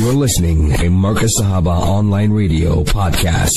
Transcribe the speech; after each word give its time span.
You're 0.00 0.14
listening 0.14 0.72
to 0.78 0.88
Marcus 0.88 1.30
Sahaba 1.38 1.76
Online 1.78 2.32
Radio 2.32 2.84
Podcast. 2.84 3.52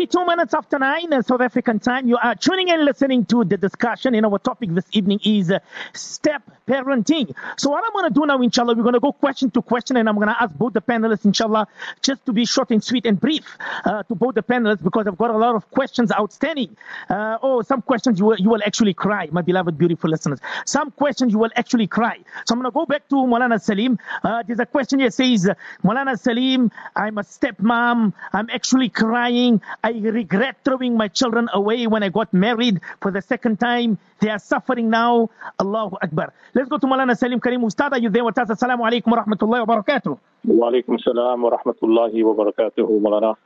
22 0.00 0.24
minutes 0.24 0.54
after 0.54 0.78
9 0.78 1.12
uh, 1.12 1.20
South 1.20 1.42
African 1.42 1.78
time. 1.78 2.08
You 2.08 2.16
are 2.16 2.34
tuning 2.34 2.68
in 2.68 2.86
listening 2.86 3.26
to 3.26 3.44
the 3.44 3.58
discussion. 3.58 4.14
And 4.14 4.24
our 4.24 4.38
topic 4.38 4.70
this 4.72 4.86
evening 4.92 5.20
is 5.22 5.50
uh, 5.50 5.58
step 5.92 6.42
parenting. 6.66 7.34
So, 7.58 7.70
what 7.70 7.84
I'm 7.84 7.92
going 7.92 8.08
to 8.08 8.14
do 8.14 8.24
now, 8.24 8.40
inshallah, 8.40 8.74
we're 8.76 8.82
going 8.82 8.94
to 8.94 9.00
go 9.00 9.12
question 9.12 9.50
to 9.50 9.62
question, 9.62 9.96
and 9.96 10.08
I'm 10.08 10.14
going 10.14 10.28
to 10.28 10.42
ask 10.42 10.54
both 10.54 10.72
the 10.72 10.80
panelists, 10.80 11.24
inshallah, 11.24 11.66
just 12.00 12.24
to 12.26 12.32
be 12.32 12.46
short 12.46 12.70
and 12.70 12.82
sweet 12.82 13.06
and 13.06 13.20
brief 13.20 13.58
uh, 13.84 14.04
to 14.04 14.14
both 14.14 14.36
the 14.36 14.42
panelists 14.42 14.82
because 14.82 15.06
I've 15.06 15.18
got 15.18 15.30
a 15.30 15.36
lot 15.36 15.56
of 15.56 15.70
questions 15.70 16.12
outstanding. 16.12 16.76
Uh, 17.08 17.38
oh, 17.42 17.62
some 17.62 17.82
questions 17.82 18.18
you 18.18 18.26
will, 18.26 18.36
you 18.38 18.48
will 18.48 18.62
actually 18.64 18.94
cry, 18.94 19.28
my 19.32 19.42
beloved, 19.42 19.76
beautiful 19.76 20.08
listeners. 20.08 20.38
Some 20.64 20.92
questions 20.92 21.32
you 21.32 21.38
will 21.38 21.50
actually 21.56 21.88
cry. 21.88 22.18
So, 22.46 22.54
I'm 22.54 22.60
going 22.60 22.70
to 22.70 22.74
go 22.74 22.86
back 22.86 23.08
to 23.08 23.16
Molana 23.16 23.60
Salim. 23.60 23.98
Uh, 24.22 24.44
there's 24.46 24.60
a 24.60 24.66
question 24.66 25.00
here 25.00 25.10
says, 25.10 25.50
Molana 25.84 26.18
Salim, 26.18 26.70
I'm 26.94 27.18
a 27.18 27.22
stepmom. 27.22 28.12
I'm 28.32 28.48
actually 28.50 28.88
crying. 28.88 29.60
I 29.82 29.89
regret 29.92 30.56
throwing 30.64 30.96
my 30.96 31.08
children 31.08 31.48
away 31.52 31.86
when 31.86 32.02
I 32.02 32.08
got 32.08 32.32
married 32.32 32.80
for 33.00 33.10
the 33.10 33.22
second 33.22 33.60
time. 33.60 33.98
They 34.20 34.30
are 34.30 34.38
suffering 34.38 34.90
now. 34.90 35.30
Allahu 35.58 35.96
Akbar. 36.02 36.32
Let's 36.54 36.68
go 36.68 36.78
to 36.78 36.86
Malana 36.86 37.16
Salim 37.16 37.40
Karim. 37.40 37.62
Ustad, 37.62 37.92
are 37.92 37.98
you 37.98 38.10
there 38.10 38.24
with 38.24 38.38
us? 38.38 38.48
Assalamu 38.48 38.88
alaikum 38.88 39.12
wa 39.12 39.24
rahmatullahi 39.24 39.66
wa 39.66 39.82
barakatuh. 39.82 40.18
Wa 40.44 40.70
alaikum 40.70 41.00
salam 41.02 41.42
wa 41.42 41.50
rahmatullahi 41.50 42.24
wa 42.24 42.44
barakatuh, 42.44 43.00
Malana. 43.00 43.36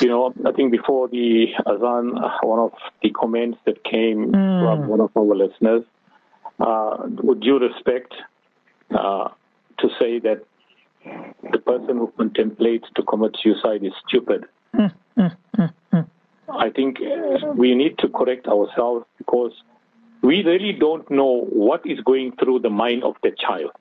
You 0.00 0.08
know, 0.08 0.32
I 0.46 0.52
think 0.52 0.72
before 0.72 1.08
the 1.08 1.48
Azan, 1.66 2.14
one 2.42 2.58
of 2.58 2.72
the 3.02 3.10
comments 3.10 3.58
that 3.66 3.82
came 3.84 4.32
mm. 4.32 4.64
from 4.64 4.88
one 4.88 5.00
of 5.00 5.10
our 5.16 5.34
listeners, 5.34 5.84
uh, 6.60 7.08
with 7.22 7.40
due 7.40 7.58
respect, 7.58 8.14
uh, 8.96 9.28
to 9.78 9.88
say 9.98 10.20
that 10.20 10.44
the 11.52 11.58
person 11.58 11.98
who 11.98 12.12
contemplates 12.16 12.86
to 12.96 13.02
commit 13.02 13.36
suicide 13.42 13.84
is 13.84 13.92
stupid. 14.08 14.44
I 16.48 16.70
think 16.70 16.98
uh, 17.00 17.52
we 17.54 17.74
need 17.74 17.98
to 17.98 18.08
correct 18.08 18.46
ourselves 18.46 19.06
because 19.18 19.52
we 20.22 20.42
really 20.42 20.72
don't 20.72 21.08
know 21.10 21.46
what 21.50 21.82
is 21.84 22.00
going 22.00 22.32
through 22.36 22.60
the 22.60 22.70
mind 22.70 23.04
of 23.04 23.16
the 23.22 23.32
child. 23.32 23.72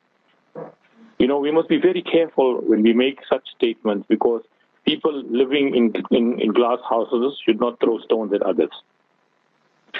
You 1.19 1.27
know, 1.27 1.39
we 1.39 1.51
must 1.51 1.69
be 1.69 1.77
very 1.77 2.01
careful 2.01 2.59
when 2.61 2.83
we 2.83 2.93
make 2.93 3.19
such 3.29 3.47
statements 3.55 4.05
because 4.09 4.41
people 4.85 5.23
living 5.29 5.75
in, 5.75 5.93
in, 6.11 6.39
in 6.41 6.51
glass 6.51 6.79
houses 6.89 7.39
should 7.45 7.59
not 7.59 7.79
throw 7.79 7.99
stones 7.99 8.33
at 8.33 8.41
others. 8.41 8.71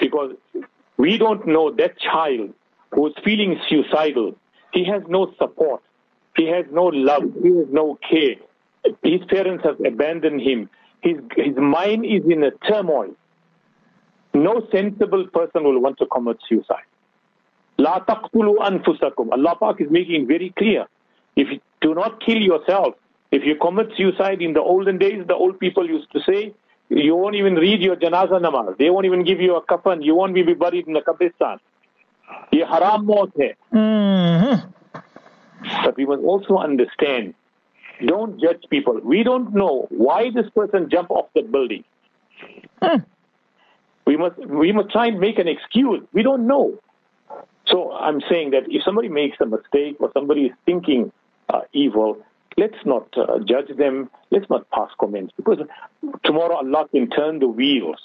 Because 0.00 0.32
we 0.96 1.16
don't 1.18 1.46
know 1.46 1.70
that 1.72 1.98
child 1.98 2.52
who 2.92 3.06
is 3.06 3.14
feeling 3.24 3.58
suicidal, 3.68 4.36
he 4.72 4.84
has 4.84 5.02
no 5.08 5.32
support, 5.38 5.82
he 6.36 6.46
has 6.46 6.66
no 6.70 6.84
love, 6.86 7.22
he 7.42 7.56
has 7.56 7.68
no 7.70 7.98
care. 8.08 8.36
His 9.02 9.24
parents 9.28 9.64
have 9.64 9.80
abandoned 9.80 10.40
him. 10.40 10.68
His, 11.04 11.16
his 11.36 11.56
mind 11.56 12.06
is 12.06 12.22
in 12.28 12.42
a 12.42 12.50
turmoil. 12.66 13.14
No 14.32 14.66
sensible 14.72 15.26
person 15.28 15.62
will 15.62 15.78
want 15.78 15.98
to 15.98 16.06
commit 16.06 16.38
suicide. 16.48 16.88
La 17.76 18.00
taqtulu 18.00 18.56
anfusakum. 18.58 19.30
Allah 19.32 19.54
Pak 19.60 19.80
is 19.82 19.90
making 19.90 20.26
very 20.26 20.52
clear. 20.56 20.86
If 21.36 21.48
you 21.50 21.60
do 21.82 21.94
not 21.94 22.20
kill 22.24 22.38
yourself, 22.38 22.94
if 23.30 23.44
you 23.44 23.56
commit 23.56 23.92
suicide 23.96 24.40
in 24.40 24.54
the 24.54 24.60
olden 24.60 24.96
days, 24.96 25.26
the 25.26 25.34
old 25.34 25.60
people 25.60 25.86
used 25.86 26.10
to 26.12 26.20
say, 26.22 26.54
you 26.88 27.14
won't 27.16 27.34
even 27.34 27.54
read 27.56 27.82
your 27.82 27.96
janaza 27.96 28.40
namaz. 28.40 28.78
They 28.78 28.88
won't 28.90 29.06
even 29.06 29.24
give 29.24 29.40
you 29.40 29.56
a 29.56 29.62
kafan. 29.62 30.02
You 30.04 30.14
won't 30.14 30.34
be 30.34 30.42
buried 30.42 30.86
in 30.86 30.94
the 30.94 31.00
kabristan. 31.00 31.58
ये 32.52 32.66
haram 32.66 33.04
maut 33.04 33.30
hai. 33.36 33.54
Mm-hmm. 33.72 34.92
But 35.84 35.96
we 35.96 36.06
must 36.06 36.22
also 36.22 36.56
understand 36.56 37.34
don't 38.06 38.40
judge 38.40 38.62
people. 38.70 39.00
We 39.02 39.22
don't 39.22 39.54
know 39.54 39.86
why 39.90 40.30
this 40.30 40.48
person 40.50 40.88
jumped 40.90 41.10
off 41.10 41.26
the 41.34 41.42
building. 41.42 41.84
Mm. 42.82 43.04
We 44.06 44.16
must 44.16 44.36
we 44.38 44.72
must 44.72 44.90
try 44.90 45.06
and 45.06 45.18
make 45.18 45.38
an 45.38 45.48
excuse. 45.48 46.02
We 46.12 46.22
don't 46.22 46.46
know. 46.46 46.78
So 47.66 47.92
I'm 47.92 48.20
saying 48.28 48.50
that 48.50 48.64
if 48.68 48.82
somebody 48.84 49.08
makes 49.08 49.38
a 49.40 49.46
mistake 49.46 49.96
or 50.00 50.10
somebody 50.12 50.46
is 50.46 50.52
thinking 50.66 51.10
uh, 51.48 51.62
evil, 51.72 52.18
let's 52.58 52.76
not 52.84 53.08
uh, 53.16 53.38
judge 53.38 53.74
them. 53.76 54.10
Let's 54.30 54.48
not 54.50 54.68
pass 54.70 54.90
comments 55.00 55.32
because 55.36 55.58
tomorrow 56.24 56.56
Allah 56.56 56.86
can 56.90 57.08
turn 57.08 57.38
the 57.38 57.48
wheels. 57.48 57.96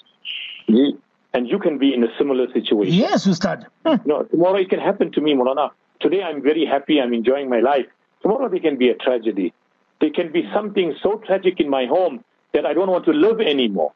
And 1.32 1.48
you 1.48 1.58
can 1.58 1.78
be 1.78 1.94
in 1.94 2.02
a 2.02 2.08
similar 2.18 2.50
situation. 2.52 2.94
Yes, 2.94 3.26
Ustad. 3.26 3.66
Hmm. 3.86 3.96
No, 4.04 4.24
tomorrow 4.24 4.56
it 4.56 4.68
can 4.68 4.80
happen 4.80 5.12
to 5.12 5.20
me, 5.20 5.34
Mulana. 5.34 5.70
Today 6.00 6.22
I'm 6.22 6.42
very 6.42 6.64
happy. 6.64 7.00
I'm 7.00 7.12
enjoying 7.12 7.48
my 7.48 7.60
life. 7.60 7.86
Tomorrow 8.22 8.48
there 8.48 8.60
can 8.60 8.76
be 8.78 8.88
a 8.88 8.94
tragedy. 8.94 9.52
There 10.00 10.10
can 10.10 10.32
be 10.32 10.48
something 10.54 10.94
so 11.02 11.22
tragic 11.26 11.60
in 11.60 11.68
my 11.68 11.86
home 11.86 12.24
that 12.54 12.66
I 12.66 12.72
don't 12.72 12.90
want 12.90 13.04
to 13.04 13.12
live 13.12 13.40
anymore. 13.40 13.92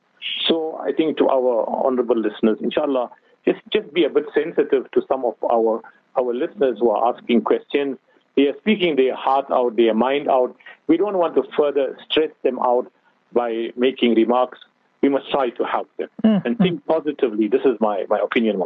So 0.46 0.78
I 0.82 0.92
think 0.92 1.18
to 1.18 1.28
our 1.28 1.68
honorable 1.68 2.16
listeners, 2.16 2.58
inshallah, 2.60 3.10
just, 3.44 3.60
just 3.72 3.92
be 3.92 4.04
a 4.04 4.08
bit 4.08 4.24
sensitive 4.34 4.90
to 4.92 5.02
some 5.08 5.24
of 5.24 5.34
our, 5.50 5.82
our 6.16 6.34
listeners 6.34 6.78
who 6.80 6.90
are 6.90 7.14
asking 7.14 7.42
questions. 7.42 7.98
They 8.36 8.48
are 8.48 8.56
speaking 8.58 8.96
their 8.96 9.14
heart 9.14 9.46
out, 9.50 9.76
their 9.76 9.94
mind 9.94 10.28
out. 10.28 10.56
We 10.86 10.96
don't 10.96 11.18
want 11.18 11.34
to 11.36 11.44
further 11.56 11.96
stress 12.10 12.30
them 12.42 12.58
out 12.58 12.90
by 13.32 13.70
making 13.76 14.14
remarks. 14.14 14.58
We 15.02 15.10
must 15.10 15.30
try 15.30 15.50
to 15.50 15.64
help 15.64 15.88
them 15.98 16.08
mm. 16.24 16.44
and 16.46 16.56
think 16.56 16.86
positively. 16.86 17.48
This 17.48 17.60
is 17.64 17.78
my, 17.80 18.06
my 18.08 18.18
opinion, 18.18 18.58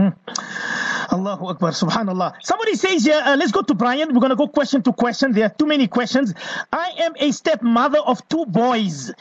Mm. 0.00 0.73
Allahu 1.12 1.46
Akbar, 1.46 1.70
subhanallah. 1.70 2.34
Somebody 2.42 2.74
says 2.76 3.04
here, 3.04 3.20
uh, 3.24 3.36
let's 3.36 3.52
go 3.52 3.62
to 3.62 3.74
Brian. 3.74 4.12
We're 4.14 4.20
going 4.20 4.30
to 4.30 4.36
go 4.36 4.48
question 4.48 4.82
to 4.82 4.92
question. 4.92 5.32
There 5.32 5.44
are 5.44 5.50
too 5.50 5.66
many 5.66 5.86
questions. 5.86 6.34
I 6.72 6.92
am 6.98 7.14
a 7.18 7.30
stepmother 7.32 7.98
of 7.98 8.26
two 8.28 8.46
boys, 8.46 9.12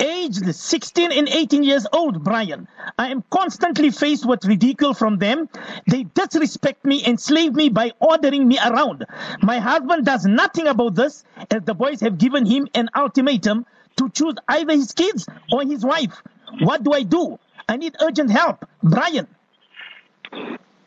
aged 0.00 0.54
16 0.54 1.12
and 1.12 1.28
18 1.28 1.62
years 1.62 1.86
old, 1.92 2.22
Brian. 2.24 2.68
I 2.98 3.08
am 3.08 3.24
constantly 3.30 3.90
faced 3.90 4.26
with 4.26 4.44
ridicule 4.44 4.94
from 4.94 5.18
them. 5.18 5.48
They 5.86 6.04
disrespect 6.04 6.84
me 6.84 7.02
and 7.04 7.18
slave 7.20 7.54
me 7.54 7.68
by 7.68 7.92
ordering 8.00 8.46
me 8.46 8.58
around. 8.58 9.06
My 9.42 9.58
husband 9.58 10.04
does 10.06 10.24
nothing 10.26 10.66
about 10.66 10.94
this, 10.94 11.24
as 11.50 11.62
the 11.62 11.74
boys 11.74 12.00
have 12.00 12.18
given 12.18 12.46
him 12.46 12.68
an 12.74 12.90
ultimatum 12.94 13.66
to 13.96 14.08
choose 14.10 14.34
either 14.48 14.72
his 14.72 14.92
kids 14.92 15.26
or 15.52 15.62
his 15.62 15.84
wife. 15.84 16.22
What 16.60 16.82
do 16.82 16.92
I 16.92 17.02
do? 17.02 17.38
I 17.68 17.76
need 17.76 17.96
urgent 18.00 18.30
help. 18.30 18.66
Brian. 18.82 19.28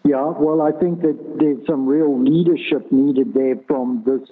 Yeah, 0.05 0.33
well, 0.37 0.61
I 0.61 0.71
think 0.71 1.01
that 1.01 1.17
there's 1.39 1.65
some 1.65 1.85
real 1.85 2.21
leadership 2.21 2.91
needed 2.91 3.33
there 3.33 3.55
from 3.67 4.03
this 4.05 4.27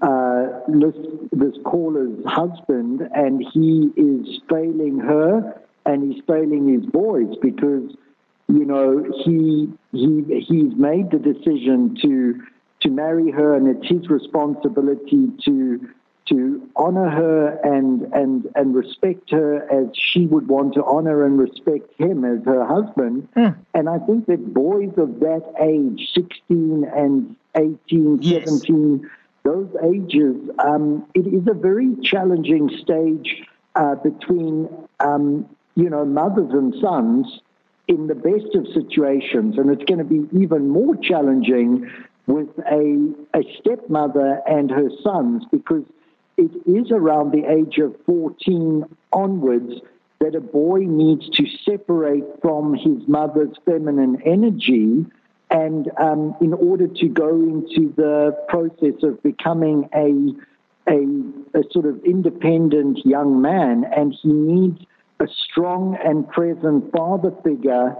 uh, 0.00 0.60
this, 0.68 0.94
this 1.32 1.54
caller's 1.64 2.24
husband, 2.24 3.00
and 3.14 3.44
he 3.52 3.90
is 3.96 4.40
failing 4.48 4.98
her 5.00 5.60
and 5.86 6.12
he's 6.12 6.22
failing 6.26 6.68
his 6.72 6.86
boys 6.86 7.34
because 7.42 7.90
you 8.48 8.64
know 8.64 9.04
he 9.24 9.72
he 9.92 10.44
he's 10.46 10.74
made 10.76 11.10
the 11.10 11.18
decision 11.18 11.96
to 12.02 12.40
to 12.80 12.90
marry 12.90 13.30
her, 13.30 13.56
and 13.56 13.66
it's 13.66 13.88
his 13.88 14.08
responsibility 14.08 15.32
to 15.44 15.88
to 16.28 16.68
honor 16.76 17.08
her 17.08 17.58
and, 17.62 18.02
and, 18.12 18.48
and 18.54 18.74
respect 18.74 19.30
her 19.30 19.62
as 19.70 19.88
she 19.94 20.26
would 20.26 20.48
want 20.48 20.74
to 20.74 20.84
honor 20.84 21.24
and 21.24 21.38
respect 21.38 21.92
him 21.98 22.24
as 22.24 22.44
her 22.44 22.64
husband. 22.64 23.28
Mm. 23.36 23.56
And 23.74 23.88
I 23.88 23.98
think 23.98 24.26
that 24.26 24.52
boys 24.52 24.92
of 24.96 25.20
that 25.20 25.44
age, 25.60 26.10
16 26.14 26.84
and 26.94 27.36
18, 27.54 28.22
yes. 28.22 28.44
17, 28.44 29.10
those 29.44 29.68
ages, 29.82 30.36
um, 30.58 31.06
it 31.14 31.26
is 31.26 31.46
a 31.48 31.54
very 31.54 31.96
challenging 32.02 32.70
stage 32.82 33.42
uh, 33.74 33.94
between, 33.96 34.68
um, 35.00 35.48
you 35.74 35.88
know, 35.88 36.04
mothers 36.04 36.50
and 36.52 36.74
sons 36.80 37.40
in 37.86 38.06
the 38.06 38.14
best 38.14 38.54
of 38.54 38.66
situations. 38.74 39.56
And 39.56 39.70
it's 39.70 39.84
going 39.84 39.98
to 39.98 40.04
be 40.04 40.28
even 40.38 40.68
more 40.68 40.96
challenging 40.96 41.90
with 42.26 42.48
a, 42.70 43.14
a 43.34 43.42
stepmother 43.58 44.42
and 44.46 44.70
her 44.70 44.90
sons 45.02 45.44
because 45.50 45.84
it 46.38 46.52
is 46.66 46.90
around 46.90 47.32
the 47.32 47.44
age 47.44 47.78
of 47.78 47.94
14 48.06 48.84
onwards 49.12 49.72
that 50.20 50.34
a 50.34 50.40
boy 50.40 50.80
needs 50.80 51.28
to 51.30 51.46
separate 51.64 52.24
from 52.40 52.74
his 52.74 53.06
mother's 53.06 53.54
feminine 53.64 54.22
energy 54.24 55.04
and 55.50 55.90
um, 55.98 56.36
in 56.40 56.52
order 56.52 56.86
to 56.86 57.08
go 57.08 57.30
into 57.30 57.92
the 57.96 58.36
process 58.48 59.02
of 59.02 59.22
becoming 59.22 59.88
a, 59.94 60.34
a, 60.90 61.58
a 61.58 61.62
sort 61.70 61.86
of 61.86 62.04
independent 62.04 63.04
young 63.04 63.40
man, 63.40 63.84
and 63.96 64.14
he 64.22 64.28
needs 64.28 64.84
a 65.20 65.26
strong 65.28 65.96
and 66.04 66.28
present 66.28 66.92
father 66.92 67.32
figure 67.42 67.96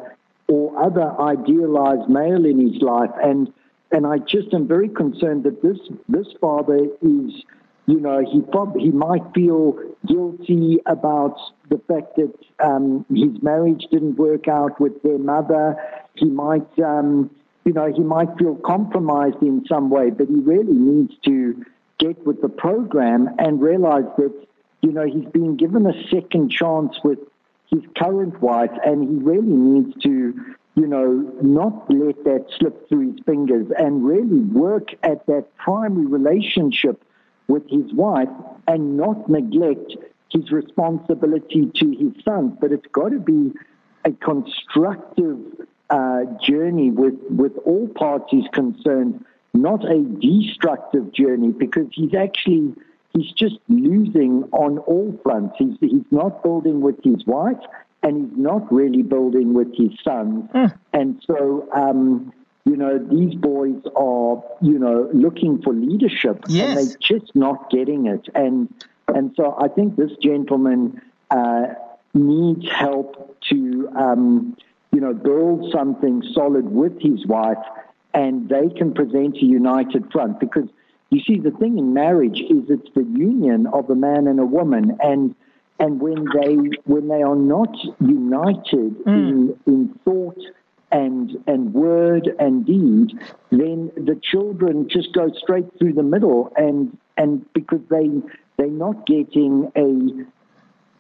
or 0.47 0.83
other 0.83 1.19
idealized 1.21 2.09
male 2.09 2.45
in 2.45 2.61
his 2.61 2.81
life. 2.83 3.11
And 3.23 3.53
and 3.91 4.07
I 4.07 4.19
just 4.19 4.53
am 4.53 4.69
very 4.69 4.91
concerned 4.91 5.45
that 5.45 5.63
this 5.63 5.79
this 6.09 6.27
father 6.41 6.89
is 7.01 7.33
you 7.89 7.99
know, 7.99 8.23
he 8.23 8.43
probably, 8.43 8.83
he 8.83 8.91
might 8.91 9.23
feel 9.35 9.79
guilty 10.07 10.79
about 10.85 11.39
the 11.71 11.81
fact 11.89 12.17
that 12.17 12.35
um, 12.63 13.07
his 13.09 13.43
marriage 13.43 13.87
didn't 13.91 14.17
work 14.17 14.47
out 14.47 14.79
with 14.79 15.03
their 15.03 15.17
mother. 15.17 15.75
He 16.15 16.27
might, 16.27 16.79
um, 16.81 17.31
you 17.65 17.73
know, 17.73 17.91
he 17.91 18.03
might 18.03 18.29
feel 18.39 18.57
compromised 18.57 19.43
in 19.43 19.65
some 19.67 19.89
way, 19.89 20.11
but 20.11 20.29
he 20.29 20.35
really 20.35 20.75
needs 20.75 21.15
to 21.25 21.65
get 21.99 22.27
with 22.27 22.43
the 22.43 22.51
program 22.51 23.31
and 23.39 23.63
realize 23.63 24.05
that, 24.19 24.35
you 24.83 24.93
know, 24.93 25.07
he's 25.07 25.25
been 25.33 25.57
given 25.57 25.87
a 25.87 26.09
second 26.11 26.51
chance 26.51 26.99
with 27.03 27.19
his 27.71 27.81
current 27.97 28.39
wife 28.43 28.71
and 28.85 29.09
he 29.09 29.17
really 29.17 29.49
needs 29.49 29.97
to, 30.03 30.35
you 30.75 30.87
know, 30.87 31.33
not 31.41 31.91
let 31.91 32.23
that 32.25 32.45
slip 32.59 32.87
through 32.91 33.13
his 33.13 33.21
fingers 33.25 33.67
and 33.79 34.05
really 34.05 34.41
work 34.41 34.91
at 35.03 35.25
that 35.25 35.57
primary 35.57 36.05
relationship 36.05 37.03
with 37.49 37.69
his 37.69 37.93
wife 37.93 38.29
and 38.67 38.97
not 38.97 39.29
neglect 39.29 39.97
his 40.31 40.51
responsibility 40.53 41.71
to 41.75 41.91
his 41.91 42.13
sons. 42.25 42.57
But 42.61 42.73
it's 42.73 42.87
got 42.93 43.09
to 43.09 43.19
be 43.19 43.53
a 44.05 44.13
constructive 44.13 45.39
uh, 45.91 46.25
journey 46.43 46.91
with, 46.91 47.15
with 47.31 47.53
all 47.65 47.89
parties 47.89 48.45
concerned, 48.53 49.25
not 49.55 49.85
a 49.91 50.03
destructive 50.03 51.13
journey, 51.13 51.53
because 51.53 51.87
he's 51.93 52.15
actually 52.15 52.75
he's 53.15 53.33
just 53.33 53.57
losing 53.69 54.45
on 54.53 54.79
all 54.79 55.19
fronts. 55.23 55.57
He's 55.59 55.77
he's 55.81 56.05
not 56.11 56.43
building 56.43 56.81
with 56.81 57.03
his 57.03 57.25
wife, 57.27 57.59
and 58.03 58.31
he's 58.31 58.39
not 58.39 58.71
really 58.73 59.03
building 59.03 59.55
with 59.55 59.75
his 59.75 59.91
sons. 60.05 60.51
Mm. 60.55 60.79
And 60.93 61.23
so, 61.27 61.69
um, 61.75 62.33
you 62.69 62.77
know, 62.77 62.99
these 62.99 63.35
boys 63.35 63.81
are 63.97 64.43
you 64.61 64.79
know 64.79 65.09
looking 65.13 65.63
for 65.63 65.73
leadership, 65.73 66.45
yes. 66.49 66.69
and 66.69 66.89
they're 66.89 66.97
just 67.01 67.35
not 67.35 67.71
getting 67.71 68.07
it. 68.07 68.29
And 68.35 68.73
and 69.09 69.33
so, 69.37 69.57
I 69.59 69.69
think 69.69 69.97
this 69.97 70.13
gentleman 70.23 71.01
uh, 71.31 71.67
needs 72.15 72.71
help 72.71 73.41
to. 73.51 73.89
Um, 73.97 74.57
you 74.91 75.03
know, 75.03 75.13
build 75.13 75.71
something 75.71 76.23
solid 76.33 76.65
with 76.71 76.99
his 76.99 77.27
wife 77.27 77.59
and 78.15 78.49
they 78.49 78.69
can 78.71 78.95
present 78.95 79.37
a 79.37 79.45
united 79.45 80.11
front 80.11 80.41
because 80.41 80.69
you 81.11 81.21
see 81.21 81.39
the 81.39 81.51
thing 81.53 81.79
in 81.79 81.95
marriage 81.95 82.41
is 82.41 82.65
it's 82.69 82.91
the 82.95 83.05
union 83.05 83.67
of 83.69 83.89
a 83.91 83.95
man 83.95 84.27
and 84.27 84.41
a 84.41 84.47
woman 84.47 84.97
and 85.03 85.35
and 85.79 86.01
when 86.01 86.25
they 86.35 86.55
when 86.85 87.09
they 87.09 87.23
are 87.23 87.37
not 87.37 87.75
united 88.01 88.93
mm. 89.05 89.07
in 89.07 89.61
in 89.67 90.01
thought 90.05 90.39
and 90.91 91.37
and 91.47 91.75
word 91.75 92.29
and 92.39 92.65
deed 92.65 93.13
then 93.51 93.91
the 93.97 94.19
children 94.23 94.89
just 94.89 95.13
go 95.13 95.31
straight 95.37 95.67
through 95.79 95.93
the 95.93 96.03
middle 96.03 96.53
and 96.57 96.97
and 97.17 97.45
because 97.53 97.81
they 97.91 98.11
they're 98.57 98.69
not 98.69 99.07
getting 99.07 99.71
a 99.77 100.25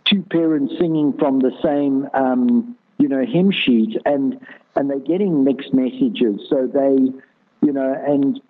two 0.05 0.23
parents 0.23 0.75
singing 0.79 1.13
from 1.19 1.41
the 1.41 1.53
same 1.63 2.09
um, 2.15 2.77
you 2.99 3.09
know, 3.09 3.25
hymn 3.25 3.51
sheet 3.51 3.97
and, 4.05 4.41
and 4.77 4.91
they're 4.91 4.99
getting 4.99 5.45
mixed 5.45 5.73
messages. 5.73 6.41
So 6.51 6.67
they, 6.67 7.13
you 7.67 7.73
know, 7.73 7.95
and 8.07 8.41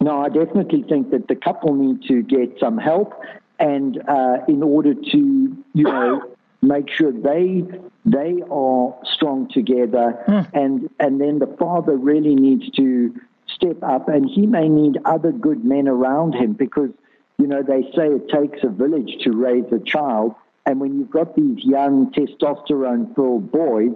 no, 0.00 0.20
I 0.22 0.28
definitely 0.28 0.82
think 0.88 1.10
that 1.10 1.28
the 1.28 1.36
couple 1.36 1.74
need 1.74 2.02
to 2.08 2.22
get 2.22 2.58
some 2.58 2.78
help 2.78 3.20
and 3.58 4.02
uh, 4.08 4.38
in 4.48 4.62
order 4.62 4.94
to, 4.94 5.56
you 5.74 5.84
know, 5.84 6.31
make 6.62 6.88
sure 6.90 7.12
they 7.12 7.64
they 8.04 8.42
are 8.50 8.96
strong 9.04 9.48
together 9.48 10.22
mm. 10.26 10.48
and 10.54 10.88
and 11.00 11.20
then 11.20 11.38
the 11.38 11.56
father 11.58 11.96
really 11.96 12.34
needs 12.34 12.70
to 12.70 13.14
step 13.48 13.82
up 13.82 14.08
and 14.08 14.30
he 14.30 14.46
may 14.46 14.68
need 14.68 14.98
other 15.04 15.32
good 15.32 15.64
men 15.64 15.86
around 15.88 16.34
him 16.34 16.52
because 16.52 16.90
you 17.38 17.46
know 17.46 17.62
they 17.62 17.82
say 17.96 18.06
it 18.06 18.28
takes 18.28 18.60
a 18.62 18.68
village 18.68 19.18
to 19.22 19.32
raise 19.32 19.70
a 19.72 19.80
child 19.80 20.34
and 20.66 20.80
when 20.80 20.98
you've 20.98 21.10
got 21.10 21.34
these 21.34 21.64
young 21.64 22.12
testosterone 22.12 23.14
filled 23.14 23.50
boys, 23.50 23.92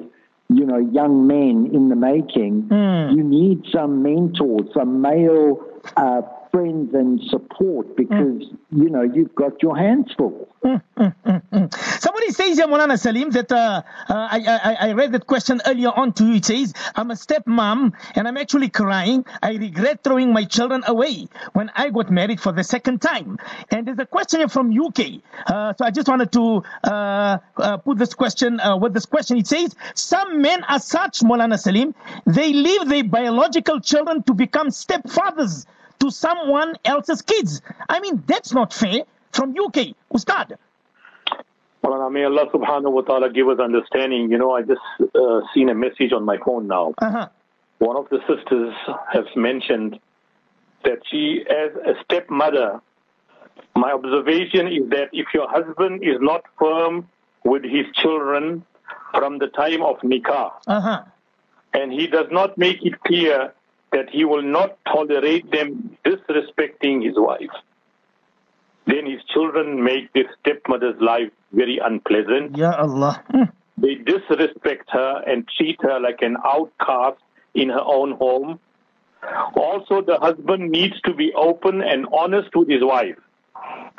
you 0.48 0.64
know, 0.64 0.78
young 0.78 1.26
men 1.26 1.70
in 1.72 1.88
the 1.88 1.96
making, 1.96 2.64
mm. 2.64 3.16
you 3.16 3.22
need 3.22 3.64
some 3.72 4.02
mentors, 4.02 4.68
some 4.74 5.00
male 5.00 5.64
uh, 5.96 6.22
friends 6.50 6.94
and 6.94 7.20
support 7.30 7.96
because, 7.96 8.16
mm. 8.18 8.56
you 8.70 8.90
know, 8.90 9.02
you've 9.02 9.34
got 9.34 9.62
your 9.62 9.76
hands 9.76 10.12
full. 10.16 10.48
Mm, 10.64 10.82
mm. 10.96 11.74
Somebody 12.00 12.30
says 12.30 12.58
here, 12.58 12.66
Molana 12.66 12.98
Salim, 12.98 13.30
that 13.30 13.52
uh, 13.52 13.82
uh, 14.08 14.28
I, 14.30 14.40
I, 14.46 14.88
I, 14.88 14.92
read 14.92 15.12
that 15.12 15.26
question 15.26 15.60
earlier 15.66 15.90
on 15.90 16.12
to 16.14 16.26
you. 16.26 16.34
It 16.34 16.44
says, 16.44 16.74
I'm 16.94 17.10
a 17.10 17.14
stepmom 17.14 17.92
and 18.14 18.28
I'm 18.28 18.36
actually 18.36 18.68
crying. 18.68 19.24
I 19.42 19.54
regret 19.54 20.02
throwing 20.02 20.32
my 20.32 20.44
children 20.44 20.82
away 20.86 21.28
when 21.52 21.70
I 21.74 21.90
got 21.90 22.10
married 22.10 22.40
for 22.40 22.52
the 22.52 22.64
second 22.64 23.00
time. 23.00 23.38
And 23.70 23.86
there's 23.86 23.98
a 23.98 24.06
question 24.06 24.48
from 24.48 24.76
UK. 24.76 25.20
Uh, 25.46 25.74
so 25.74 25.84
I 25.84 25.90
just 25.90 26.08
wanted 26.08 26.32
to 26.32 26.62
uh, 26.84 27.38
uh, 27.56 27.76
put 27.78 27.98
this 27.98 28.14
question 28.14 28.58
uh, 28.60 28.76
with 28.76 28.92
this 28.92 29.06
question. 29.06 29.38
It 29.38 29.46
says, 29.46 29.74
Some 29.94 30.42
men 30.42 30.64
are 30.64 30.80
such, 30.80 31.20
Molana 31.20 31.58
Salim, 31.58 31.94
they 32.26 32.52
leave 32.52 32.88
their 32.88 33.04
biological 33.04 33.80
children 33.80 34.22
to 34.24 34.34
become 34.34 34.68
stepfathers 34.68 35.66
to 36.00 36.10
someone 36.10 36.74
else's 36.84 37.22
kids. 37.22 37.62
I 37.88 38.00
mean, 38.00 38.22
that's 38.26 38.52
not 38.52 38.72
fair 38.72 39.02
from 39.32 39.54
UK. 39.58 39.94
Ustad. 40.14 40.56
Well, 41.82 42.10
may 42.10 42.24
Allah 42.24 42.46
subhanahu 42.52 42.90
wa 42.90 43.02
ta'ala 43.02 43.30
give 43.30 43.48
us 43.48 43.60
understanding. 43.60 44.30
You 44.30 44.38
know, 44.38 44.52
I 44.52 44.62
just 44.62 44.80
uh, 45.14 45.40
seen 45.54 45.68
a 45.68 45.74
message 45.74 46.12
on 46.12 46.24
my 46.24 46.36
phone 46.44 46.66
now. 46.66 46.94
Uh-huh. 46.98 47.28
One 47.78 47.96
of 47.96 48.08
the 48.08 48.18
sisters 48.26 48.74
has 49.12 49.24
mentioned 49.36 50.00
that 50.84 50.98
she, 51.10 51.44
as 51.48 51.70
a 51.86 51.94
stepmother, 52.04 52.80
my 53.76 53.92
observation 53.92 54.66
is 54.66 54.88
that 54.90 55.10
if 55.12 55.26
your 55.32 55.48
husband 55.48 56.02
is 56.02 56.16
not 56.20 56.42
firm 56.58 57.08
with 57.44 57.62
his 57.62 57.86
children 57.94 58.64
from 59.12 59.38
the 59.38 59.48
time 59.48 59.82
of 59.82 59.96
nikah, 59.98 60.52
uh-huh. 60.66 61.02
and 61.72 61.92
he 61.92 62.06
does 62.06 62.26
not 62.30 62.56
make 62.58 62.84
it 62.84 62.98
clear 63.02 63.52
that 63.96 64.10
he 64.10 64.24
will 64.26 64.42
not 64.42 64.76
tolerate 64.92 65.50
them 65.50 65.96
disrespecting 66.04 67.02
his 67.02 67.14
wife, 67.16 67.56
then 68.86 69.06
his 69.06 69.22
children 69.32 69.82
make 69.82 70.12
their 70.12 70.28
stepmother's 70.38 71.00
life 71.00 71.30
very 71.52 71.78
unpleasant. 71.78 72.56
Ya 72.56 72.72
Allah. 72.76 73.24
They 73.78 73.96
disrespect 73.96 74.88
her 74.90 75.22
and 75.26 75.46
treat 75.56 75.78
her 75.82 76.00
like 76.00 76.22
an 76.22 76.36
outcast 76.42 77.20
in 77.54 77.68
her 77.68 77.84
own 77.98 78.12
home. 78.12 78.58
Also, 79.54 80.00
the 80.00 80.18
husband 80.18 80.70
needs 80.70 80.98
to 81.02 81.12
be 81.12 81.30
open 81.34 81.82
and 81.82 82.06
honest 82.10 82.56
with 82.56 82.70
his 82.70 82.82
wife 82.82 83.18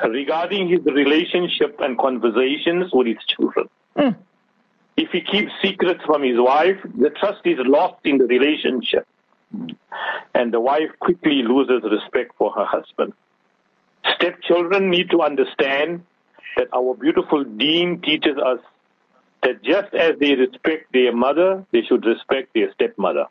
regarding 0.02 0.68
his 0.68 0.84
relationship 0.84 1.78
and 1.78 1.96
conversations 1.96 2.90
with 2.92 3.06
his 3.06 3.22
children. 3.32 3.68
Mm. 3.96 4.16
If 4.96 5.10
he 5.12 5.20
keeps 5.20 5.52
secrets 5.62 6.02
from 6.04 6.24
his 6.24 6.38
wife, 6.38 6.80
the 7.04 7.10
trust 7.10 7.42
is 7.44 7.58
lost 7.76 8.00
in 8.04 8.18
the 8.18 8.26
relationship. 8.26 9.06
And 10.34 10.52
the 10.52 10.60
wife 10.60 10.90
quickly 11.00 11.42
loses 11.42 11.82
respect 11.90 12.32
for 12.36 12.52
her 12.52 12.64
husband. 12.64 13.12
Stepchildren 14.14 14.90
need 14.90 15.10
to 15.10 15.22
understand 15.22 16.04
that 16.56 16.68
our 16.74 16.94
beautiful 16.94 17.44
deen 17.44 18.00
teaches 18.00 18.36
us 18.38 18.60
that 19.42 19.62
just 19.62 19.94
as 19.94 20.18
they 20.18 20.34
respect 20.34 20.92
their 20.92 21.14
mother, 21.14 21.64
they 21.72 21.82
should 21.82 22.04
respect 22.04 22.52
their 22.54 22.72
stepmother. 22.74 23.26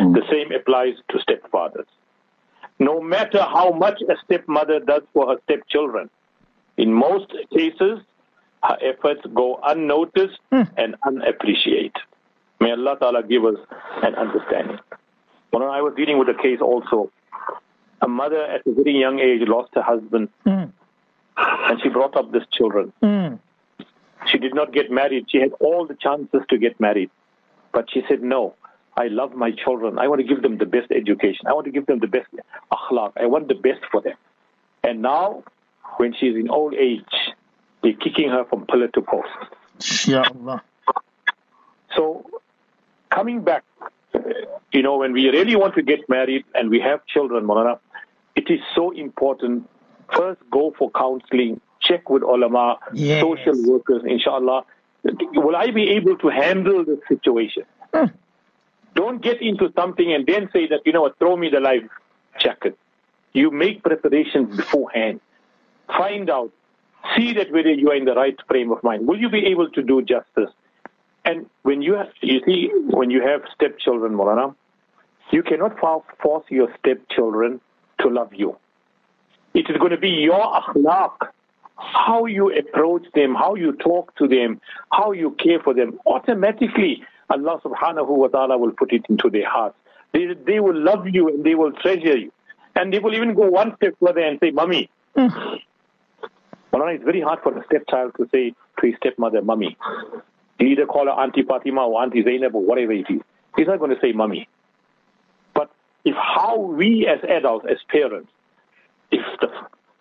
Mm. 0.00 0.14
The 0.14 0.22
same 0.30 0.52
applies 0.52 0.94
to 1.10 1.18
stepfathers. 1.18 1.86
No 2.78 3.00
matter 3.00 3.40
how 3.40 3.70
much 3.72 4.00
a 4.08 4.14
stepmother 4.24 4.80
does 4.80 5.02
for 5.12 5.28
her 5.28 5.36
stepchildren, 5.44 6.10
in 6.76 6.92
most 6.92 7.32
cases, 7.52 8.00
her 8.62 8.78
efforts 8.82 9.22
go 9.34 9.58
unnoticed 9.64 10.38
mm. 10.52 10.68
and 10.76 10.96
unappreciated. 11.06 11.92
May 12.60 12.72
Allah 12.72 12.96
Ta'ala 12.98 13.22
give 13.22 13.44
us 13.44 13.56
an 14.02 14.14
understanding. 14.14 14.78
When 15.50 15.62
I 15.62 15.80
was 15.80 15.94
dealing 15.96 16.18
with 16.18 16.28
a 16.28 16.34
case 16.34 16.60
also, 16.60 17.10
a 18.02 18.08
mother 18.08 18.42
at 18.42 18.66
a 18.66 18.72
very 18.72 18.98
young 18.98 19.20
age 19.20 19.46
lost 19.46 19.70
her 19.74 19.82
husband, 19.82 20.28
mm. 20.44 20.70
and 21.36 21.82
she 21.82 21.88
brought 21.88 22.16
up 22.16 22.32
these 22.32 22.46
children. 22.52 22.92
Mm. 23.02 23.38
She 24.30 24.38
did 24.38 24.54
not 24.54 24.72
get 24.72 24.90
married. 24.90 25.26
She 25.28 25.38
had 25.38 25.52
all 25.60 25.86
the 25.86 25.94
chances 25.94 26.40
to 26.50 26.58
get 26.58 26.78
married, 26.80 27.10
but 27.72 27.88
she 27.92 28.02
said, 28.08 28.22
"No, 28.22 28.54
I 28.96 29.06
love 29.08 29.34
my 29.34 29.52
children. 29.52 29.98
I 29.98 30.08
want 30.08 30.20
to 30.20 30.26
give 30.26 30.42
them 30.42 30.58
the 30.58 30.66
best 30.66 30.90
education. 30.90 31.46
I 31.46 31.52
want 31.52 31.66
to 31.66 31.72
give 31.72 31.86
them 31.86 32.00
the 32.00 32.08
best 32.08 32.28
akhlaq. 32.72 33.12
I 33.16 33.26
want 33.26 33.48
the 33.48 33.54
best 33.54 33.80
for 33.90 34.00
them." 34.00 34.16
And 34.82 35.02
now, 35.02 35.44
when 35.96 36.14
she's 36.14 36.36
in 36.36 36.50
old 36.50 36.74
age, 36.74 37.14
they're 37.82 37.92
kicking 37.94 38.30
her 38.30 38.44
from 38.44 38.66
pillar 38.66 38.88
to 38.88 39.02
post. 39.02 40.08
Ya 40.08 40.24
Allah. 40.34 40.62
So, 41.94 42.26
coming 43.10 43.42
back 43.42 43.64
you 44.72 44.82
know, 44.82 44.98
when 44.98 45.12
we 45.12 45.28
really 45.28 45.56
want 45.56 45.74
to 45.74 45.82
get 45.82 46.08
married 46.08 46.44
and 46.54 46.70
we 46.70 46.80
have 46.80 47.04
children, 47.06 47.44
Molana, 47.44 47.78
it 48.34 48.50
is 48.50 48.60
so 48.74 48.90
important. 48.90 49.68
First, 50.14 50.40
go 50.50 50.74
for 50.78 50.90
counseling, 50.90 51.60
check 51.80 52.08
with 52.10 52.22
ulama, 52.22 52.78
yes. 52.92 53.20
social 53.20 53.54
workers, 53.64 54.02
inshallah. 54.06 54.64
Will 55.04 55.56
I 55.56 55.70
be 55.70 55.90
able 55.90 56.16
to 56.18 56.28
handle 56.28 56.84
the 56.84 57.00
situation? 57.08 57.64
Mm. 57.92 58.12
Don't 58.94 59.22
get 59.22 59.40
into 59.42 59.72
something 59.76 60.12
and 60.12 60.26
then 60.26 60.48
say 60.52 60.66
that, 60.68 60.80
you 60.84 60.92
know 60.92 61.02
what, 61.02 61.18
throw 61.18 61.36
me 61.36 61.48
the 61.50 61.60
life 61.60 61.84
jacket. 62.38 62.78
You 63.32 63.50
make 63.50 63.82
preparations 63.82 64.56
beforehand. 64.56 65.20
Find 65.86 66.30
out. 66.30 66.52
See 67.16 67.34
that 67.34 67.52
whether 67.52 67.72
you 67.72 67.90
are 67.90 67.94
in 67.94 68.04
the 68.04 68.14
right 68.14 68.36
frame 68.48 68.72
of 68.72 68.82
mind. 68.82 69.06
Will 69.06 69.20
you 69.20 69.28
be 69.28 69.46
able 69.46 69.70
to 69.70 69.82
do 69.82 70.02
justice? 70.02 70.50
And 71.26 71.50
when 71.62 71.82
you 71.82 71.94
have, 71.94 72.08
you 72.20 72.40
see, 72.46 72.70
when 72.86 73.10
you 73.10 73.20
have 73.20 73.42
stepchildren, 73.52 74.12
Molana, 74.14 74.54
you 75.32 75.42
cannot 75.42 75.76
force 76.22 76.44
your 76.48 76.68
stepchildren 76.78 77.60
to 78.00 78.08
love 78.08 78.32
you. 78.32 78.56
It 79.52 79.68
is 79.68 79.76
going 79.78 79.90
to 79.90 79.98
be 79.98 80.10
your 80.10 80.40
akhlaq, 80.40 81.16
how 81.76 82.26
you 82.26 82.56
approach 82.56 83.06
them, 83.12 83.34
how 83.34 83.56
you 83.56 83.72
talk 83.72 84.14
to 84.16 84.28
them, 84.28 84.60
how 84.92 85.10
you 85.10 85.32
care 85.32 85.58
for 85.58 85.74
them. 85.74 85.98
Automatically, 86.06 87.02
Allah 87.28 87.60
subhanahu 87.64 88.08
wa 88.08 88.28
ta'ala 88.28 88.56
will 88.56 88.72
put 88.72 88.92
it 88.92 89.02
into 89.08 89.28
their 89.28 89.48
hearts. 89.48 89.76
They, 90.12 90.26
they 90.46 90.60
will 90.60 90.78
love 90.78 91.08
you 91.08 91.28
and 91.28 91.44
they 91.44 91.56
will 91.56 91.72
treasure 91.72 92.16
you. 92.16 92.32
And 92.76 92.92
they 92.92 93.00
will 93.00 93.14
even 93.14 93.34
go 93.34 93.48
one 93.48 93.74
step 93.76 93.94
further 94.00 94.20
and 94.20 94.38
say, 94.40 94.52
Mummy. 94.52 94.88
Mm. 95.16 95.58
it's 96.72 97.04
very 97.04 97.20
hard 97.20 97.40
for 97.42 97.58
a 97.58 97.64
stepchild 97.64 98.12
to 98.18 98.28
say 98.32 98.54
to 98.80 98.86
his 98.86 98.94
stepmother, 98.98 99.42
Mummy. 99.42 99.76
You 100.58 100.68
either 100.68 100.86
call 100.86 101.06
her 101.06 101.12
Auntie 101.12 101.42
Fatima 101.42 101.86
or 101.86 102.02
Auntie 102.02 102.22
Zainab 102.22 102.54
or 102.54 102.62
whatever 102.62 102.92
it 102.92 103.06
is. 103.08 103.20
He's 103.56 103.66
not 103.66 103.78
going 103.78 103.94
to 103.94 104.00
say 104.00 104.12
Mummy. 104.12 104.48
But 105.54 105.70
if 106.04 106.14
how 106.14 106.58
we 106.58 107.06
as 107.06 107.18
adults, 107.28 107.66
as 107.70 107.78
parents, 107.88 108.30
if 109.10 109.24
the, 109.40 109.48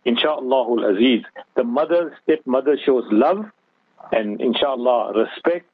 inshallah 0.06 0.94
aziz, 0.94 1.24
the 1.56 1.64
mother, 1.64 2.18
stepmother 2.24 2.78
shows 2.86 3.06
love 3.12 3.46
and 4.12 4.40
inshallah 4.42 5.14
respect 5.14 5.68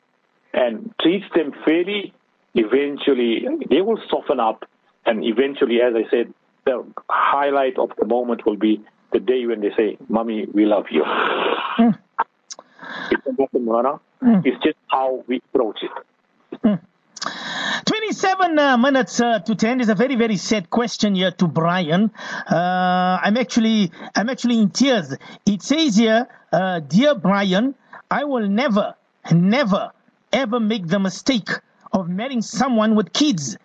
and 0.53 0.93
treats 1.01 1.25
them 1.35 1.53
fairly, 1.65 2.13
eventually 2.55 3.45
they 3.69 3.81
will 3.81 3.99
soften 4.09 4.39
up 4.39 4.65
and 5.05 5.23
eventually, 5.23 5.81
as 5.81 5.93
I 5.95 6.09
said, 6.09 6.33
the 6.65 6.85
highlight 7.09 7.77
of 7.79 7.91
the 7.97 8.05
moment 8.05 8.45
will 8.45 8.57
be 8.57 8.81
the 9.11 9.19
day 9.19 9.45
when 9.45 9.61
they 9.61 9.71
say, 9.75 9.97
Mommy, 10.07 10.45
we 10.53 10.65
love 10.65 10.85
you. 10.91 11.03
Mm. 11.03 11.97
It's 14.21 14.29
mm. 14.29 14.45
It's 14.45 14.63
just 14.63 14.77
how 14.87 15.23
we 15.27 15.41
approach 15.53 15.79
it. 15.81 15.91
Mm. 16.63 16.79
27 17.85 18.59
uh, 18.59 18.77
minutes 18.77 19.19
uh, 19.19 19.39
to 19.39 19.55
10 19.55 19.81
is 19.81 19.89
a 19.89 19.95
very 19.95 20.15
very 20.15 20.37
sad 20.37 20.69
question 20.69 21.15
here 21.15 21.31
to 21.31 21.47
Brian. 21.47 22.11
Uh, 22.49 23.19
I'm 23.21 23.37
actually 23.37 23.91
I'm 24.15 24.29
actually 24.29 24.59
in 24.59 24.69
tears. 24.69 25.15
It 25.45 25.61
says 25.61 25.97
here, 25.97 26.27
uh, 26.51 26.79
dear 26.79 27.15
Brian, 27.15 27.75
I 28.09 28.23
will 28.25 28.47
never 28.47 28.95
never 29.31 29.91
ever 30.31 30.59
make 30.59 30.87
the 30.87 30.99
mistake 30.99 31.49
of 31.91 32.07
marrying 32.07 32.41
someone 32.41 32.95
with 32.95 33.13
kids. 33.13 33.57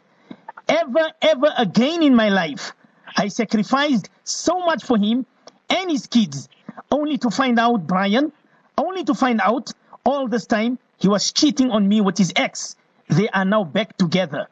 Ever 0.69 1.11
ever 1.23 1.53
again 1.59 2.03
in 2.03 2.15
my 2.15 2.29
life. 2.31 2.73
I 3.17 3.29
sacrificed 3.29 4.11
so 4.25 4.61
much 4.61 4.85
for 4.85 4.99
him 4.99 5.25
and 5.71 5.91
his 5.91 6.07
kids 6.07 6.49
only 6.91 7.19
to 7.19 7.31
find 7.31 7.59
out 7.59 7.87
Brian, 7.87 8.33
only 8.77 9.05
to 9.05 9.15
find 9.15 9.41
out 9.41 9.73
all 10.07 10.29
this 10.29 10.47
time 10.47 10.79
he 10.99 11.09
was 11.09 11.33
cheating 11.33 11.71
on 11.71 11.87
me 11.87 12.01
with 12.01 12.17
his 12.17 12.33
ex 12.37 12.77
they 13.09 13.29
are 13.29 13.45
now 13.45 13.65
back 13.65 13.97
together. 13.97 14.49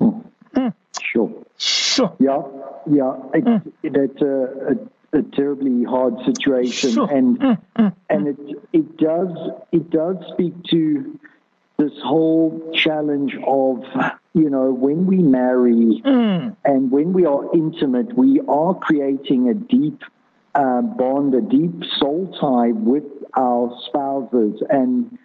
Mm. 0.00 0.24
Mm. 0.54 0.74
Sure. 1.00 1.44
Sure. 1.58 2.16
Yeah, 2.18 2.42
yeah. 2.90 3.14
It, 3.34 3.44
mm. 3.44 3.72
It's 3.82 4.22
a, 4.22 5.16
a, 5.16 5.18
a, 5.18 5.22
terribly 5.22 5.84
hard 5.84 6.14
situation, 6.24 6.92
sure. 6.92 7.10
and 7.10 7.38
mm, 7.38 7.58
mm, 7.76 7.94
and 8.08 8.28
it 8.28 8.38
it 8.72 8.96
does 8.96 9.36
it 9.70 9.90
does 9.90 10.16
speak 10.32 10.54
to 10.70 11.18
this 11.76 11.92
whole 12.02 12.72
challenge 12.74 13.36
of 13.46 13.84
you 14.34 14.50
know 14.50 14.72
when 14.72 15.06
we 15.06 15.18
marry 15.18 16.02
and 16.04 16.90
when 16.90 17.12
we 17.12 17.26
are 17.26 17.54
intimate, 17.54 18.16
we 18.16 18.40
are 18.48 18.74
creating 18.74 19.48
a 19.48 19.54
deep 19.54 20.02
uh, 20.54 20.82
bond, 20.82 21.34
a 21.34 21.40
deep 21.40 21.84
soul 21.98 22.36
tie 22.40 22.72
with 22.72 23.04
our 23.36 23.76
spouses, 23.86 24.62
and 24.70 25.18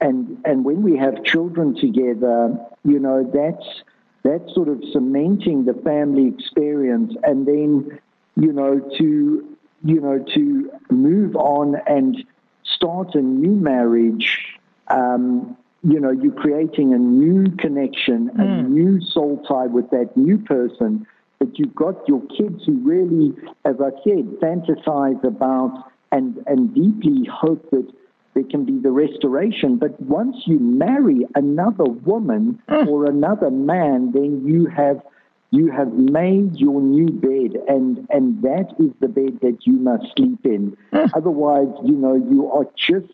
and 0.00 0.38
and 0.44 0.64
when 0.64 0.82
we 0.82 0.96
have 0.96 1.22
children 1.24 1.74
together, 1.74 2.56
you 2.84 2.98
know, 2.98 3.28
that's 3.32 3.82
that's 4.22 4.54
sort 4.54 4.68
of 4.68 4.82
cementing 4.92 5.64
the 5.64 5.74
family 5.74 6.26
experience, 6.26 7.14
and 7.22 7.46
then 7.46 7.98
you 8.36 8.52
know 8.52 8.80
to 8.98 9.56
you 9.84 10.00
know 10.00 10.24
to 10.34 10.70
move 10.90 11.36
on 11.36 11.76
and 11.86 12.24
start 12.64 13.14
a 13.14 13.20
new 13.20 13.54
marriage. 13.54 14.58
Um, 14.88 15.56
you 15.86 16.00
know, 16.00 16.10
you're 16.10 16.32
creating 16.32 16.94
a 16.94 16.98
new 16.98 17.50
connection, 17.56 18.30
mm. 18.30 18.40
a 18.40 18.62
new 18.62 19.02
soul 19.02 19.44
tie 19.46 19.66
with 19.66 19.90
that 19.90 20.16
new 20.16 20.38
person. 20.38 21.06
But 21.38 21.58
you've 21.58 21.74
got 21.74 22.08
your 22.08 22.22
kids 22.22 22.64
who 22.64 22.78
really, 22.78 23.34
as 23.66 23.76
I 23.80 23.90
said, 24.02 24.24
fantasize 24.40 25.22
about 25.24 25.92
and 26.14 26.42
and 26.46 26.72
deeply 26.74 27.28
hope 27.30 27.70
that 27.70 27.86
there 28.34 28.44
can 28.44 28.64
be 28.64 28.78
the 28.78 28.90
restoration. 28.90 29.76
But 29.76 30.00
once 30.00 30.36
you 30.46 30.58
marry 30.58 31.26
another 31.34 31.84
woman 31.84 32.62
mm. 32.68 32.86
or 32.86 33.06
another 33.06 33.50
man, 33.50 34.12
then 34.12 34.46
you 34.46 34.66
have 34.66 35.02
you 35.50 35.70
have 35.70 35.92
made 35.92 36.56
your 36.56 36.80
new 36.80 37.10
bed, 37.10 37.60
and 37.68 38.06
and 38.10 38.42
that 38.42 38.74
is 38.78 38.92
the 39.00 39.08
bed 39.08 39.40
that 39.42 39.58
you 39.66 39.74
must 39.74 40.04
sleep 40.16 40.44
in. 40.44 40.76
Mm. 40.92 41.10
Otherwise, 41.14 41.72
you 41.84 41.96
know, 41.96 42.14
you 42.14 42.50
are 42.50 42.66
just 42.76 43.12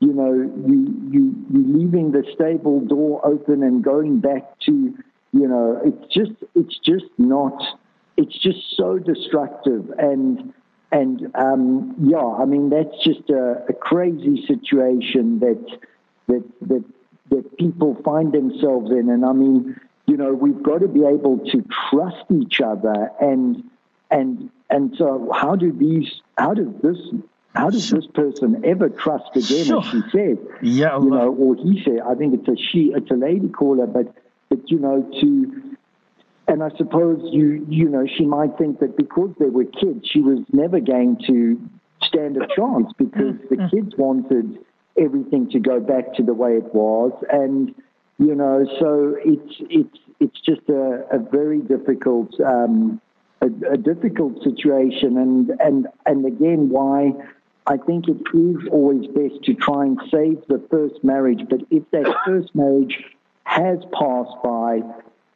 you 0.00 0.12
know 0.12 0.32
you 0.66 0.78
you 1.10 1.34
you 1.50 1.78
leaving 1.78 2.12
the 2.12 2.24
stable 2.34 2.80
door 2.80 3.24
open 3.26 3.62
and 3.62 3.82
going 3.82 4.20
back 4.20 4.58
to 4.60 4.72
you 5.32 5.48
know 5.48 5.80
it's 5.84 6.12
just 6.12 6.32
it's 6.54 6.78
just 6.78 7.06
not 7.16 7.56
it's 8.16 8.38
just 8.38 8.76
so 8.76 8.98
destructive 8.98 9.90
and 9.98 10.52
and 10.94 11.32
um, 11.34 11.96
yeah, 11.98 12.24
I 12.24 12.44
mean 12.44 12.70
that's 12.70 12.96
just 13.02 13.28
a, 13.28 13.64
a, 13.68 13.72
crazy 13.72 14.46
situation 14.46 15.40
that 15.40 15.78
that 16.28 16.44
that 16.68 16.84
that 17.30 17.58
people 17.58 17.96
find 18.04 18.32
themselves 18.32 18.92
in. 18.92 19.10
And 19.10 19.24
I 19.24 19.32
mean, 19.32 19.76
you 20.06 20.16
know, 20.16 20.32
we've 20.32 20.62
got 20.62 20.82
to 20.82 20.88
be 20.88 21.04
able 21.04 21.40
to 21.50 21.64
trust 21.90 22.24
each 22.30 22.60
other. 22.60 23.10
And 23.20 23.64
and 24.08 24.50
and 24.70 24.94
so, 24.96 25.32
how 25.34 25.56
do 25.56 25.72
these? 25.72 26.22
How 26.38 26.54
does 26.54 26.72
this? 26.80 26.98
How 27.56 27.70
does 27.70 27.90
this 27.90 28.06
person 28.06 28.62
ever 28.64 28.88
trust 28.88 29.30
again? 29.34 29.64
Sure. 29.64 29.80
As 29.80 29.90
she 29.90 30.00
said, 30.12 30.38
yeah, 30.62 30.96
you 30.98 31.10
know, 31.10 31.34
or 31.34 31.56
he 31.56 31.82
said. 31.84 32.00
I 32.06 32.14
think 32.14 32.34
it's 32.34 32.48
a 32.48 32.56
she. 32.56 32.92
It's 32.94 33.10
a 33.10 33.14
lady 33.14 33.48
caller, 33.48 33.88
but 33.88 34.14
but 34.48 34.70
you 34.70 34.78
know 34.78 35.02
to 35.20 35.76
and 36.46 36.62
I 36.62 36.70
suppose 36.76 37.20
you, 37.32 37.66
you 37.68 37.88
know, 37.88 38.06
she 38.06 38.24
might 38.24 38.56
think 38.58 38.80
that 38.80 38.96
because 38.96 39.34
they 39.38 39.48
were 39.48 39.64
kids, 39.64 40.06
she 40.10 40.20
was 40.20 40.40
never 40.52 40.80
going 40.80 41.16
to 41.26 41.60
stand 42.02 42.36
a 42.36 42.46
chance 42.54 42.92
because 42.98 43.36
the 43.48 43.56
mm-hmm. 43.56 43.76
kids 43.76 43.94
wanted 43.96 44.58
everything 44.98 45.50
to 45.50 45.58
go 45.58 45.80
back 45.80 46.14
to 46.14 46.22
the 46.22 46.34
way 46.34 46.56
it 46.56 46.74
was, 46.74 47.12
and 47.30 47.74
you 48.18 48.34
know, 48.34 48.66
so 48.78 49.16
it's 49.24 49.54
it's 49.70 49.98
it's 50.20 50.40
just 50.40 50.68
a, 50.68 51.06
a 51.10 51.18
very 51.18 51.60
difficult 51.60 52.38
um, 52.40 53.00
a, 53.40 53.46
a 53.72 53.76
difficult 53.76 54.42
situation, 54.42 55.16
and 55.16 55.50
and 55.60 55.88
and 56.04 56.26
again, 56.26 56.68
why 56.68 57.12
I 57.66 57.78
think 57.78 58.06
it 58.08 58.20
is 58.34 58.68
always 58.70 59.06
best 59.06 59.42
to 59.44 59.54
try 59.54 59.86
and 59.86 59.98
save 60.10 60.46
the 60.48 60.62
first 60.70 61.02
marriage, 61.02 61.40
but 61.48 61.60
if 61.70 61.82
that 61.92 62.14
first 62.26 62.54
marriage 62.54 63.02
has 63.44 63.78
passed 63.92 64.36
by 64.42 64.80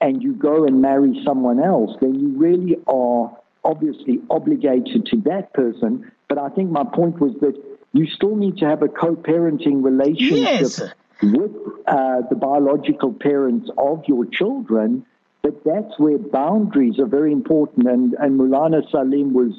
and 0.01 0.23
you 0.23 0.33
go 0.33 0.65
and 0.65 0.81
marry 0.81 1.21
someone 1.25 1.63
else, 1.63 1.97
then 2.01 2.15
you 2.15 2.29
really 2.39 2.77
are 2.87 3.37
obviously 3.65 4.21
obligated 4.31 5.07
to 5.07 5.17
that 5.23 5.53
person. 5.53 6.11
But 6.29 6.39
I 6.39 6.49
think 6.51 6.71
my 6.71 6.85
point 6.85 7.19
was 7.21 7.35
that 7.41 7.55
you 7.93 8.07
still 8.07 8.37
need 8.37 8.59
to 8.59 8.67
have 8.67 8.83
a 8.83 8.89
co-parenting 8.89 9.83
relationship 9.83 10.39
yes. 10.39 10.83
with 11.23 11.51
uh, 11.87 12.23
the 12.29 12.37
biological 12.37 13.13
parents 13.13 13.71
of 13.77 14.05
your 14.07 14.25
children. 14.27 15.05
But 15.43 15.65
that's 15.65 15.99
where 15.99 16.19
boundaries 16.19 16.99
are 16.99 17.07
very 17.07 17.33
important. 17.33 17.89
And, 17.89 18.15
and 18.15 18.39
Mulana 18.39 18.89
Salim 18.91 19.33
was 19.33 19.53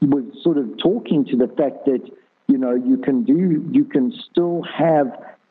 was 0.00 0.24
sort 0.44 0.58
of 0.58 0.78
talking 0.78 1.24
to 1.24 1.36
the 1.36 1.48
fact 1.48 1.84
that 1.86 2.00
you 2.46 2.56
know 2.56 2.74
you 2.74 2.98
can 2.98 3.24
do 3.24 3.68
you 3.72 3.84
can 3.84 4.12
still 4.30 4.62
have 4.62 5.06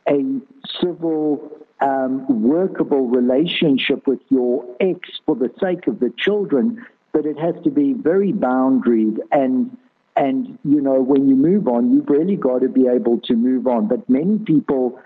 a 0.08 0.40
civil 0.82 1.67
um, 1.82 2.44
workable 2.44 3.08
relationship 3.08 4.08
with 4.08 4.20
your 4.30 4.66
ex 4.80 5.00
for 5.26 5.36
the 5.36 5.52
sake 5.62 5.88
of 5.88 6.00
the 6.00 6.12
children, 6.18 6.86
but 7.12 7.26
it 7.26 7.38
has 7.38 7.56
to 7.64 7.70
be 7.70 7.94
very 7.94 8.32
boundaried 8.32 9.20
and 9.32 9.78
and 10.16 10.58
you 10.64 10.82
know 10.82 11.02
when 11.02 11.30
you 11.30 11.36
move 11.36 11.68
on, 11.68 11.92
you've 11.92 12.10
really 12.10 12.36
got 12.36 12.62
to 12.62 12.70
be 12.70 12.88
able 12.88 13.20
to 13.22 13.36
move 13.36 13.68
on. 13.68 13.88
But 13.88 14.10
many 14.10 14.40
people 14.40 15.00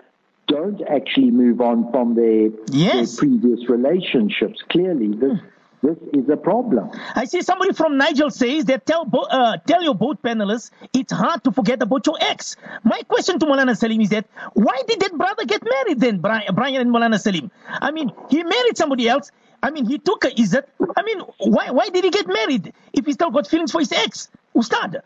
don't 0.48 0.82
actually 0.88 1.32
move 1.32 1.62
on 1.62 1.92
from 1.92 2.16
their, 2.16 2.50
yes. 2.72 3.18
their 3.18 3.30
previous 3.30 3.70
relationships. 3.70 4.62
Clearly, 4.70 5.14
this 5.14 5.40
this 5.84 5.98
is 6.14 6.30
a 6.30 6.38
problem. 6.38 6.92
I 7.16 7.26
see 7.26 7.42
somebody 7.42 7.74
from 7.74 7.98
Nigel 7.98 8.30
says 8.30 8.66
that 8.66 8.86
tell 8.86 9.04
bo- 9.06 9.28
uh, 9.32 9.58
tell 9.66 9.82
your 9.82 9.96
both 9.96 10.22
panelists 10.22 10.70
it's 10.94 11.12
hard 11.12 11.44
to 11.44 11.52
forget 11.52 11.82
about 11.82 12.06
your 12.06 12.18
ex. 12.22 12.56
My 12.84 13.02
question 13.08 13.40
to 13.40 13.46
Molana 13.48 13.76
Salim 13.76 14.00
is 14.02 14.10
that 14.10 14.28
why 14.54 14.80
did 14.88 15.00
that 15.00 15.18
brother 15.18 15.46
get 15.46 15.64
married 15.64 16.00
then, 16.00 16.20
Brian, 16.20 16.54
Brian 16.54 16.82
and 16.82 16.92
Molana 16.92 17.20
Salim? 17.20 17.50
I 17.68 17.92
mean, 17.92 18.12
he 18.30 18.44
married 18.44 18.78
somebody 18.78 19.10
else. 19.10 19.32
I 19.64 19.72
mean, 19.72 19.86
he 19.86 19.98
took 19.98 20.24
a 20.24 20.30
Izzat. 20.30 20.64
I 20.96 21.04
mean, 21.04 21.20
why 21.40 21.72
why 21.72 21.90
did 21.90 22.04
he 22.04 22.12
get 22.12 22.28
married 22.28 22.74
if 22.94 23.06
he 23.06 23.14
still 23.14 23.32
got 23.32 23.48
feelings 23.48 23.72
for 23.72 23.80
his 23.80 23.92
ex? 23.92 24.30
Ustad. 24.56 25.02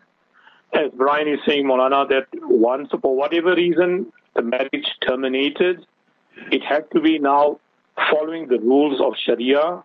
As 0.74 0.92
Brian 0.94 1.28
is 1.30 1.40
saying, 1.48 1.66
Molana, 1.66 2.08
that 2.10 2.28
once, 2.44 2.90
for 3.02 3.16
whatever 3.16 3.56
reason, 3.56 4.12
the 4.36 4.42
marriage 4.42 4.88
terminated, 5.08 5.86
it 6.52 6.64
had 6.64 6.92
to 6.92 7.00
be 7.00 7.18
now 7.18 7.60
following 8.12 8.48
the 8.48 8.60
rules 8.60 9.00
of 9.00 9.14
Sharia 9.16 9.84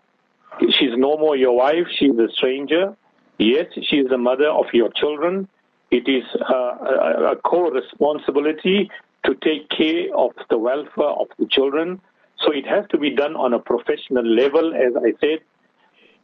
She's 0.59 0.95
no 0.97 1.17
more 1.17 1.35
your 1.35 1.55
wife. 1.55 1.87
She's 1.97 2.17
a 2.17 2.29
stranger. 2.33 2.95
Yes, 3.37 3.67
she 3.83 3.97
is 3.97 4.09
the 4.09 4.17
mother 4.17 4.49
of 4.49 4.65
your 4.73 4.89
children. 4.91 5.47
It 5.89 6.07
is 6.07 6.23
uh, 6.39 6.53
a, 6.53 7.31
a 7.31 7.35
core 7.37 7.71
responsibility 7.71 8.89
to 9.25 9.35
take 9.35 9.69
care 9.69 10.15
of 10.15 10.31
the 10.49 10.57
welfare 10.57 11.05
of 11.09 11.27
the 11.39 11.47
children. 11.47 12.01
So 12.43 12.51
it 12.51 12.65
has 12.67 12.85
to 12.91 12.97
be 12.97 13.11
done 13.11 13.35
on 13.35 13.53
a 13.53 13.59
professional 13.59 14.25
level, 14.25 14.73
as 14.73 14.93
I 14.95 15.13
said. 15.19 15.39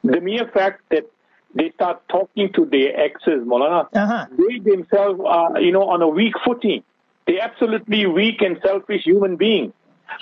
The 0.03 0.22
mere 0.22 0.48
fact 0.53 0.81
that 0.91 1.05
they 1.55 1.72
start 1.72 2.01
talking 2.10 2.51
to 2.53 2.65
their 2.65 2.98
exes, 3.00 3.41
Molana, 3.46 3.88
Uh-huh. 3.93 4.25
they 4.38 4.60
themselves 4.60 5.19
are, 5.25 5.60
you 5.60 5.72
know, 5.72 5.84
on 5.89 6.01
a 6.01 6.07
weak 6.07 6.34
footing. 6.46 6.84
They're 7.25 7.41
absolutely 7.41 8.05
weak 8.05 8.41
and 8.41 8.60
selfish 8.63 9.03
human 9.03 9.36
beings. 9.38 9.74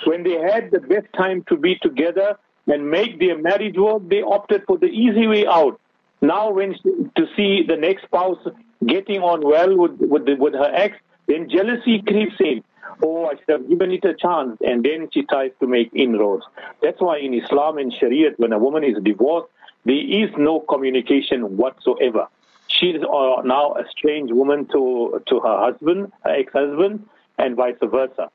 When 0.04 0.22
they 0.24 0.38
had 0.40 0.70
the 0.70 0.80
best 0.80 1.06
time 1.16 1.44
to 1.48 1.56
be 1.56 1.76
together 1.76 2.38
and 2.66 2.90
make 2.90 3.18
their 3.18 3.38
marriage 3.38 3.76
work, 3.76 4.08
they 4.08 4.22
opted 4.22 4.64
for 4.66 4.78
the 4.78 4.86
easy 4.86 5.26
way 5.26 5.46
out. 5.46 5.80
Now, 6.20 6.50
when 6.50 6.74
to 7.16 7.26
see 7.36 7.62
the 7.62 7.76
next 7.76 8.04
spouse 8.04 8.38
getting 8.84 9.20
on 9.20 9.40
well 9.42 9.76
with 9.76 9.96
with, 10.00 10.26
the, 10.26 10.34
with 10.34 10.54
her 10.54 10.70
ex, 10.74 10.96
then 11.26 11.48
jealousy 11.48 12.02
creeps 12.02 12.36
in. 12.40 12.62
Oh, 13.02 13.26
I 13.26 13.34
should 13.36 13.48
have 13.48 13.68
given 13.68 13.90
it 13.90 14.04
a 14.04 14.14
chance, 14.14 14.56
and 14.64 14.82
then 14.84 15.08
she 15.12 15.22
tries 15.24 15.50
to 15.60 15.66
make 15.66 15.90
inroads. 15.94 16.44
That's 16.82 17.00
why 17.00 17.18
in 17.18 17.34
Islam 17.34 17.78
and 17.78 17.92
Sharia, 17.92 18.30
when 18.38 18.52
a 18.52 18.58
woman 18.58 18.84
is 18.84 18.96
divorced, 19.02 19.48
there 19.84 19.96
is 19.96 20.30
no 20.38 20.60
communication 20.60 21.56
whatsoever. 21.56 22.28
She 22.68 22.86
is 22.86 23.02
uh, 23.02 23.42
now 23.44 23.74
a 23.74 23.84
strange 23.90 24.32
woman 24.32 24.66
to 24.66 25.22
to 25.26 25.40
her 25.40 25.58
husband, 25.58 26.12
her 26.24 26.30
ex-husband, 26.30 27.06
and 27.38 27.56
vice 27.56 27.76
versa. 27.82 28.30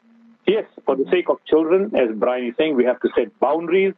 Yes, 0.45 0.65
for 0.85 0.95
the 0.95 1.05
sake 1.11 1.29
of 1.29 1.43
children, 1.45 1.95
as 1.95 2.09
Brian 2.15 2.47
is 2.47 2.55
saying, 2.57 2.75
we 2.75 2.85
have 2.85 2.99
to 3.01 3.09
set 3.15 3.37
boundaries, 3.39 3.93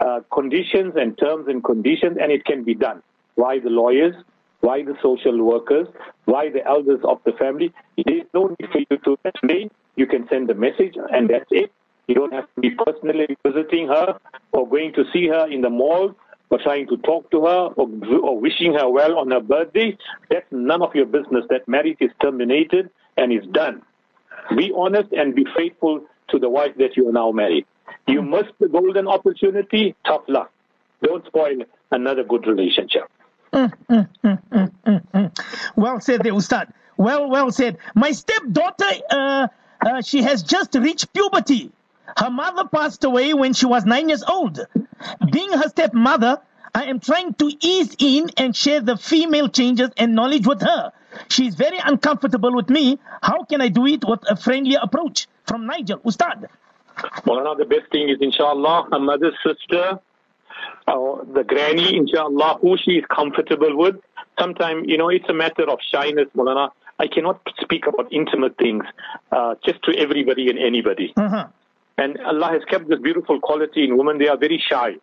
uh, 0.00 0.20
conditions, 0.32 0.94
and 0.96 1.16
terms 1.18 1.46
and 1.48 1.62
conditions, 1.64 2.18
and 2.20 2.30
it 2.30 2.44
can 2.44 2.64
be 2.64 2.74
done. 2.74 3.02
Why 3.34 3.58
the 3.58 3.70
lawyers? 3.70 4.14
Why 4.60 4.82
the 4.82 4.94
social 5.02 5.42
workers? 5.42 5.88
Why 6.24 6.50
the 6.50 6.66
elders 6.66 7.00
of 7.04 7.20
the 7.24 7.32
family? 7.32 7.72
There 8.04 8.18
is 8.18 8.26
no 8.34 8.54
need 8.58 8.70
for 8.70 8.78
you 8.78 8.98
to 9.04 9.18
explain. 9.24 9.70
You 9.96 10.06
can 10.06 10.26
send 10.28 10.50
a 10.50 10.54
message, 10.54 10.94
and 11.12 11.28
that's 11.30 11.50
it. 11.50 11.72
You 12.06 12.14
don't 12.14 12.32
have 12.32 12.46
to 12.54 12.60
be 12.60 12.70
personally 12.70 13.36
visiting 13.44 13.88
her 13.88 14.18
or 14.52 14.68
going 14.68 14.92
to 14.94 15.04
see 15.12 15.26
her 15.28 15.50
in 15.50 15.60
the 15.60 15.70
mall 15.70 16.14
or 16.50 16.58
trying 16.58 16.86
to 16.88 16.96
talk 16.98 17.30
to 17.32 17.46
her 17.46 17.68
or, 17.76 17.88
or 18.22 18.38
wishing 18.38 18.74
her 18.74 18.88
well 18.88 19.18
on 19.18 19.30
her 19.30 19.40
birthday. 19.40 19.96
That's 20.30 20.46
none 20.50 20.82
of 20.82 20.94
your 20.94 21.06
business. 21.06 21.44
That 21.50 21.66
marriage 21.66 21.98
is 22.00 22.10
terminated 22.22 22.90
and 23.16 23.32
is 23.32 23.44
done. 23.52 23.82
Be 24.56 24.72
honest 24.76 25.12
and 25.12 25.34
be 25.34 25.46
faithful 25.56 26.04
to 26.28 26.38
the 26.38 26.48
wife 26.48 26.76
that 26.78 26.96
you 26.96 27.08
are 27.08 27.12
now 27.12 27.32
married. 27.32 27.66
You 28.06 28.22
missed 28.22 28.52
the 28.60 28.68
golden 28.68 29.06
opportunity, 29.08 29.94
tough 30.06 30.22
luck. 30.28 30.50
Don't 31.02 31.24
spoil 31.26 31.58
another 31.90 32.24
good 32.24 32.46
relationship. 32.46 33.04
Mm, 33.52 33.72
mm, 33.88 34.08
mm, 34.22 35.38
well 35.76 36.00
said 36.00 36.22
Ustad. 36.26 36.72
Well, 36.96 37.28
well 37.28 37.50
said. 37.50 37.78
My 37.94 38.12
stepdaughter, 38.12 38.90
uh, 39.10 39.48
uh, 39.84 40.02
she 40.02 40.22
has 40.22 40.42
just 40.42 40.74
reached 40.74 41.12
puberty. 41.12 41.70
Her 42.16 42.30
mother 42.30 42.66
passed 42.68 43.04
away 43.04 43.34
when 43.34 43.52
she 43.52 43.66
was 43.66 43.84
nine 43.84 44.08
years 44.08 44.22
old. 44.22 44.60
Being 45.30 45.52
her 45.52 45.68
stepmother, 45.68 46.40
I 46.74 46.84
am 46.84 47.00
trying 47.00 47.34
to 47.34 47.50
ease 47.60 47.94
in 47.98 48.30
and 48.36 48.54
share 48.54 48.80
the 48.80 48.96
female 48.96 49.48
changes 49.48 49.90
and 49.96 50.14
knowledge 50.14 50.46
with 50.46 50.62
her. 50.62 50.92
She's 51.28 51.54
very 51.54 51.78
uncomfortable 51.78 52.54
with 52.54 52.68
me. 52.68 52.98
How 53.22 53.44
can 53.44 53.60
I 53.60 53.68
do 53.68 53.86
it 53.86 54.04
with 54.06 54.20
a 54.30 54.36
friendly 54.36 54.76
approach? 54.76 55.26
From 55.46 55.66
Nigel, 55.66 56.00
Ustad. 56.04 56.48
Well, 57.24 57.42
now 57.44 57.54
the 57.54 57.64
best 57.64 57.90
thing 57.90 58.08
is, 58.08 58.18
inshallah, 58.20 58.88
her 58.92 58.98
mother's 58.98 59.34
sister, 59.44 59.98
or 60.88 61.24
the 61.32 61.44
granny, 61.44 61.96
inshallah, 61.96 62.58
who 62.60 62.76
she 62.78 62.92
is 62.92 63.04
comfortable 63.14 63.76
with. 63.76 63.96
Sometimes, 64.38 64.84
you 64.88 64.96
know, 64.96 65.08
it's 65.08 65.28
a 65.28 65.34
matter 65.34 65.68
of 65.68 65.78
shyness, 65.90 66.28
Molana. 66.36 66.70
I 66.98 67.06
cannot 67.08 67.40
speak 67.60 67.86
about 67.86 68.12
intimate 68.12 68.56
things 68.56 68.84
uh, 69.30 69.54
just 69.64 69.82
to 69.84 69.96
everybody 69.98 70.48
and 70.48 70.58
anybody. 70.58 71.12
Uh-huh. 71.16 71.48
And 71.98 72.18
Allah 72.20 72.48
has 72.52 72.62
kept 72.68 72.88
this 72.88 73.00
beautiful 73.00 73.40
quality 73.40 73.84
in 73.84 73.96
women. 73.96 74.18
They 74.18 74.28
are 74.28 74.36
very 74.36 74.62
shy. 74.66 74.96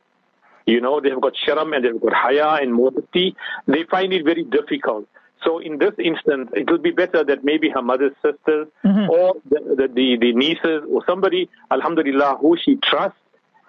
You 0.66 0.80
know, 0.80 1.02
they've 1.02 1.20
got 1.20 1.34
sharam 1.36 1.76
and 1.76 1.84
they've 1.84 2.00
got 2.00 2.14
haya 2.14 2.62
and 2.62 2.74
modesty. 2.74 3.36
They 3.68 3.84
find 3.84 4.14
it 4.14 4.24
very 4.24 4.44
difficult. 4.44 5.08
So 5.44 5.60
in 5.60 5.78
this 5.78 5.94
instance, 6.00 6.50
it 6.54 6.70
would 6.72 6.84
be 6.84 6.92
better 6.92 7.24
that 7.24 7.44
maybe 7.44 7.70
her 7.70 7.82
mother's 7.82 8.16
sisters 8.24 8.68
or 9.10 9.36
the, 9.50 9.60
the, 9.78 9.88
the, 9.94 10.18
the 10.20 10.34
nieces 10.34 10.84
or 10.90 11.04
somebody, 11.06 11.50
alhamdulillah, 11.72 12.38
who 12.40 12.58
she 12.58 12.78
trusts 12.78 13.18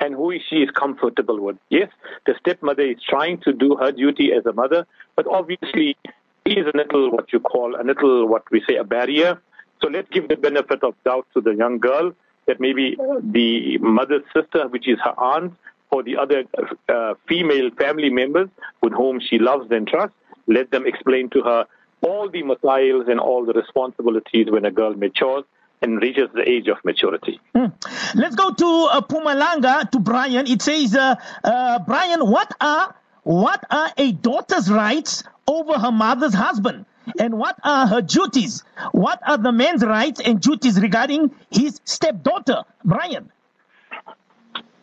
and 0.00 0.14
who 0.14 0.32
she 0.48 0.56
is 0.56 0.70
comfortable 0.70 1.40
with. 1.40 1.56
Yes, 1.70 1.88
the 2.26 2.34
stepmother 2.40 2.82
is 2.82 2.98
trying 3.08 3.38
to 3.42 3.52
do 3.52 3.76
her 3.76 3.92
duty 3.92 4.32
as 4.32 4.44
a 4.46 4.52
mother, 4.52 4.86
but 5.16 5.26
obviously 5.26 5.96
is 6.44 6.66
a 6.66 6.76
little 6.76 7.10
what 7.10 7.32
you 7.32 7.40
call 7.40 7.74
a 7.80 7.82
little 7.82 8.28
what 8.28 8.48
we 8.50 8.62
say 8.68 8.76
a 8.76 8.84
barrier. 8.84 9.40
So 9.82 9.88
let's 9.88 10.08
give 10.10 10.28
the 10.28 10.36
benefit 10.36 10.82
of 10.82 10.94
doubt 11.04 11.26
to 11.34 11.40
the 11.40 11.54
young 11.54 11.78
girl 11.78 12.12
that 12.46 12.60
maybe 12.60 12.96
the 13.22 13.78
mother's 13.78 14.24
sister, 14.34 14.68
which 14.68 14.86
is 14.86 14.98
her 15.02 15.18
aunt, 15.18 15.54
or 15.90 16.02
the 16.02 16.16
other 16.16 16.44
uh, 16.88 17.14
female 17.28 17.70
family 17.78 18.10
members 18.10 18.48
with 18.82 18.92
whom 18.92 19.20
she 19.20 19.38
loves 19.38 19.70
and 19.70 19.86
trusts, 19.86 20.16
let 20.46 20.70
them 20.70 20.86
explain 20.86 21.30
to 21.30 21.42
her 21.42 21.66
all 22.02 22.28
the 22.28 22.42
materials 22.42 23.06
and 23.08 23.18
all 23.18 23.44
the 23.44 23.52
responsibilities 23.52 24.46
when 24.50 24.64
a 24.64 24.70
girl 24.70 24.94
matures 24.94 25.44
and 25.82 26.00
reaches 26.00 26.28
the 26.34 26.48
age 26.48 26.68
of 26.68 26.78
maturity. 26.84 27.40
Hmm. 27.54 27.66
Let's 28.14 28.36
go 28.36 28.52
to 28.52 28.88
uh, 28.92 29.00
Mpumalanga 29.02 29.90
to 29.90 29.98
Brian. 29.98 30.46
It 30.46 30.62
says, 30.62 30.94
uh, 30.96 31.16
uh, 31.42 31.78
Brian, 31.80 32.20
what 32.20 32.52
are 32.60 32.94
what 33.22 33.64
are 33.70 33.90
a 33.96 34.12
daughter's 34.12 34.70
rights 34.70 35.24
over 35.46 35.78
her 35.78 35.92
mother's 35.92 36.34
husband, 36.34 36.84
and 37.18 37.38
what 37.38 37.56
are 37.64 37.86
her 37.86 38.02
duties? 38.02 38.62
What 38.92 39.20
are 39.26 39.38
the 39.38 39.52
man's 39.52 39.84
rights 39.84 40.20
and 40.20 40.40
duties 40.40 40.80
regarding 40.80 41.34
his 41.50 41.80
stepdaughter, 41.84 42.64
Brian? 42.84 43.30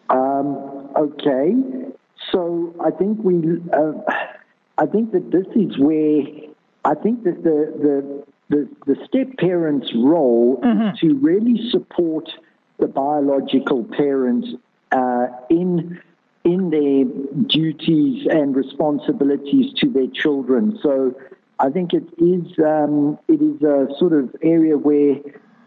Um, 0.10 0.90
okay, 0.96 1.56
so 2.32 2.76
I 2.84 2.92
think 2.92 3.20
we, 3.24 3.62
uh, 3.72 3.94
I 4.82 4.88
think 4.88 5.12
that 5.12 5.30
this 5.30 5.46
is 5.56 5.78
where 5.78 6.24
I 6.84 6.96
think 6.96 7.24
that 7.26 7.44
the 7.44 7.60
the 7.86 8.26
the, 8.50 8.68
the 8.88 9.06
step 9.06 9.38
parent's 9.38 9.94
role 9.96 10.60
is 10.64 11.00
to 11.00 11.14
really 11.20 11.70
support 11.70 12.28
the 12.80 12.88
biological 12.88 13.84
parents 13.84 14.48
uh, 14.92 15.28
in 15.52 16.02
in 16.44 16.72
their 16.72 17.04
duties 17.46 18.28
and 18.32 18.56
responsibilities 18.56 19.72
to 19.76 19.88
their 19.88 20.08
children. 20.08 20.80
So 20.82 21.14
I 21.60 21.70
think 21.70 21.94
it 21.94 22.08
is 22.18 22.58
um, 22.66 23.20
it 23.28 23.40
is 23.40 23.62
a 23.62 23.88
sort 24.00 24.14
of 24.14 24.36
area 24.42 24.80
where 24.80 25.18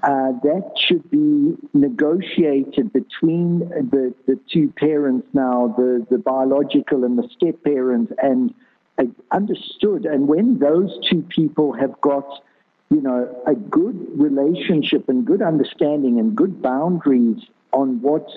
uh, 0.02 0.32
that 0.42 0.72
should 0.76 1.08
be 1.08 1.56
negotiated 1.72 2.92
between 2.92 3.60
the, 3.60 4.12
the 4.26 4.38
two 4.52 4.70
parents 4.76 5.28
now, 5.32 5.72
the, 5.78 6.04
the 6.10 6.18
biological 6.18 7.04
and 7.04 7.16
the 7.16 7.26
step 7.34 7.62
parent, 7.62 8.10
and 8.20 8.52
understood. 9.30 10.06
And 10.06 10.28
when 10.28 10.58
those 10.58 10.96
two 11.08 11.22
people 11.22 11.72
have 11.72 12.00
got, 12.00 12.42
you 12.90 13.00
know, 13.00 13.42
a 13.46 13.54
good 13.54 14.08
relationship 14.14 15.08
and 15.08 15.26
good 15.26 15.42
understanding 15.42 16.18
and 16.18 16.36
good 16.36 16.62
boundaries 16.62 17.42
on 17.72 18.00
what 18.00 18.28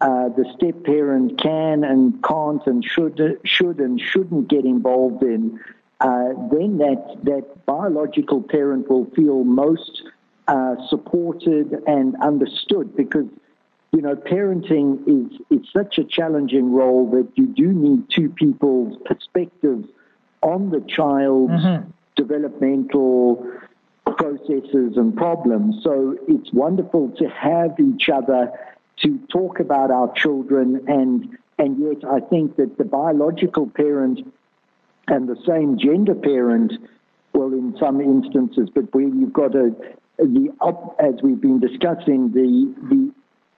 uh, 0.00 0.30
the 0.30 0.44
step 0.56 0.82
parent 0.84 1.40
can 1.40 1.84
and 1.84 2.22
can't 2.24 2.66
and 2.66 2.84
should 2.84 3.38
should 3.44 3.78
and 3.78 4.00
shouldn't 4.00 4.48
get 4.48 4.64
involved 4.64 5.22
in, 5.22 5.60
uh, 6.00 6.28
then 6.50 6.78
that 6.78 7.18
that 7.24 7.66
biological 7.66 8.42
parent 8.42 8.88
will 8.88 9.04
feel 9.10 9.44
most 9.44 10.02
uh, 10.48 10.74
supported 10.88 11.82
and 11.86 12.16
understood 12.22 12.96
because 12.96 13.26
you 13.92 14.00
know 14.00 14.16
parenting 14.16 15.00
is 15.06 15.38
it's 15.50 15.70
such 15.72 15.98
a 15.98 16.04
challenging 16.04 16.72
role 16.72 17.10
that 17.10 17.28
you 17.34 17.46
do 17.46 17.68
need 17.68 18.02
two 18.10 18.30
people's 18.30 18.96
perspectives 19.04 19.86
on 20.42 20.70
the 20.70 20.80
child's 20.88 21.86
developmental 22.16 23.46
processes 24.04 24.96
and 24.96 25.16
problems. 25.16 25.82
So 25.82 26.16
it's 26.28 26.52
wonderful 26.52 27.10
to 27.18 27.28
have 27.28 27.78
each 27.78 28.08
other 28.08 28.52
to 29.02 29.18
talk 29.30 29.60
about 29.60 29.90
our 29.90 30.12
children 30.14 30.84
and 30.88 31.38
and 31.58 31.78
yet 31.78 32.10
I 32.10 32.20
think 32.20 32.56
that 32.56 32.78
the 32.78 32.84
biological 32.84 33.66
parent 33.66 34.20
and 35.08 35.28
the 35.28 35.36
same 35.46 35.78
gender 35.78 36.14
parent, 36.14 36.72
well, 37.34 37.52
in 37.52 37.76
some 37.78 38.00
instances, 38.00 38.70
but 38.74 38.94
where 38.94 39.04
you've 39.04 39.32
got 39.32 39.54
a 39.54 39.74
the 40.18 40.50
up 40.60 40.96
as 40.98 41.14
we've 41.22 41.40
been 41.40 41.60
discussing, 41.60 42.32
the 42.32 42.74
the 42.88 43.12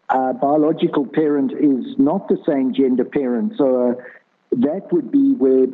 uh, 0.09 0.33
biological 0.35 1.07
parent 1.07 1.53
is 1.53 1.97
not 1.99 2.29
the 2.29 2.39
same 2.47 2.75
gender 2.75 3.05
parent, 3.05 3.55
so 3.57 3.91
uh, 3.91 3.95
that 4.53 4.93
would 4.93 5.11
be 5.11 5.35
where 5.35 5.67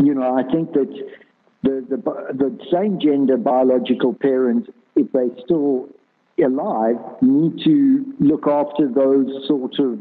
you 0.00 0.14
know 0.14 0.36
I 0.36 0.42
think 0.50 0.72
that 0.72 0.88
the 1.62 1.84
the 1.88 1.96
the 2.32 2.58
same 2.72 3.00
gender 3.00 3.36
biological 3.36 4.14
parents, 4.14 4.68
if 4.94 5.10
they're 5.12 5.36
still 5.44 5.88
alive, 6.42 6.96
need 7.22 7.62
to 7.64 8.14
look 8.20 8.46
after 8.46 8.88
those 8.88 9.46
sort 9.46 9.78
of 9.78 9.98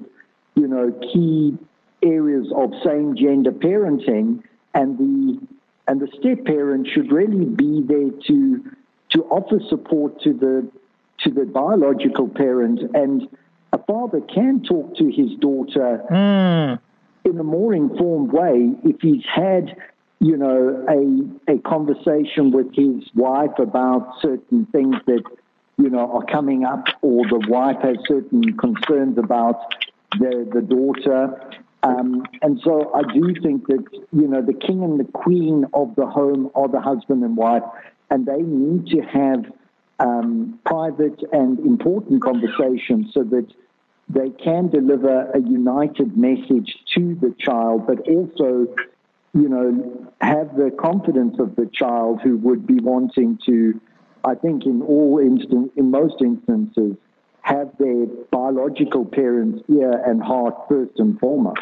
you 0.55 0.67
know 0.67 0.91
key 1.13 1.57
areas 2.03 2.47
of 2.55 2.71
same 2.83 3.15
gender 3.15 3.51
parenting 3.51 4.43
and 4.73 4.97
the 4.97 5.39
and 5.87 6.01
the 6.01 6.07
step 6.19 6.45
parent 6.45 6.87
should 6.87 7.11
really 7.11 7.45
be 7.45 7.81
there 7.87 8.11
to 8.27 8.63
to 9.09 9.23
offer 9.25 9.59
support 9.69 10.21
to 10.21 10.33
the 10.33 10.69
to 11.19 11.31
the 11.31 11.45
biological 11.45 12.27
parent 12.27 12.79
and 12.93 13.27
a 13.73 13.77
father 13.77 14.21
can 14.21 14.61
talk 14.63 14.95
to 14.97 15.09
his 15.09 15.31
daughter 15.39 16.03
Mm. 16.11 16.79
In 17.25 17.39
a 17.39 17.43
more 17.43 17.73
informed 17.73 18.31
way 18.31 18.71
if 18.83 19.01
he's 19.01 19.25
had, 19.33 19.75
you 20.19 20.37
know, 20.37 20.85
a 20.87 21.53
a 21.53 21.57
conversation 21.59 22.51
with 22.51 22.73
his 22.73 23.03
wife 23.15 23.57
about 23.59 24.21
certain 24.21 24.65
things 24.67 24.95
that, 25.07 25.23
you 25.77 25.89
know, 25.89 26.11
are 26.15 26.25
coming 26.25 26.63
up, 26.63 26.85
or 27.01 27.25
the 27.27 27.41
wife 27.49 27.77
has 27.81 27.97
certain 28.07 28.55
concerns 28.57 29.17
about 29.17 29.59
the 30.19 30.47
the 30.53 30.61
daughter. 30.61 31.19
Um, 31.83 32.25
and 32.41 32.59
so 32.63 32.73
I 32.95 33.03
do 33.13 33.35
think 33.43 33.67
that, 33.67 33.83
you 34.11 34.27
know, 34.27 34.41
the 34.41 34.53
king 34.53 34.83
and 34.83 34.99
the 34.99 35.11
queen 35.11 35.65
of 35.73 35.93
the 35.95 36.07
home 36.07 36.49
are 36.55 36.67
the 36.67 36.81
husband 36.81 37.23
and 37.23 37.37
wife, 37.37 37.61
and 38.09 38.25
they 38.25 38.41
need 38.41 38.87
to 38.87 39.01
have 39.01 39.45
um, 39.99 40.59
private 40.65 41.19
and 41.31 41.59
important 41.59 42.23
conversations 42.23 43.13
so 43.13 43.23
that 43.23 43.47
they 44.07 44.29
can 44.29 44.69
deliver 44.69 45.31
a 45.31 45.39
united 45.39 46.17
message 46.17 46.77
to 46.93 47.15
the 47.15 47.33
child, 47.39 47.87
but 47.87 48.07
also, 48.07 48.67
you 49.33 49.49
know, 49.49 50.11
have 50.21 50.55
the 50.55 50.71
confidence 50.79 51.39
of 51.39 51.55
the 51.55 51.69
child 51.73 52.21
who 52.21 52.37
would 52.37 52.67
be 52.67 52.79
wanting 52.79 53.39
to, 53.45 53.79
I 54.23 54.35
think, 54.35 54.65
in 54.65 54.81
all 54.83 55.19
instant, 55.19 55.71
in 55.75 55.89
most 55.89 56.21
instances, 56.21 56.95
have 57.45 57.77
their 57.77 58.07
biological 58.31 59.05
parents' 59.05 59.61
ear 59.69 59.91
and 59.91 60.21
heart 60.21 60.55
first 60.67 60.93
and 60.97 61.19
foremost. 61.19 61.59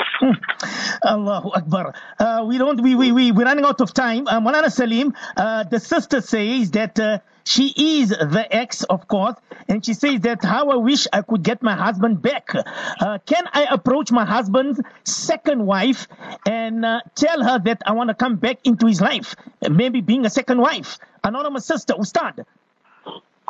Allahu 1.06 1.50
Akbar. 1.50 1.94
Uh, 2.18 2.46
we 2.48 2.58
don't, 2.58 2.82
we, 2.82 2.96
we, 2.96 3.12
we, 3.12 3.34
we're 3.34 3.44
running 3.44 3.66
out 3.66 3.82
of 3.82 3.94
time. 3.94 4.26
Uh, 4.26 4.40
Malana 4.40 4.72
Salim, 4.72 5.14
uh, 5.36 5.66
the 5.66 5.82
sister 5.82 6.22
says 6.22 6.72
that 6.72 6.98
uh, 6.98 7.20
she 7.44 7.74
is 7.76 8.10
the 8.10 8.48
ex, 8.50 8.84
of 8.84 9.10
course, 9.10 9.36
and 9.68 9.86
she 9.86 9.94
says 9.94 10.22
that 10.22 10.42
how 10.42 10.70
I 10.70 10.78
wish 10.78 11.06
I 11.12 11.22
could 11.22 11.44
get 11.44 11.62
my 11.62 11.76
husband 11.76 12.22
back. 12.22 12.56
Uh, 12.56 13.18
can 13.26 13.44
I 13.52 13.68
approach 13.70 14.10
my 14.10 14.24
husband's 14.24 14.80
second 15.04 15.66
wife 15.66 16.08
and 16.48 16.86
uh, 16.86 17.02
tell 17.14 17.44
her 17.44 17.60
that 17.60 17.82
I 17.86 17.92
want 17.92 18.08
to 18.08 18.14
come 18.14 18.38
back 18.38 18.60
into 18.64 18.88
his 18.88 19.02
life? 19.02 19.36
Maybe 19.70 20.00
being 20.00 20.26
a 20.26 20.30
second 20.30 20.60
wife. 20.60 20.98
Anonymous 21.26 21.66
sister, 21.66 21.94
Ustad. 22.00 22.46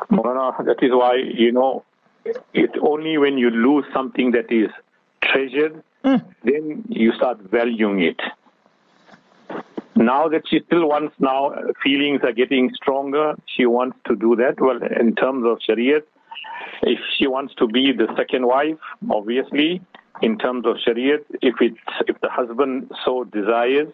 Molana, 0.09 0.65
that 0.65 0.81
is 0.81 0.91
why, 0.91 1.17
you 1.17 1.51
know, 1.51 1.85
it's 2.53 2.75
only 2.81 3.17
when 3.17 3.37
you 3.37 3.49
lose 3.49 3.85
something 3.93 4.31
that 4.31 4.51
is 4.51 4.69
treasured, 5.21 5.83
hmm. 6.03 6.17
then 6.43 6.83
you 6.89 7.13
start 7.13 7.39
valuing 7.39 8.01
it. 8.01 8.19
Now 9.95 10.27
that 10.27 10.47
she 10.47 10.59
still 10.65 10.87
wants 10.87 11.15
now, 11.19 11.53
feelings 11.83 12.21
are 12.23 12.31
getting 12.33 12.73
stronger. 12.73 13.35
She 13.45 13.65
wants 13.65 13.97
to 14.07 14.15
do 14.15 14.35
that. 14.37 14.59
Well, 14.59 14.79
in 14.81 15.15
terms 15.15 15.45
of 15.45 15.59
Shariah, 15.59 16.01
if 16.81 16.99
she 17.17 17.27
wants 17.27 17.53
to 17.55 17.67
be 17.67 17.91
the 17.91 18.07
second 18.17 18.47
wife, 18.47 18.79
obviously, 19.11 19.81
in 20.21 20.37
terms 20.39 20.65
of 20.65 20.77
Shariah, 20.77 21.23
if 21.41 21.55
it's, 21.61 21.77
if 22.07 22.19
the 22.21 22.29
husband 22.29 22.91
so 23.05 23.23
desires, 23.23 23.93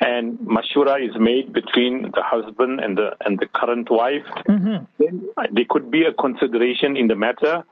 and 0.00 0.38
mashura 0.38 1.06
is 1.06 1.14
made 1.18 1.52
between 1.52 2.02
the 2.02 2.22
husband 2.22 2.80
and 2.80 2.98
the 2.98 3.16
and 3.24 3.38
the 3.38 3.46
current 3.46 3.90
wife, 3.90 4.26
mm-hmm. 4.48 4.84
then 4.98 5.28
uh, 5.36 5.44
there 5.52 5.64
could 5.68 5.90
be 5.90 6.04
a 6.04 6.12
consideration 6.12 6.96
in 6.96 7.08
the 7.08 7.14
matter. 7.14 7.64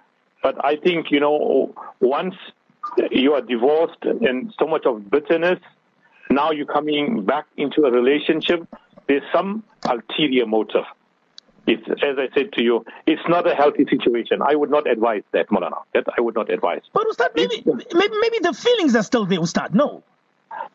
But 0.43 0.65
I 0.65 0.77
think 0.77 1.11
you 1.11 1.21
know 1.21 1.75
once 2.01 2.35
you 3.11 3.35
are 3.35 3.41
divorced 3.41 4.03
and 4.03 4.53
so 4.59 4.67
much 4.67 4.87
of 4.87 5.11
bitterness, 5.11 5.61
now 6.31 6.51
you're 6.51 6.67
coming 6.67 7.25
back 7.25 7.47
into 7.57 7.85
a 7.85 7.91
relationship. 7.91 8.67
There's 9.07 9.23
some 9.33 9.65
ulterior 9.85 10.47
motive. 10.47 10.85
It's, 11.67 11.87
as 11.88 12.19
I 12.19 12.29
said 12.35 12.53
to 12.55 12.62
you, 12.62 12.85
it's 13.07 13.23
not 13.29 13.49
a 13.49 13.55
healthy 13.55 13.85
situation. 13.88 14.43
I 14.43 14.57
would 14.57 14.71
not 14.71 14.91
advise 14.91 15.23
that, 15.31 15.49
Molana. 15.49 15.83
That 15.95 16.05
I 16.17 16.21
would 16.21 16.35
not 16.35 16.51
advise. 16.51 16.83
But 16.93 17.07
Ustad, 17.07 17.31
maybe, 17.37 17.62
maybe, 17.65 18.17
maybe 18.21 18.38
the 18.41 18.53
feelings 18.53 18.97
are 18.97 19.05
still 19.05 19.27
there, 19.27 19.38
Ustad. 19.38 19.75
No. 19.75 20.03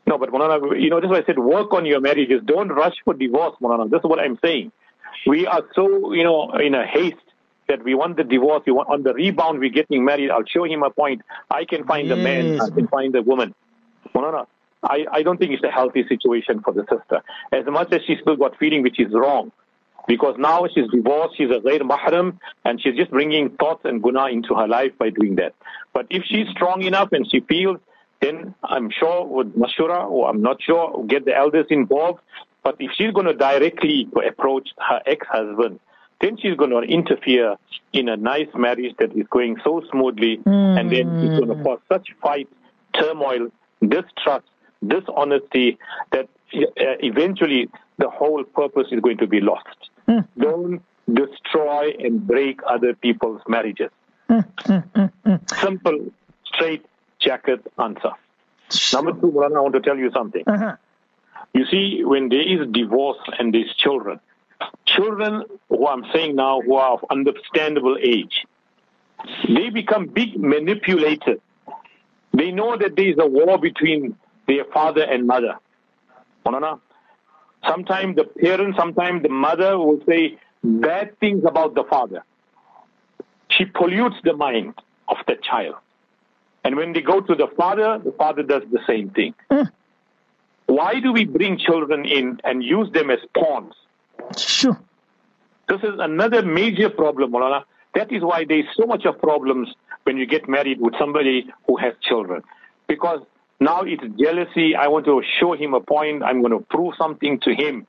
No, 0.06 0.18
but 0.18 0.30
Molana, 0.30 0.82
you 0.82 0.90
know, 0.90 1.00
this 1.00 1.08
is 1.08 1.12
why 1.12 1.20
I 1.20 1.26
said 1.26 1.40
work 1.40 1.74
on 1.74 1.86
your 1.86 2.00
marriages. 2.00 2.42
Don't 2.46 2.70
rush 2.70 2.96
for 3.04 3.14
divorce, 3.14 3.56
Molana. 3.62 3.90
This 3.90 4.00
is 4.00 4.06
what 4.06 4.20
I'm 4.20 4.38
saying. 4.44 4.72
We 5.26 5.46
are 5.48 5.64
so, 5.76 6.14
you 6.14 6.24
know, 6.24 6.54
in 6.54 6.76
a 6.76 6.86
haste 6.86 7.16
that 7.68 7.84
we 7.84 7.94
want 7.96 8.18
the 8.18 8.24
divorce. 8.24 8.64
We 8.66 8.72
want 8.72 8.90
on 8.90 9.04
the 9.04 9.14
rebound. 9.14 9.60
We're 9.60 9.70
getting 9.70 10.06
married. 10.06 10.32
I'll 10.32 10.46
show 10.46 10.64
him 10.64 10.84
a 10.84 10.90
point. 10.90 11.22
I 11.52 11.66
can 11.66 11.86
find 11.86 12.12
a 12.12 12.16
man. 12.16 12.62
I 12.62 12.70
can 12.70 12.88
find 12.88 13.16
a 13.16 13.22
woman. 13.22 13.54
Molana, 14.16 14.48
I, 14.84 15.06
I 15.12 15.24
don't 15.24 15.38
think 15.38 15.52
it's 15.52 15.64
a 15.64 15.72
healthy 15.72 16.06
situation 16.08 16.62
for 16.62 16.74
the 16.74 16.86
sister. 16.90 17.22
As 17.52 17.66
much 17.66 17.92
as 17.92 18.02
she's 18.06 18.20
still 18.22 18.38
got 18.38 18.58
feeling, 18.58 18.84
which 18.84 19.00
is 19.00 19.12
wrong. 19.12 19.52
Because 20.08 20.36
now 20.38 20.66
she's 20.74 20.90
divorced, 20.90 21.36
she's 21.38 21.50
a 21.50 21.60
ghair 21.60 21.82
mahram, 21.82 22.40
and 22.64 22.82
she's 22.82 22.96
just 22.96 23.12
bringing 23.12 23.50
thoughts 23.50 23.82
and 23.84 24.02
guna 24.02 24.28
into 24.28 24.56
her 24.56 24.68
life 24.68 24.94
by 24.98 25.10
doing 25.10 25.36
that. 25.36 25.54
But 25.94 26.08
if 26.10 26.24
she's 26.24 26.48
strong 26.52 26.84
enough 26.84 27.10
and 27.12 27.30
she 27.30 27.42
feels 27.42 27.80
then 28.22 28.56
I'm 28.64 28.90
sure 28.90 29.26
with 29.26 29.56
Mashura, 29.56 30.10
or 30.10 30.30
I'm 30.30 30.42
not 30.42 30.62
sure, 30.62 31.06
get 31.06 31.26
the 31.26 31.36
elders 31.36 31.68
involved. 31.70 32.20
But 32.64 32.76
if 32.80 32.92
she's 32.98 33.14
going 33.14 33.28
to 33.28 33.34
directly 33.34 34.08
approach 34.28 34.70
her 34.78 35.02
ex-husband, 35.06 35.80
then 36.20 36.38
she's 36.38 36.56
going 36.56 36.72
to 36.72 36.80
interfere 36.80 37.56
in 37.94 38.10
a 38.10 38.18
nice 38.18 38.48
marriage 38.56 38.96
that 39.00 39.16
is 39.16 39.28
going 39.30 39.58
so 39.64 39.84
smoothly, 39.92 40.40
and 40.46 40.92
then 40.92 41.24
it's 41.24 41.40
going 41.40 41.56
to 41.56 41.64
cause 41.64 41.80
such 41.88 42.10
fight, 42.22 42.50
turmoil, 42.94 43.50
distrust, 43.88 44.48
dishonesty 44.86 45.78
that 46.12 46.28
uh, 46.56 46.98
eventually 47.00 47.70
the 47.98 48.10
whole 48.10 48.44
purpose 48.44 48.88
is 48.92 49.00
going 49.00 49.18
to 49.18 49.28
be 49.28 49.40
lost. 49.40 49.90
Hmm. 50.08 50.20
Don't 50.38 50.82
destroy 51.12 51.94
and 52.00 52.26
break 52.26 52.60
other 52.68 52.94
people's 52.94 53.42
marriages. 53.48 53.92
Hmm. 54.28 54.40
Hmm. 54.66 55.36
Simple, 55.48 56.12
straight 56.46 56.86
jacket 57.20 57.62
answer. 57.78 58.12
Number 58.94 59.14
two, 59.14 59.32
Mulana, 59.32 59.58
I 59.58 59.62
want 59.62 59.76
to 59.76 59.82
tell 59.82 59.98
you 59.98 60.12
something. 60.12 60.44
Uh-huh. 60.46 60.76
You 61.54 61.66
see, 61.72 62.04
when 62.04 62.30
there 62.30 62.42
is 62.42 62.68
divorce 62.72 63.18
and 63.40 63.54
there's 63.54 63.74
children, 63.78 64.20
children 64.86 65.44
who 65.70 65.88
I'm 65.88 66.06
saying 66.14 66.36
now 66.36 66.62
who 66.62 66.76
are 66.76 66.94
of 66.94 67.06
understandable 67.10 67.98
age, 68.02 68.46
they 69.48 69.70
become 69.70 70.08
big 70.08 70.38
manipulators. 70.38 71.40
They 72.34 72.52
know 72.52 72.78
that 72.78 72.96
there 72.96 73.08
is 73.08 73.16
a 73.20 73.26
war 73.26 73.58
between 73.58 74.18
their 74.48 74.66
father 74.66 75.04
and 75.04 75.26
mother. 75.26 75.56
Mulana, 76.46 76.80
sometimes 77.66 78.16
the 78.16 78.26
parent, 78.26 78.76
sometimes 78.78 79.24
the 79.24 79.30
mother 79.30 79.78
will 79.78 80.02
say 80.08 80.38
bad 80.64 81.20
things 81.20 81.44
about 81.46 81.74
the 81.74 81.84
father. 81.84 82.24
She 83.50 83.66
pollutes 83.66 84.18
the 84.24 84.34
mind 84.34 84.74
of 85.08 85.18
the 85.28 85.36
child. 85.42 85.76
And 86.68 86.76
when 86.76 86.92
they 86.92 87.00
go 87.00 87.22
to 87.22 87.34
the 87.34 87.48
father, 87.56 87.98
the 88.04 88.12
father 88.12 88.44
does 88.44 88.64
the 88.70 88.82
same 88.86 89.10
thing. 89.12 89.34
Hmm. 89.50 89.70
Why 90.66 91.00
do 91.00 91.14
we 91.14 91.24
bring 91.24 91.58
children 91.58 92.04
in 92.04 92.42
and 92.44 92.62
use 92.62 92.92
them 92.92 93.10
as 93.10 93.20
pawns? 93.34 93.74
Sure. 94.36 94.78
This 95.70 95.80
is 95.84 95.98
another 95.98 96.42
major 96.42 96.90
problem, 96.90 97.32
Molana. 97.32 97.64
That 97.96 98.12
is 98.12 98.22
why 98.22 98.44
there's 98.44 98.66
so 98.76 98.86
much 98.86 99.06
of 99.06 99.18
problems 99.22 99.70
when 100.04 100.18
you 100.18 100.26
get 100.26 100.50
married 100.50 100.82
with 100.82 100.94
somebody 101.00 101.50
who 101.68 101.78
has 101.78 101.94
children. 102.02 102.44
Because 102.86 103.22
now 103.62 103.84
it's 103.84 104.04
jealousy. 104.20 104.76
I 104.76 104.90
want 104.90 105.06
to 105.06 105.24
show 105.40 105.54
him 105.54 105.74
a 105.74 105.80
point. 105.80 106.22
I'm 106.22 106.42
going 106.42 106.52
to 106.52 106.66
prove 106.70 106.96
something 106.98 107.40
to 107.46 107.56
him. 107.56 107.88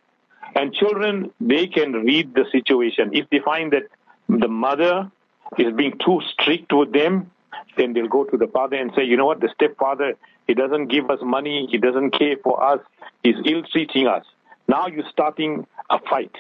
And 0.55 0.73
children, 0.73 1.33
they 1.41 1.67
can 1.67 1.95
read 1.95 2.33
the 2.33 2.45
situation. 2.53 3.11
If 3.13 3.29
they 3.31 3.41
find 3.41 3.73
that 3.73 3.89
the 4.29 4.47
mother 4.47 5.11
is 5.59 5.75
being 5.75 5.99
too 5.99 6.21
strict 6.33 6.73
with 6.73 6.93
them, 6.93 7.33
then 7.77 7.93
they'll 7.93 8.09
go 8.09 8.25
to 8.25 8.37
the 8.37 8.47
father 8.49 8.77
and 8.77 8.93
say, 8.97 9.05
you 9.05 9.17
know 9.17 9.27
what, 9.27 9.41
the 9.41 9.49
stepfather, 9.55 10.15
he 10.47 10.55
doesn't 10.55 10.89
give 10.89 11.11
us 11.11 11.19
money, 11.23 11.69
he 11.71 11.79
doesn't 11.79 12.11
care 12.11 12.37
for 12.43 12.63
us, 12.63 12.81
he's 13.23 13.37
ill 13.45 13.63
treating 13.71 14.07
us. 14.07 14.25
Now 14.67 14.87
you're 14.87 15.09
starting 15.11 15.67
a 15.91 15.99
fight. 16.11 16.35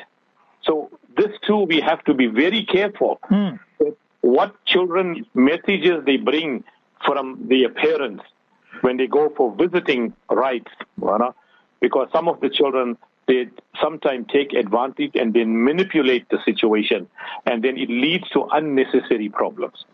So 0.62 0.90
this 1.16 1.31
too, 1.47 1.59
we 1.59 1.81
have 1.81 2.05
to 2.05 2.14
be 2.14 2.27
very 2.27 2.64
careful. 2.64 3.18
Hmm. 3.25 3.57
that 3.79 3.97
What 4.21 4.55
children 4.66 5.25
messages 5.35 6.05
they 6.05 6.16
bring 6.16 6.64
from 7.05 7.47
their 7.49 7.71
parents 7.71 8.25
when 8.83 8.97
they 8.97 9.07
go 9.07 9.33
for 9.37 9.55
visiting 9.55 10.14
rights, 10.31 10.71
you 11.01 11.07
know, 11.07 11.35
because 11.81 12.09
some 12.12 12.29
of 12.29 12.40
the 12.40 12.51
children 12.51 12.97
they 13.29 13.47
sometimes 13.81 14.27
take 14.33 14.55
advantage 14.55 15.12
and 15.14 15.35
then 15.35 15.62
manipulate 15.62 16.29
the 16.31 16.38
situation, 16.44 17.07
and 17.44 17.62
then 17.62 17.77
it 17.77 17.90
leads 17.90 18.29
to 18.31 18.44
unnecessary 18.53 19.29
problems. 19.29 19.85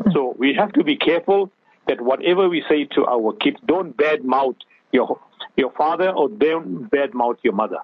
So 0.12 0.34
we 0.38 0.54
have 0.54 0.72
to 0.72 0.84
be 0.84 0.96
careful 0.96 1.50
that 1.86 2.00
whatever 2.00 2.48
we 2.48 2.64
say 2.68 2.84
to 2.96 3.06
our 3.06 3.32
kids, 3.34 3.56
don't 3.66 3.96
badmouth 3.96 4.56
your 4.92 5.20
your 5.56 5.72
father 5.72 6.10
or 6.10 6.28
don't 6.28 6.90
badmouth 6.90 7.38
your 7.42 7.54
mother. 7.54 7.78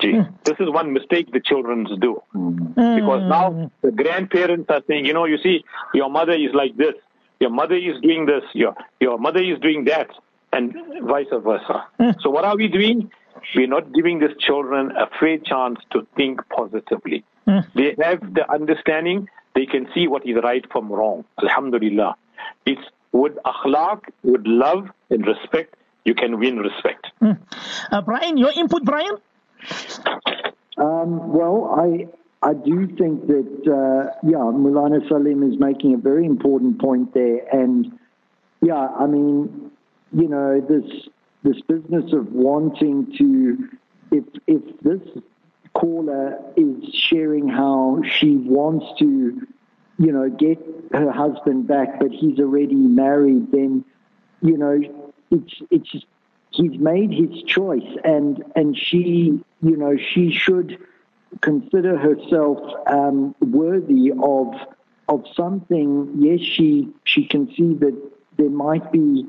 Gee, 0.00 0.12
hmm. 0.12 0.34
this 0.44 0.56
is 0.60 0.70
one 0.70 0.92
mistake 0.92 1.32
the 1.32 1.40
children 1.40 1.86
do. 2.00 2.22
Hmm. 2.32 2.68
Because 2.74 3.22
now 3.28 3.50
hmm. 3.50 3.64
the 3.82 3.92
grandparents 3.92 4.66
are 4.70 4.82
saying, 4.86 5.06
you 5.06 5.12
know, 5.12 5.24
you 5.24 5.38
see, 5.38 5.64
your 5.94 6.08
mother 6.08 6.32
is 6.32 6.54
like 6.54 6.76
this, 6.76 6.94
your 7.40 7.50
mother 7.50 7.74
is 7.74 8.00
doing 8.02 8.26
this, 8.26 8.44
your 8.52 8.74
your 9.00 9.18
mother 9.18 9.42
is 9.42 9.58
doing 9.60 9.84
that, 9.84 10.10
and 10.52 10.74
vice 11.02 11.26
versa. 11.32 11.86
So 12.20 12.30
what 12.30 12.44
are 12.44 12.56
we 12.56 12.68
doing? 12.68 13.10
we're 13.54 13.68
not 13.68 13.92
giving 13.92 14.18
these 14.18 14.36
children 14.38 14.92
a 14.92 15.08
fair 15.18 15.38
chance 15.38 15.78
to 15.92 16.06
think 16.16 16.40
positively. 16.48 17.24
They 17.74 17.94
have 18.02 18.34
the 18.34 18.50
understanding, 18.50 19.28
they 19.58 19.66
can 19.66 19.88
see 19.92 20.06
what 20.06 20.24
is 20.24 20.36
right 20.44 20.64
from 20.70 20.90
wrong. 20.92 21.24
Alhamdulillah. 21.42 22.14
It's 22.64 22.86
with 23.10 23.34
akhlaq, 23.44 24.02
with 24.22 24.42
love 24.46 24.88
and 25.10 25.26
respect, 25.26 25.74
you 26.04 26.14
can 26.14 26.38
win 26.38 26.58
respect. 26.58 27.08
Uh, 27.90 28.02
Brian, 28.02 28.36
your 28.36 28.52
input, 28.52 28.84
Brian? 28.84 29.16
Um, 30.76 31.32
well, 31.32 31.74
I 31.76 32.06
I 32.50 32.52
do 32.54 32.86
think 33.00 33.26
that 33.26 33.52
uh, 33.66 34.14
yeah, 34.22 34.44
Mulana 34.64 35.00
Salim 35.08 35.42
is 35.42 35.58
making 35.58 35.94
a 35.94 35.98
very 35.98 36.24
important 36.24 36.80
point 36.80 37.12
there, 37.14 37.40
and 37.52 37.98
yeah, 38.60 38.86
I 39.04 39.06
mean, 39.06 39.72
you 40.12 40.28
know, 40.28 40.60
this 40.60 40.88
this 41.42 41.60
business 41.62 42.12
of 42.12 42.32
wanting 42.32 42.96
to, 43.18 43.28
if 44.18 44.24
if 44.46 44.62
this 44.82 45.02
caller 45.78 46.38
is 46.56 46.92
sharing 46.92 47.48
how 47.48 48.02
she 48.18 48.36
wants 48.36 48.86
to, 48.98 49.46
you 49.98 50.12
know, 50.12 50.28
get 50.28 50.58
her 50.92 51.10
husband 51.10 51.66
back, 51.68 52.00
but 52.00 52.10
he's 52.10 52.38
already 52.40 52.74
married, 52.74 53.52
then, 53.52 53.84
you 54.42 54.56
know, 54.56 54.80
it's 55.30 55.54
it's 55.70 56.04
he's 56.50 56.78
made 56.78 57.12
his 57.12 57.42
choice, 57.44 57.90
and 58.04 58.42
and 58.56 58.76
she, 58.76 59.40
you 59.62 59.76
know, 59.76 59.96
she 59.96 60.32
should 60.32 60.78
consider 61.40 61.96
herself 61.98 62.58
um, 62.86 63.34
worthy 63.40 64.12
of 64.22 64.54
of 65.08 65.24
something. 65.34 66.14
Yes, 66.18 66.40
she 66.40 66.88
she 67.04 67.26
can 67.26 67.48
see 67.54 67.74
that 67.74 67.96
there 68.36 68.50
might 68.50 68.90
be 68.90 69.26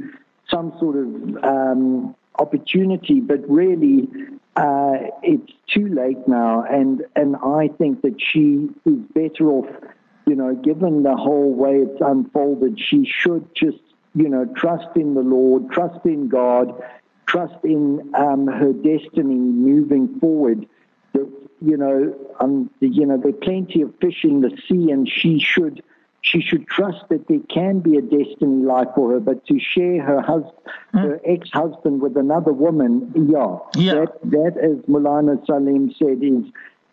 some 0.49 0.73
sort 0.79 0.95
of 0.97 1.43
um, 1.43 2.15
opportunity, 2.39 3.19
but 3.19 3.47
really 3.49 4.07
uh, 4.59 4.97
it's 5.23 5.53
too 5.67 5.87
late 5.87 6.27
now. 6.27 6.63
And 6.63 7.05
and 7.15 7.37
I 7.37 7.69
think 7.77 8.01
that 8.01 8.21
she 8.21 8.69
is 8.85 8.99
better 9.13 9.49
off. 9.49 9.69
You 10.27 10.35
know, 10.35 10.53
given 10.53 11.03
the 11.03 11.15
whole 11.15 11.53
way 11.53 11.77
it's 11.77 12.01
unfolded, 12.01 12.79
she 12.79 13.05
should 13.05 13.47
just 13.55 13.79
you 14.13 14.27
know 14.27 14.45
trust 14.55 14.95
in 14.95 15.13
the 15.13 15.21
Lord, 15.21 15.71
trust 15.71 16.05
in 16.05 16.27
God, 16.27 16.73
trust 17.25 17.63
in 17.63 18.11
um, 18.15 18.47
her 18.47 18.73
destiny 18.73 19.35
moving 19.35 20.19
forward. 20.19 20.67
That 21.13 21.29
you 21.61 21.77
know, 21.77 22.13
um, 22.41 22.69
you 22.81 23.05
know, 23.05 23.17
there 23.17 23.29
are 23.29 23.33
plenty 23.33 23.81
of 23.81 23.93
fish 24.01 24.23
in 24.23 24.41
the 24.41 24.51
sea, 24.67 24.91
and 24.91 25.09
she 25.09 25.39
should 25.39 25.81
she 26.21 26.41
should 26.41 26.67
trust 26.67 27.07
that 27.09 27.27
there 27.27 27.39
can 27.49 27.79
be 27.79 27.97
a 27.97 28.01
destiny 28.01 28.63
life 28.65 28.89
for 28.95 29.11
her. 29.11 29.19
But 29.19 29.45
to 29.47 29.59
share 29.59 30.01
her 30.01 30.21
hus- 30.21 30.53
hmm? 30.91 30.97
her 30.97 31.21
ex 31.25 31.49
husband 31.51 32.01
with 32.01 32.17
another 32.17 32.53
woman, 32.53 33.11
yeah, 33.15 33.57
Yeah. 33.75 33.93
that 34.05 34.21
that 34.31 34.57
as 34.57 34.77
Mulana 34.87 35.45
Salim 35.45 35.91
said 35.97 36.23
is 36.23 36.43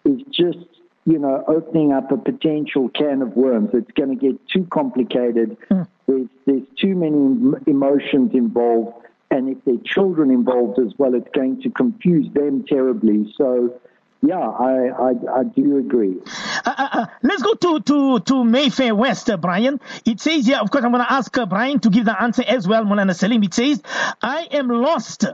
is 0.04 0.22
just 0.30 0.58
you 1.04 1.18
know 1.18 1.42
opening 1.48 1.92
up 1.92 2.12
a 2.12 2.16
potential 2.16 2.88
can 2.90 3.22
of 3.22 3.36
worms. 3.36 3.70
It's 3.74 3.90
going 3.92 4.10
to 4.10 4.16
get 4.16 4.36
too 4.48 4.64
complicated. 4.70 5.56
Hmm. 5.68 5.82
There's 6.06 6.28
there's 6.46 6.68
too 6.76 6.94
many 6.94 7.54
emotions 7.66 8.32
involved. 8.34 9.02
And 9.28 9.48
if 9.48 9.58
there 9.64 9.74
are 9.74 9.78
children 9.84 10.30
involved 10.30 10.78
as 10.78 10.92
well, 10.98 11.12
it's 11.16 11.28
going 11.34 11.60
to 11.62 11.70
confuse 11.70 12.32
them 12.32 12.64
terribly. 12.64 13.34
So, 13.36 13.74
yeah, 14.22 14.38
I, 14.38 14.88
I, 14.88 15.40
I 15.40 15.44
do 15.44 15.78
agree. 15.78 16.16
Uh, 16.64 16.74
uh, 16.76 16.88
uh, 16.92 17.06
let's 17.22 17.42
go 17.42 17.54
to, 17.54 17.80
to, 17.80 18.20
to 18.20 18.44
Mayfair 18.44 18.94
West, 18.94 19.30
uh, 19.30 19.36
Brian. 19.36 19.80
It 20.04 20.20
says 20.20 20.46
here, 20.46 20.58
of 20.58 20.70
course, 20.70 20.84
I'm 20.84 20.92
going 20.92 21.04
to 21.04 21.12
ask 21.12 21.36
uh, 21.36 21.46
Brian 21.46 21.80
to 21.80 21.90
give 21.90 22.04
the 22.06 22.20
answer 22.20 22.42
as 22.46 22.66
well, 22.66 22.84
Mulana 22.84 23.14
Salim. 23.14 23.42
It 23.42 23.54
says, 23.54 23.82
I 24.22 24.48
am 24.50 24.68
lost 24.68 25.24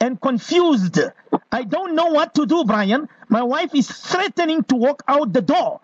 and 0.00 0.20
confused. 0.20 0.98
I 1.52 1.62
don't 1.64 1.94
know 1.94 2.06
what 2.06 2.34
to 2.36 2.46
do, 2.46 2.64
Brian. 2.64 3.08
My 3.28 3.42
wife 3.42 3.74
is 3.74 3.88
threatening 3.88 4.64
to 4.64 4.76
walk 4.76 5.02
out 5.06 5.32
the 5.32 5.42
door. 5.42 5.80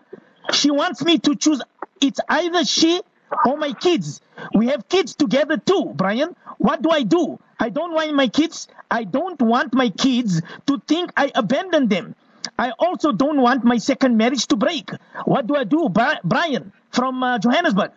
She 0.52 0.70
wants 0.70 1.04
me 1.04 1.18
to 1.18 1.36
choose. 1.36 1.60
It's 2.00 2.20
either 2.28 2.64
she 2.64 3.00
or 3.44 3.56
my 3.56 3.72
kids. 3.72 4.20
We 4.54 4.68
have 4.68 4.88
kids 4.88 5.14
together 5.14 5.56
too, 5.56 5.92
Brian. 5.94 6.34
What 6.58 6.82
do 6.82 6.90
I 6.90 7.02
do? 7.02 7.38
I 7.58 7.68
don't 7.68 7.92
want 7.92 8.14
my 8.14 8.28
kids. 8.28 8.68
I 8.90 9.04
don't 9.04 9.40
want 9.40 9.74
my 9.74 9.90
kids 9.90 10.42
to 10.66 10.80
think 10.86 11.12
I 11.16 11.32
abandoned 11.34 11.90
them. 11.90 12.14
I 12.58 12.70
also 12.78 13.12
don't 13.12 13.40
want 13.40 13.64
my 13.64 13.78
second 13.78 14.16
marriage 14.16 14.46
to 14.48 14.56
break. 14.56 14.90
What 15.24 15.46
do 15.46 15.56
I 15.56 15.64
do, 15.64 15.88
Brian 16.24 16.72
from 16.90 17.22
uh, 17.22 17.38
Johannesburg? 17.38 17.92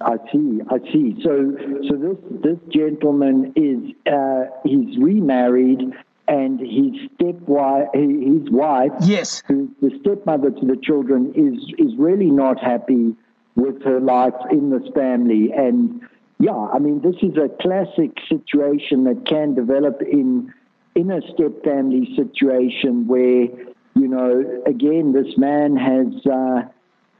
I 0.00 0.16
see, 0.32 0.60
I 0.68 0.78
see. 0.92 1.16
So, 1.22 1.56
so 1.88 1.96
this 1.96 2.16
this 2.42 2.58
gentleman 2.70 3.52
is 3.54 3.94
uh, 4.10 4.46
he's 4.64 4.96
remarried, 4.98 5.80
and 6.26 6.58
his 6.58 7.08
stepwife, 7.14 7.88
his 7.92 8.50
wife, 8.50 8.92
Yes. 9.02 9.42
who's 9.46 9.68
the 9.82 9.90
stepmother 10.00 10.50
to 10.52 10.66
the 10.66 10.76
children, 10.82 11.32
is 11.34 11.62
is 11.78 11.94
really 11.98 12.30
not 12.30 12.58
happy 12.62 13.14
with 13.56 13.82
her 13.84 14.00
life 14.00 14.32
in 14.50 14.70
this 14.70 14.88
family. 14.94 15.52
And 15.52 16.00
yeah, 16.38 16.56
I 16.56 16.78
mean, 16.78 17.02
this 17.02 17.16
is 17.22 17.36
a 17.36 17.50
classic 17.60 18.12
situation 18.28 19.04
that 19.04 19.26
can 19.26 19.54
develop 19.54 20.00
in 20.00 20.54
in 20.94 21.10
a 21.10 21.20
step 21.32 21.62
family 21.64 22.14
situation 22.16 23.06
where 23.06 23.48
you 23.94 24.08
know, 24.08 24.62
again, 24.66 25.12
this 25.12 25.36
man 25.36 25.76
has. 25.76 26.26
Uh, 26.26 26.68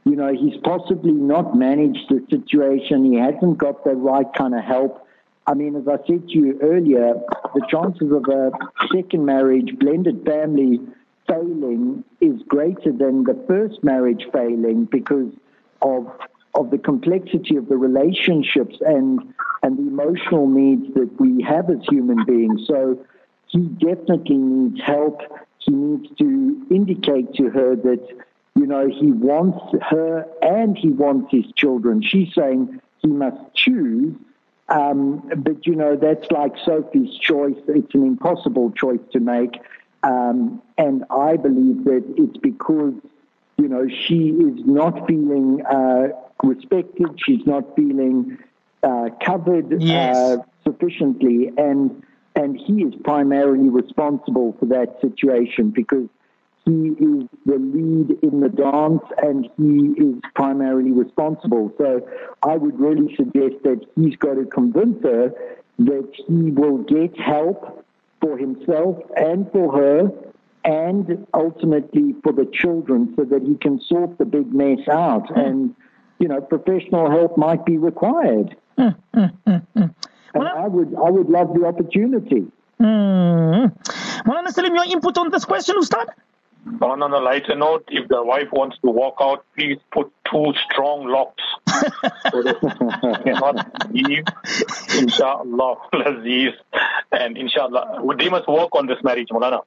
you 0.03 0.15
know, 0.15 0.33
he's 0.33 0.59
possibly 0.63 1.11
not 1.11 1.55
managed 1.55 2.09
the 2.09 2.25
situation. 2.31 3.05
He 3.05 3.19
hasn't 3.19 3.59
got 3.59 3.83
the 3.83 3.91
right 3.91 4.25
kind 4.35 4.55
of 4.55 4.63
help. 4.63 5.07
I 5.45 5.53
mean, 5.53 5.75
as 5.75 5.87
I 5.87 5.97
said 6.07 6.27
to 6.27 6.33
you 6.33 6.57
earlier, 6.59 7.13
the 7.53 7.61
chances 7.69 8.11
of 8.11 8.25
a 8.27 8.51
second 8.91 9.25
marriage, 9.25 9.77
blended 9.79 10.25
family 10.25 10.79
failing 11.27 12.03
is 12.19 12.41
greater 12.47 12.91
than 12.91 13.25
the 13.25 13.39
first 13.47 13.83
marriage 13.83 14.25
failing 14.33 14.85
because 14.85 15.31
of 15.83 16.11
of 16.55 16.71
the 16.71 16.77
complexity 16.77 17.55
of 17.55 17.69
the 17.69 17.77
relationships 17.77 18.77
and 18.81 19.19
and 19.61 19.77
the 19.77 19.83
emotional 19.83 20.47
needs 20.47 20.91
that 20.95 21.09
we 21.19 21.43
have 21.43 21.69
as 21.69 21.77
human 21.87 22.25
beings. 22.25 22.61
So 22.67 22.97
he 23.51 23.59
definitely 23.59 24.37
needs 24.37 24.81
help. 24.81 25.21
He 25.59 25.71
needs 25.71 26.07
to 26.17 26.65
indicate 26.69 27.33
to 27.35 27.49
her 27.49 27.75
that 27.75 28.07
you 28.55 28.65
know, 28.67 28.87
he 28.89 29.11
wants 29.11 29.59
her 29.89 30.27
and 30.41 30.77
he 30.77 30.89
wants 30.89 31.31
his 31.31 31.45
children. 31.55 32.01
She's 32.03 32.33
saying 32.35 32.81
he 32.99 33.07
must 33.07 33.39
choose. 33.55 34.13
Um, 34.67 35.23
but, 35.37 35.65
you 35.65 35.75
know, 35.75 35.95
that's 35.95 36.29
like 36.31 36.53
Sophie's 36.65 37.17
choice. 37.17 37.55
It's 37.67 37.93
an 37.95 38.03
impossible 38.05 38.71
choice 38.71 38.99
to 39.13 39.19
make. 39.19 39.59
Um, 40.03 40.61
and 40.77 41.05
I 41.09 41.37
believe 41.37 41.85
that 41.85 42.03
it's 42.17 42.37
because, 42.37 42.93
you 43.57 43.67
know, 43.69 43.87
she 43.87 44.29
is 44.29 44.65
not 44.65 45.07
feeling 45.07 45.65
uh, 45.65 46.09
respected. 46.43 47.19
She's 47.25 47.45
not 47.45 47.75
feeling 47.75 48.37
uh, 48.83 49.09
covered 49.25 49.81
Yes. 49.81 50.15
uh, 50.17 50.37
sufficiently. 50.65 51.51
And, 51.57 52.03
and 52.35 52.57
he 52.57 52.83
is 52.83 52.93
primarily 53.03 53.69
responsible 53.69 54.55
for 54.59 54.65
that 54.67 54.97
situation 55.01 55.69
because 55.69 56.07
he 56.65 56.89
is 56.89 57.27
the 57.45 57.57
lead 57.57 58.17
in 58.21 58.39
the 58.39 58.49
dance 58.49 59.01
and 59.21 59.49
he 59.57 59.93
is 60.01 60.21
primarily 60.35 60.91
responsible. 60.91 61.73
So 61.77 62.07
I 62.43 62.55
would 62.55 62.79
really 62.79 63.15
suggest 63.15 63.63
that 63.63 63.85
he's 63.95 64.15
got 64.15 64.35
to 64.35 64.45
convince 64.45 65.01
her 65.03 65.33
that 65.79 66.09
he 66.27 66.51
will 66.51 66.77
get 66.79 67.19
help 67.19 67.85
for 68.21 68.37
himself 68.37 68.97
and 69.15 69.51
for 69.51 69.75
her 69.75 70.11
and 70.63 71.25
ultimately 71.33 72.15
for 72.23 72.31
the 72.31 72.45
children 72.53 73.13
so 73.15 73.23
that 73.25 73.41
he 73.41 73.55
can 73.55 73.81
sort 73.81 74.17
the 74.19 74.25
big 74.25 74.53
mess 74.53 74.87
out. 74.91 75.27
Hmm. 75.29 75.39
And, 75.39 75.75
you 76.19 76.27
know, 76.27 76.39
professional 76.41 77.09
help 77.09 77.37
might 77.37 77.65
be 77.65 77.79
required. 77.79 78.55
Hmm, 78.77 78.89
hmm, 79.13 79.85
and 80.33 80.47
I 80.47 80.67
would, 80.67 80.95
I 80.95 81.09
would 81.09 81.29
love 81.29 81.53
the 81.53 81.65
opportunity. 81.65 82.47
Mm. 82.79 83.75
Mulana 84.25 84.51
Salim, 84.51 84.75
your 84.75 84.85
input 84.85 85.17
on 85.17 85.29
this 85.29 85.45
question, 85.45 85.75
Ustad? 85.77 86.07
On, 86.81 87.01
on 87.01 87.11
a 87.11 87.17
lighter 87.17 87.55
note, 87.55 87.85
if 87.89 88.07
the 88.07 88.23
wife 88.23 88.47
wants 88.51 88.77
to 88.83 88.91
walk 88.91 89.15
out, 89.19 89.43
please 89.55 89.77
put 89.91 90.11
two 90.31 90.53
strong 90.69 91.07
locks 91.07 91.43
so 92.31 92.43
that 92.43 93.21
cannot 93.23 93.91
leave. 93.91 94.23
Inshallah, 94.99 95.75
Aziz. 96.05 96.53
And 97.11 97.37
inshallah, 97.37 98.03
they 98.17 98.29
must 98.29 98.47
work 98.47 98.75
on 98.75 98.85
this 98.85 98.97
marriage, 99.03 99.29
Mulana. 99.29 99.61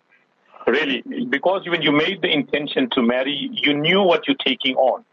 Really, 0.67 1.03
because 1.29 1.69
when 1.69 1.83
you 1.83 1.93
made 1.93 2.23
the 2.23 2.33
intention 2.33 2.89
to 2.91 3.03
marry, 3.03 3.51
you 3.53 3.75
knew 3.75 4.03
what 4.03 4.27
you're 4.27 4.37
taking 4.37 4.77
on. 4.77 5.05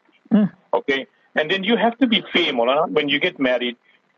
Okay? 0.74 1.08
And 1.36 1.50
then 1.50 1.64
you 1.64 1.78
have 1.78 1.98
to 1.98 2.08
be 2.08 2.24
fair, 2.34 2.54
Molana. 2.54 2.90
When 2.90 3.10
you 3.10 3.20
get 3.20 3.40
married, 3.40 3.76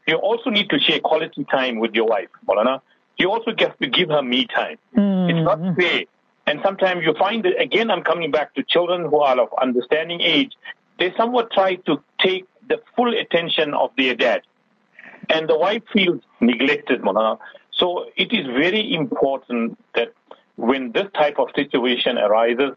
you 0.08 0.16
also 0.16 0.50
need 0.50 0.70
to 0.70 0.80
share 0.80 1.00
quality 1.00 1.44
time 1.46 1.80
with 1.80 1.94
your 1.94 2.06
wife, 2.06 2.30
Molana. 2.48 2.82
You 3.18 3.32
also 3.32 3.52
have 3.58 3.78
to 3.80 3.88
give 3.88 4.10
her 4.10 4.22
me 4.22 4.48
time. 4.48 4.78
Mm-hmm. 4.96 5.30
It's 5.30 5.46
not 5.46 5.76
fair. 5.76 6.04
And 6.46 6.60
sometimes 6.64 7.04
you 7.06 7.14
find 7.14 7.44
that, 7.46 7.60
again, 7.60 7.90
I'm 7.90 8.04
coming 8.04 8.32
back 8.32 8.54
to 8.56 8.64
children 8.64 9.04
who 9.10 9.20
are 9.20 9.40
of 9.40 9.50
understanding 9.62 10.20
age. 10.22 10.52
They 11.00 11.14
somewhat 11.16 11.52
try 11.52 11.76
to 11.76 12.02
take 12.20 12.46
the 12.68 12.82
full 12.96 13.14
attention 13.18 13.74
of 13.74 13.92
their 13.98 14.16
dad. 14.16 14.42
And 15.30 15.48
the 15.48 15.58
wife 15.58 15.84
feels 15.94 16.22
neglected, 16.42 17.02
Molana. 17.02 17.40
So 17.72 18.06
it 18.18 18.34
is 18.34 18.46
very 18.46 18.94
important 18.94 19.78
that 19.96 20.14
when 20.58 20.92
this 20.92 21.08
type 21.14 21.40
of 21.40 21.48
situation 21.56 22.18
arises, 22.18 22.72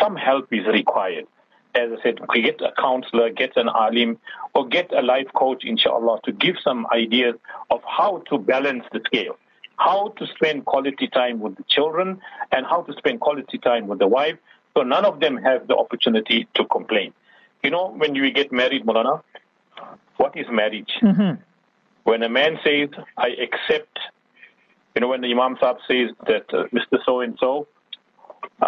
some 0.00 0.16
help 0.16 0.52
is 0.52 0.66
required. 0.66 1.26
As 1.74 1.90
I 1.90 2.02
said, 2.02 2.18
get 2.34 2.60
a 2.60 2.72
counselor, 2.78 3.30
get 3.30 3.56
an 3.56 3.68
alim, 3.68 4.18
or 4.54 4.68
get 4.68 4.92
a 4.92 5.00
life 5.00 5.28
coach, 5.34 5.64
inshallah, 5.64 6.20
to 6.24 6.32
give 6.32 6.56
some 6.62 6.86
ideas 6.92 7.34
of 7.70 7.80
how 7.86 8.22
to 8.28 8.38
balance 8.38 8.84
the 8.92 9.00
scale, 9.06 9.38
how 9.78 10.08
to 10.18 10.26
spend 10.34 10.66
quality 10.66 11.08
time 11.08 11.40
with 11.40 11.56
the 11.56 11.64
children, 11.68 12.20
and 12.52 12.66
how 12.66 12.82
to 12.82 12.92
spend 12.98 13.20
quality 13.20 13.56
time 13.56 13.86
with 13.86 14.00
the 14.00 14.06
wife, 14.06 14.36
so 14.76 14.82
none 14.82 15.04
of 15.04 15.20
them 15.20 15.36
have 15.36 15.66
the 15.66 15.76
opportunity 15.76 16.46
to 16.54 16.64
complain. 16.66 17.12
You 17.62 17.70
know, 17.70 17.94
when 17.96 18.14
you 18.14 18.30
get 18.32 18.52
married, 18.52 18.84
Molana, 18.84 19.22
what 20.16 20.36
is 20.36 20.46
marriage? 20.50 20.92
Mm-hmm. 21.02 21.40
When 22.04 22.22
a 22.22 22.28
man 22.28 22.58
says, 22.64 22.88
I 23.16 23.28
accept, 23.28 23.98
you 24.94 25.00
know, 25.00 25.08
when 25.08 25.20
the 25.20 25.30
Imam 25.30 25.56
Sahib 25.60 25.76
says 25.88 26.10
that 26.26 26.52
uh, 26.52 26.64
Mr. 26.72 26.98
So 27.06 27.20
and 27.20 27.36
so, 27.38 27.68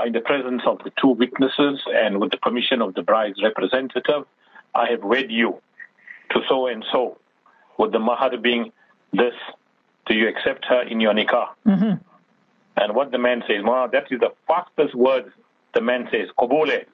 in 0.07 0.13
the 0.13 0.21
presence 0.21 0.63
of 0.67 0.79
the 0.85 0.93
two 1.01 1.09
witnesses 1.09 1.81
and 1.93 2.21
with 2.21 2.31
the 2.31 2.39
permission 2.39 2.83
of 2.83 2.95
the 2.95 3.03
bride's 3.03 3.43
representative, 3.43 4.25
I 4.75 4.91
have 4.91 5.03
wed 5.03 5.31
you 5.31 5.61
to 6.31 6.41
so 6.49 6.67
and 6.67 6.85
so, 6.93 7.19
with 7.79 7.93
the 7.93 7.99
mahar 7.99 8.37
being 8.37 8.73
this. 9.13 9.35
Do 10.07 10.15
you 10.15 10.29
accept 10.29 10.67
her 10.67 10.83
in 10.83 11.01
your 11.01 11.15
nikah? 11.15 11.49
Mm-hmm. 11.67 11.95
And 12.77 12.95
what 12.95 13.11
the 13.11 13.19
man 13.19 13.43
says, 13.49 13.63
Ma, 13.63 13.87
that 13.87 14.05
is 14.11 14.21
the 14.21 14.33
fastest 14.47 14.95
word 14.95 15.33
the 15.75 15.81
man 15.81 16.09
says, 16.11 16.29
Qabule. 16.39 16.85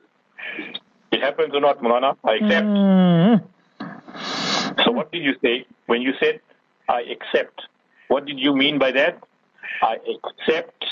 It 1.10 1.20
happens 1.20 1.54
or 1.54 1.60
not, 1.60 1.82
Molana? 1.82 2.16
I 2.24 2.34
accept. 2.34 2.66
Mm-hmm. 2.66 4.82
So 4.84 4.92
what 4.92 5.12
did 5.12 5.22
you 5.22 5.34
say? 5.42 5.66
When 5.86 6.02
you 6.02 6.12
said, 6.20 6.40
I 6.88 7.02
accept, 7.02 7.62
what 8.08 8.26
did 8.26 8.38
you 8.38 8.54
mean 8.54 8.78
by 8.78 8.92
that? 8.92 9.22
I 9.82 9.96
accept 10.14 10.84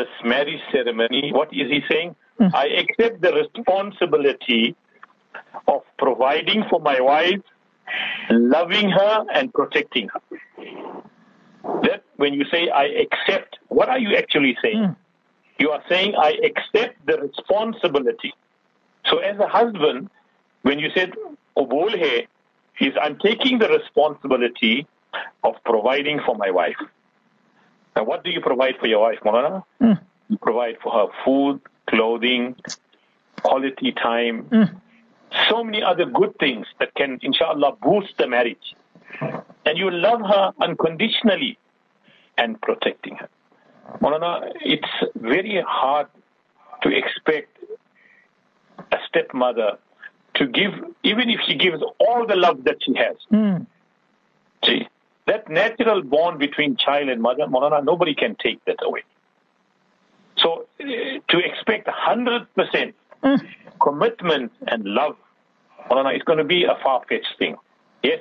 this 0.00 0.08
marriage 0.24 0.60
ceremony. 0.72 1.32
What 1.32 1.48
is 1.52 1.68
he 1.70 1.80
saying? 1.90 2.16
Mm. 2.40 2.54
I 2.54 2.66
accept 2.82 3.20
the 3.20 3.32
responsibility 3.32 4.74
of 5.68 5.82
providing 5.98 6.64
for 6.70 6.80
my 6.80 7.00
wife, 7.00 7.42
loving 8.30 8.90
her, 8.90 9.24
and 9.34 9.52
protecting 9.52 10.08
her. 10.08 10.22
That 11.82 12.04
when 12.16 12.32
you 12.34 12.44
say 12.50 12.70
I 12.70 12.86
accept, 13.04 13.58
what 13.68 13.88
are 13.88 13.98
you 13.98 14.16
actually 14.16 14.56
saying? 14.62 14.78
Mm. 14.78 14.96
You 15.58 15.70
are 15.70 15.82
saying 15.88 16.14
I 16.16 16.38
accept 16.50 17.06
the 17.06 17.18
responsibility. 17.18 18.32
So 19.06 19.18
as 19.18 19.38
a 19.38 19.46
husband, 19.46 20.08
when 20.62 20.78
you 20.78 20.88
said 20.94 21.12
obol 21.56 21.90
hai, 21.90 22.26
is 22.80 22.94
I'm 23.02 23.18
taking 23.18 23.58
the 23.58 23.68
responsibility 23.68 24.86
of 25.44 25.54
providing 25.66 26.20
for 26.24 26.34
my 26.36 26.50
wife. 26.50 26.80
And 27.96 28.06
what 28.06 28.24
do 28.24 28.30
you 28.30 28.40
provide 28.40 28.76
for 28.78 28.86
your 28.86 29.00
wife, 29.00 29.18
Molana? 29.24 29.64
Mm. 29.80 30.00
You 30.28 30.38
provide 30.38 30.76
for 30.82 30.92
her 30.92 31.06
food, 31.24 31.60
clothing, 31.88 32.56
quality 33.42 33.92
time, 33.92 34.44
Mm. 34.50 34.80
so 35.48 35.62
many 35.64 35.82
other 35.82 36.04
good 36.06 36.36
things 36.38 36.66
that 36.78 36.94
can, 36.94 37.18
inshallah, 37.22 37.72
boost 37.82 38.16
the 38.18 38.26
marriage. 38.28 38.74
And 39.20 39.76
you 39.76 39.90
love 39.90 40.20
her 40.20 40.52
unconditionally 40.60 41.58
and 42.38 42.60
protecting 42.60 43.16
her. 43.16 43.28
Molana, 44.00 44.52
it's 44.60 44.88
very 45.16 45.60
hard 45.66 46.06
to 46.82 46.88
expect 46.96 47.58
a 48.92 48.98
stepmother 49.08 49.78
to 50.34 50.46
give, 50.46 50.72
even 51.02 51.28
if 51.28 51.40
she 51.46 51.54
gives 51.56 51.82
all 51.98 52.24
the 52.26 52.36
love 52.36 52.64
that 52.64 52.76
she 52.82 52.94
has. 52.94 53.16
Mm. 53.32 53.66
That 55.30 55.48
natural 55.48 56.02
bond 56.02 56.40
between 56.46 56.76
child 56.76 57.08
and 57.08 57.22
mother, 57.22 57.46
Molana, 57.46 57.84
nobody 57.84 58.14
can 58.22 58.32
take 58.44 58.64
that 58.64 58.80
away. 58.82 59.04
So 60.42 60.66
uh, 60.80 60.84
to 61.32 61.36
expect 61.50 61.86
100% 61.86 62.94
Mm. 63.22 63.38
commitment 63.80 64.50
and 64.66 64.82
love, 64.84 65.14
Molana, 65.90 66.14
it's 66.14 66.24
going 66.24 66.38
to 66.38 66.50
be 66.56 66.64
a 66.64 66.76
far-fetched 66.82 67.34
thing. 67.38 67.54
Yes, 68.02 68.20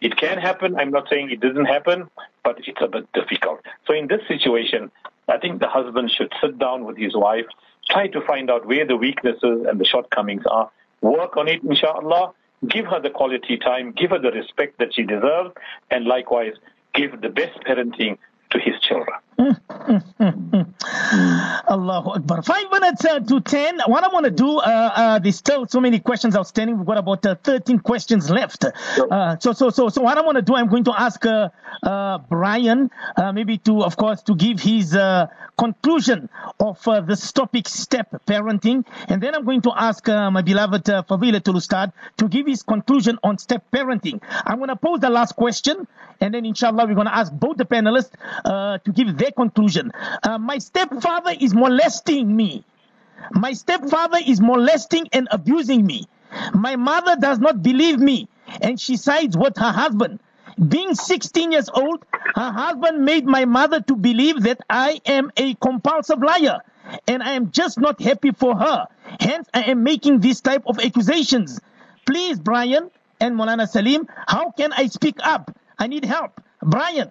it 0.00 0.16
can 0.16 0.38
happen. 0.38 0.74
I'm 0.80 0.90
not 0.90 1.08
saying 1.08 1.30
it 1.30 1.40
doesn't 1.40 1.66
happen, 1.76 2.10
but 2.42 2.58
it's 2.58 2.80
a 2.80 2.88
bit 2.88 3.06
difficult. 3.12 3.60
So 3.86 3.94
in 3.94 4.08
this 4.08 4.22
situation, 4.26 4.90
I 5.28 5.38
think 5.38 5.60
the 5.60 5.68
husband 5.68 6.10
should 6.10 6.32
sit 6.40 6.58
down 6.58 6.84
with 6.84 6.96
his 6.98 7.14
wife, 7.14 7.46
try 7.88 8.08
to 8.08 8.20
find 8.22 8.50
out 8.50 8.66
where 8.66 8.84
the 8.84 8.96
weaknesses 8.96 9.58
and 9.68 9.80
the 9.80 9.84
shortcomings 9.84 10.42
are, 10.50 10.68
work 11.00 11.36
on 11.36 11.46
it, 11.46 11.62
inshallah, 11.62 12.32
give 12.68 12.86
her 12.86 13.00
the 13.00 13.10
quality 13.10 13.56
time, 13.58 13.92
give 13.92 14.10
her 14.10 14.18
the 14.18 14.30
respect 14.30 14.78
that 14.78 14.94
she 14.94 15.02
deserves, 15.02 15.50
and 15.90 16.04
likewise, 16.04 16.54
give 16.94 17.20
the 17.20 17.28
best 17.28 17.58
parenting 17.66 18.18
to 18.52 18.58
his 18.58 18.78
children. 18.80 19.18
Allahu 21.68 22.10
Akbar. 22.10 22.42
Five 22.42 22.70
minutes 22.70 23.04
uh, 23.04 23.18
to 23.20 23.40
ten. 23.40 23.80
What 23.86 24.04
I 24.04 24.08
want 24.08 24.24
to 24.24 24.30
do, 24.30 24.58
uh, 24.58 24.60
uh, 24.62 25.18
there's 25.18 25.36
still 25.36 25.66
so 25.66 25.80
many 25.80 25.98
questions 25.98 26.36
outstanding. 26.36 26.78
We've 26.78 26.86
got 26.86 26.98
about 26.98 27.26
uh, 27.26 27.34
13 27.42 27.80
questions 27.80 28.30
left. 28.30 28.64
Uh, 28.64 29.36
so, 29.38 29.52
so, 29.52 29.70
so, 29.70 29.88
so 29.88 30.02
what 30.02 30.16
I 30.18 30.20
want 30.22 30.36
to 30.36 30.42
do, 30.42 30.54
I'm 30.54 30.68
going 30.68 30.84
to 30.84 30.94
ask 30.96 31.24
uh, 31.26 31.48
uh, 31.82 32.18
Brian, 32.28 32.90
uh, 33.16 33.32
maybe 33.32 33.58
to, 33.58 33.82
of 33.82 33.96
course, 33.96 34.22
to 34.22 34.34
give 34.34 34.60
his 34.60 34.94
uh, 34.94 35.26
conclusion 35.58 36.28
of 36.60 36.86
uh, 36.88 37.00
this 37.00 37.32
topic, 37.32 37.68
step 37.68 38.08
parenting, 38.26 38.84
and 39.08 39.22
then 39.22 39.34
I'm 39.34 39.44
going 39.44 39.62
to 39.62 39.72
ask 39.74 40.08
uh, 40.08 40.30
my 40.30 40.42
beloved 40.42 40.88
uh, 40.88 41.02
Fadilatul 41.02 41.56
Ustad 41.56 41.92
to 42.18 42.28
give 42.28 42.46
his 42.46 42.62
conclusion 42.62 43.18
on 43.22 43.38
step 43.38 43.64
parenting. 43.72 44.20
I'm 44.46 44.58
going 44.58 44.68
to 44.68 44.76
pose 44.76 45.00
the 45.00 45.10
last 45.10 45.36
question, 45.36 45.86
and 46.20 46.34
then 46.34 46.44
inshallah 46.46 46.86
we're 46.86 46.94
going 46.94 47.06
to 47.06 47.14
ask 47.14 47.32
both 47.32 47.56
the 47.56 47.64
panelists 47.64 48.12
uh, 48.44 48.78
to 48.78 48.92
give 48.92 49.16
their 49.16 49.30
conclusion. 49.30 49.92
Uh, 50.22 50.38
my 50.38 50.58
stepfather 50.58 51.34
is 51.38 51.54
molesting 51.54 52.34
me. 52.34 52.64
My 53.32 53.52
stepfather 53.52 54.18
is 54.26 54.40
molesting 54.40 55.08
and 55.12 55.28
abusing 55.30 55.86
me. 55.86 56.06
My 56.54 56.76
mother 56.76 57.16
does 57.16 57.38
not 57.38 57.62
believe 57.62 57.98
me, 57.98 58.28
and 58.60 58.80
she 58.80 58.96
sides 58.96 59.36
with 59.36 59.56
her 59.58 59.70
husband. 59.70 60.18
Being 60.68 60.94
16 60.94 61.52
years 61.52 61.68
old, 61.72 62.04
her 62.34 62.50
husband 62.52 63.04
made 63.04 63.24
my 63.26 63.44
mother 63.44 63.80
to 63.82 63.96
believe 63.96 64.42
that 64.42 64.60
I 64.68 65.00
am 65.06 65.30
a 65.36 65.54
compulsive 65.54 66.22
liar, 66.22 66.60
and 67.06 67.22
I 67.22 67.32
am 67.32 67.50
just 67.50 67.78
not 67.78 68.00
happy 68.00 68.32
for 68.32 68.56
her. 68.56 68.86
Hence, 69.20 69.48
I 69.54 69.62
am 69.64 69.82
making 69.82 70.20
this 70.20 70.40
type 70.40 70.62
of 70.66 70.78
accusations. 70.78 71.60
Please, 72.06 72.38
Brian 72.38 72.90
and 73.20 73.36
Molana 73.36 73.68
Salim, 73.68 74.08
how 74.26 74.50
can 74.50 74.72
I 74.72 74.86
speak 74.86 75.16
up? 75.22 75.56
I 75.78 75.86
need 75.86 76.04
help. 76.04 76.40
Brian. 76.62 77.10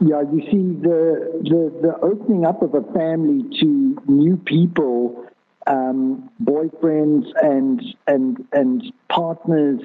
Yeah, 0.00 0.22
you 0.32 0.42
see, 0.50 0.80
the, 0.80 1.40
the, 1.42 1.72
the 1.82 1.98
opening 2.02 2.44
up 2.44 2.62
of 2.62 2.74
a 2.74 2.82
family 2.92 3.42
to 3.60 4.02
new 4.06 4.36
people, 4.36 5.26
um, 5.66 6.30
boyfriends 6.42 7.26
and, 7.42 7.82
and, 8.06 8.46
and 8.52 8.92
partners, 9.08 9.80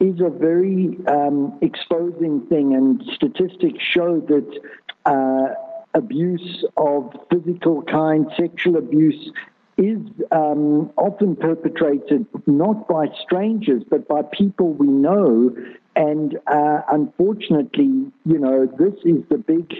is 0.00 0.20
a 0.20 0.28
very 0.28 0.98
um, 1.08 1.58
exposing 1.62 2.46
thing, 2.48 2.74
and 2.74 3.02
statistics 3.14 3.82
show 3.82 4.20
that 4.20 4.60
uh, 5.06 5.54
abuse 5.94 6.64
of 6.76 7.14
physical 7.30 7.82
kind, 7.82 8.26
sexual 8.36 8.76
abuse, 8.76 9.32
is 9.76 9.98
um, 10.30 10.92
often 10.96 11.34
perpetrated 11.36 12.26
not 12.46 12.86
by 12.86 13.06
strangers, 13.22 13.82
but 13.88 14.06
by 14.06 14.22
people 14.22 14.72
we 14.72 14.86
know. 14.86 15.54
And 15.96 16.38
uh, 16.46 16.82
unfortunately, 16.90 18.10
you 18.24 18.38
know, 18.38 18.66
this 18.66 18.94
is 19.04 19.22
the 19.28 19.38
big 19.38 19.72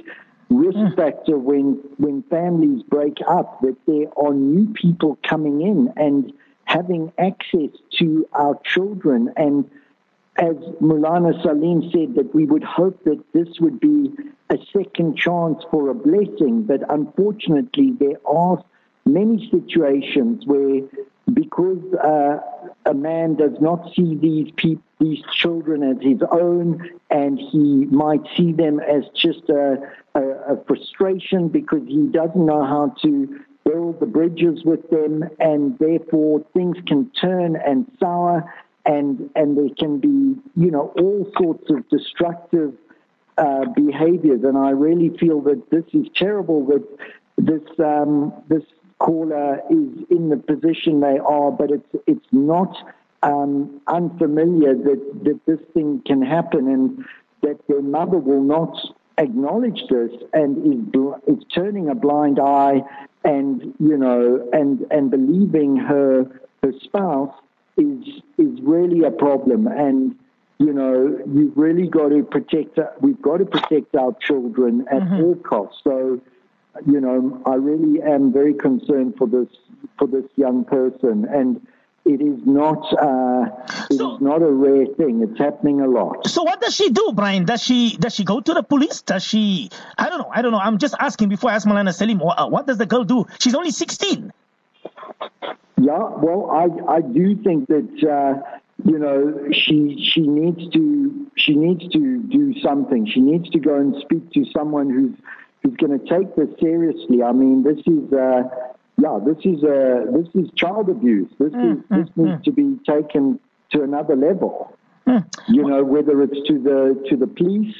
risk 0.51 0.97
factor 0.97 1.37
when 1.39 1.81
when 1.97 2.23
families 2.25 2.83
break 2.85 3.19
up 3.27 3.61
that 3.63 3.77
there 3.87 4.07
are 4.17 4.33
new 4.33 4.73
people 4.75 5.19
coming 5.25 5.63
in 5.63 5.93
and 5.97 6.33
having 6.65 7.13
access 7.19 7.71
to 7.99 8.29
our 8.33 8.59
children 8.65 9.33
and 9.37 9.69
as 10.37 10.57
Molana 10.81 11.41
Salim 11.43 11.91
said, 11.93 12.17
that 12.17 12.35
we 12.35 12.45
would 12.45 12.65
hope 12.65 13.03
that 13.05 13.23
this 13.33 13.61
would 13.61 13.79
be 13.79 14.13
a 14.51 14.57
second 14.73 15.17
chance 15.17 15.63
for 15.71 15.91
a 15.91 15.95
blessing. 15.95 16.65
But 16.65 16.81
unfortunately, 16.93 17.93
there 17.93 18.19
are 18.27 18.63
many 19.07 19.49
situations 19.51 20.45
where, 20.45 20.83
because 21.33 21.83
uh, 21.95 22.39
a 22.87 22.95
man 22.95 23.35
does 23.37 23.59
not 23.61 23.93
see 23.95 24.15
these 24.15 24.53
peop- 24.57 24.83
these 25.01 25.23
children 25.33 25.83
as 25.83 26.03
his 26.03 26.21
own, 26.31 26.91
and 27.11 27.39
he 27.39 27.87
might 27.87 28.23
see 28.37 28.53
them 28.53 28.81
as 28.81 29.05
just 29.15 29.49
a, 29.49 29.79
a, 30.15 30.21
a 30.21 30.65
frustration 30.67 31.49
because 31.49 31.83
he 31.87 32.07
doesn't 32.09 32.47
know 32.47 32.65
how 32.65 32.95
to 33.03 33.41
build 33.65 34.01
the 34.01 34.07
bridges 34.07 34.65
with 34.65 34.89
them, 34.91 35.25
and 35.41 35.79
therefore 35.79 36.45
things 36.55 36.77
can 36.87 37.11
turn 37.21 37.57
and 37.57 37.91
sour 37.99 38.45
and 38.87 39.31
and 39.35 39.57
there 39.57 39.75
can 39.79 39.99
be 39.99 40.37
you 40.57 40.71
know 40.71 40.93
all 40.99 41.31
sorts 41.39 41.71
of 41.71 41.89
destructive 41.89 42.75
uh, 43.39 43.65
behaviors, 43.75 44.43
and 44.45 44.57
I 44.57 44.71
really 44.71 45.17
feel 45.19 45.41
that 45.43 45.71
this 45.71 45.85
is 45.93 46.07
terrible. 46.15 46.67
That 46.67 46.87
this 47.39 47.63
um, 47.79 48.33
this 48.49 48.63
caller 49.07 49.51
is 49.71 49.89
in 50.17 50.23
the 50.33 50.41
position 50.53 50.93
they 51.09 51.19
are, 51.37 51.51
but 51.61 51.69
it's 51.77 51.93
it's 52.13 52.31
not 52.33 52.73
um, 53.23 53.81
unfamiliar 53.99 54.73
that 54.87 55.01
that 55.25 55.39
this 55.49 55.63
thing 55.75 55.91
can 56.11 56.21
happen. 56.37 56.63
And 56.75 57.05
that 57.45 57.59
their 57.69 57.83
mother 57.83 58.19
will 58.19 58.43
not 58.43 58.75
acknowledge 59.19 59.81
this 59.91 60.11
and 60.33 60.51
is, 60.73 60.81
bl- 60.95 61.21
is 61.27 61.45
turning 61.55 61.89
a 61.89 61.95
blind 61.95 62.39
eye 62.41 62.81
and, 63.23 63.75
you 63.79 63.97
know, 63.97 64.49
and, 64.53 64.87
and 64.91 65.11
believing 65.11 65.77
her, 65.77 66.25
her 66.63 66.73
spouse 66.83 67.35
is, 67.77 68.03
is 68.39 68.61
really 68.63 69.05
a 69.05 69.11
problem. 69.11 69.67
And, 69.67 70.17
you 70.59 70.73
know, 70.73 71.21
you've 71.33 71.57
really 71.57 71.87
got 71.87 72.09
to 72.09 72.23
protect, 72.25 72.79
we've 73.01 73.21
got 73.21 73.39
to 73.39 73.47
protect 73.47 73.95
our 73.95 74.15
children 74.27 74.87
at 74.91 75.03
mm-hmm. 75.03 75.23
all 75.23 75.37
costs. 75.37 75.81
So, 75.85 76.21
you 76.87 77.01
know, 77.01 77.43
I 77.47 77.55
really 77.55 78.03
am 78.03 78.33
very 78.33 78.55
concerned 78.55 79.15
for 79.17 79.27
this, 79.27 79.49
for 79.99 80.07
this 80.07 80.25
young 80.37 80.65
person. 80.65 81.27
And, 81.27 81.67
it 82.05 82.21
is 82.21 82.39
not 82.45 82.85
uh, 82.93 83.47
it 83.91 83.97
so, 83.97 84.17
is 84.17 84.21
not 84.21 84.43
a 84.43 84.51
rare 84.51 84.87
thing. 84.87 85.23
It's 85.23 85.39
happening 85.39 85.81
a 85.81 85.89
lot. 85.89 86.27
So 86.29 86.43
what 86.43 86.61
does 86.61 86.75
she 86.75 86.91
do, 86.91 87.13
Brian? 87.15 87.47
Does 87.47 87.63
she 87.63 87.97
does 87.97 88.15
she 88.15 88.25
go 88.25 88.41
to 88.41 88.53
the 88.53 88.63
police? 88.63 89.01
Does 89.01 89.25
she? 89.25 89.71
I 89.97 90.11
don't 90.11 90.19
know. 90.19 90.31
I 90.31 90.43
don't 90.43 90.53
know. 90.53 90.59
I'm 90.59 90.77
just 90.79 90.95
asking 91.01 91.31
before 91.31 91.51
I 91.51 91.55
ask 91.55 91.67
Molana 91.67 91.95
Salim. 91.95 92.21
Uh, 92.21 92.47
what 92.49 92.67
does 92.67 92.77
the 92.77 92.87
girl 92.87 93.05
do? 93.05 93.27
She's 93.41 93.55
only 93.55 93.71
16. 93.71 94.33
Yeah, 95.79 95.99
well, 95.99 96.51
I 96.51 96.97
I 96.97 97.01
do 97.01 97.37
think 97.43 97.69
that 97.69 97.89
uh, 98.05 98.59
you 98.85 98.99
know 98.99 99.49
she 99.53 99.97
she 100.13 100.21
needs 100.21 100.71
to 100.75 101.31
she 101.37 101.55
needs 101.55 101.89
to 101.89 102.19
do 102.23 102.61
something. 102.61 103.07
She 103.07 103.21
needs 103.21 103.49
to 103.51 103.59
go 103.59 103.77
and 103.77 103.97
speak 104.03 104.31
to 104.33 104.45
someone 104.53 104.91
who's 104.91 105.17
who's 105.65 105.77
going 105.77 105.99
to 105.99 106.07
take 106.07 106.37
this 106.37 106.49
seriously. 106.61 107.23
I 107.23 107.33
mean, 107.33 107.65
this 107.65 107.79
is. 107.87 108.13
Uh, 108.13 108.43
yeah, 108.97 109.19
this 109.25 109.39
is 109.45 109.65
uh, 109.65 110.07
this 110.13 110.29
is 110.35 110.51
child 110.55 110.89
abuse. 110.89 111.29
This 111.41 111.53
mm, 111.53 111.73
is 111.73 111.79
this 111.91 112.09
mm, 112.11 112.17
needs 112.17 112.41
mm. 112.41 112.45
to 112.45 112.53
be 112.53 112.79
taken 112.89 113.41
to 113.73 113.83
another 113.83 114.15
level. 114.15 114.77
Mm. 115.07 115.25
You 115.49 115.65
know, 115.65 115.83
whether 115.83 116.23
it's 116.23 116.47
to 116.49 116.63
the 116.63 117.05
to 117.11 117.17
the 117.17 117.27
police. 117.27 117.75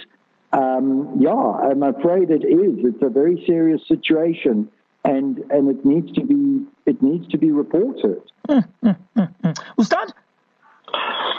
Um, 0.53 1.17
yeah, 1.19 1.31
I'm 1.33 1.83
afraid 1.83 2.31
it 2.31 2.45
is. 2.45 2.85
It's 2.85 3.03
a 3.03 3.09
very 3.09 3.45
serious 3.47 3.81
situation, 3.87 4.69
and 5.05 5.39
and 5.51 5.69
it 5.71 5.85
needs 5.85 6.13
to 6.13 6.25
be 6.25 6.67
it 6.87 7.01
needs 7.01 7.29
to 7.29 7.39
be 7.39 7.53
reported. 7.53 8.23
Mm, 8.49 8.65
mm, 8.85 9.59
Ustad, 9.79 10.13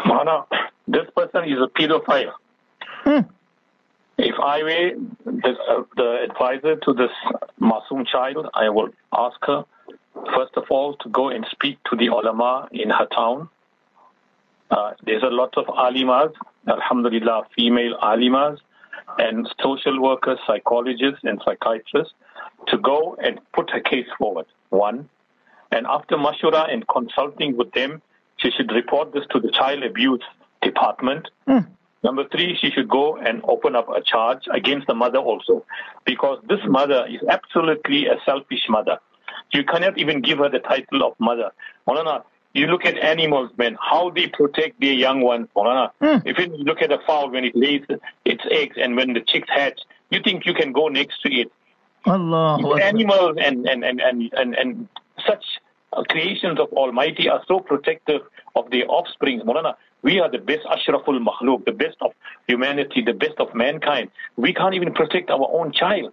Mana, 0.06 0.46
this 0.88 1.08
person 1.16 1.44
is 1.46 1.60
a 1.62 1.68
pedophile. 1.68 2.34
If 4.18 4.36
I 4.40 4.64
were 4.64 4.92
the, 5.26 5.56
uh, 5.70 5.84
the 5.98 6.28
advisor 6.30 6.78
to 6.78 6.94
this 6.94 7.12
Masoom 7.60 8.08
child, 8.08 8.48
I 8.54 8.70
will 8.70 8.90
ask 9.14 9.38
her, 9.44 9.66
first 10.34 10.54
of 10.56 10.64
all, 10.70 10.96
to 10.98 11.10
go 11.10 11.30
and 11.30 11.46
speak 11.52 11.78
to 11.90 11.98
the 11.98 12.08
ulama 12.08 12.70
in 12.72 12.90
her 12.90 13.08
town. 13.08 13.50
Uh, 14.72 14.94
there's 15.06 15.24
a 15.24 15.28
lot 15.28 15.54
of 15.58 15.66
alimas, 15.66 16.34
alhamdulillah, 16.68 17.44
female 17.56 17.98
alimas, 18.02 18.58
and 19.20 19.48
social 19.62 20.02
workers, 20.02 20.40
psychologists, 20.48 21.20
and 21.24 21.42
psychiatrists 21.46 22.14
to 22.68 22.78
go 22.78 23.18
and 23.22 23.40
put 23.54 23.70
her 23.70 23.82
case 23.82 24.08
forward. 24.18 24.46
One. 24.70 25.10
And 25.72 25.86
after 25.88 26.16
mashura 26.16 26.72
and 26.72 26.88
consulting 26.88 27.58
with 27.58 27.72
them, 27.74 28.02
she 28.38 28.50
should 28.52 28.72
report 28.72 29.14
this 29.14 29.26
to 29.32 29.40
the 29.40 29.52
child 29.52 29.84
abuse 29.84 30.24
department. 30.62 31.30
Mm. 31.48 31.68
Number 32.06 32.24
three, 32.30 32.56
she 32.62 32.70
should 32.70 32.88
go 32.88 33.18
and 33.18 33.42
open 33.46 33.76
up 33.76 33.90
a 33.90 34.00
charge 34.00 34.44
against 34.54 34.86
the 34.86 34.94
mother 34.94 35.18
also, 35.18 35.66
because 36.06 36.38
this 36.48 36.60
mother 36.68 37.08
is 37.10 37.20
absolutely 37.28 38.06
a 38.06 38.18
selfish 38.24 38.66
mother. 38.70 39.00
You 39.52 39.64
cannot 39.64 39.98
even 39.98 40.22
give 40.22 40.38
her 40.38 40.48
the 40.48 40.60
title 40.60 41.04
of 41.04 41.14
mother. 41.18 41.50
Molana, 41.88 42.22
you 42.54 42.68
look 42.68 42.86
at 42.86 42.96
animals, 43.00 43.50
man, 43.58 43.76
how 43.82 44.12
they 44.12 44.28
protect 44.28 44.80
their 44.80 44.94
young 44.94 45.22
ones, 45.22 45.48
Molana. 45.56 45.90
Mm. 46.00 46.22
If 46.28 46.38
you 46.38 46.46
look 46.58 46.84
at 46.84 46.92
a 46.92 47.00
fowl 47.08 47.32
when 47.32 47.44
it 47.44 47.56
lays 47.56 47.82
its 48.24 48.44
eggs 48.52 48.78
and 48.80 48.96
when 48.96 49.14
the 49.14 49.22
chicks 49.22 49.50
hatch, 49.50 49.80
you 50.12 50.20
think 50.24 50.46
you 50.46 50.54
can 50.54 50.74
go 50.74 50.90
next 50.90 51.24
to 51.24 51.34
it. 51.34 51.52
Allah. 52.06 52.60
Animals 52.84 53.38
and, 53.42 53.68
and, 53.68 53.84
and, 53.84 54.00
and, 54.00 54.32
and, 54.34 54.54
and 54.54 54.88
such 55.26 55.44
Uh, 55.96 56.04
creations 56.04 56.60
of 56.60 56.72
Almighty 56.74 57.30
are 57.30 57.42
so 57.48 57.60
protective 57.60 58.22
of 58.56 58.70
their 58.70 58.86
offspring. 58.88 59.42
Molana, 59.42 59.76
we 60.02 60.20
are 60.20 60.30
the 60.30 60.38
best 60.38 60.66
ashraful 60.66 61.18
makhluk, 61.26 61.66
the 61.66 61.72
best 61.72 61.96
of 62.02 62.12
humanity, 62.48 63.02
the 63.02 63.14
best 63.14 63.36
of 63.40 63.54
mankind. 63.56 64.12
We 64.36 64.54
can't 64.54 64.76
even 64.76 64.94
protect 64.94 65.30
our 65.30 65.48
own 65.52 65.72
child. 65.72 66.12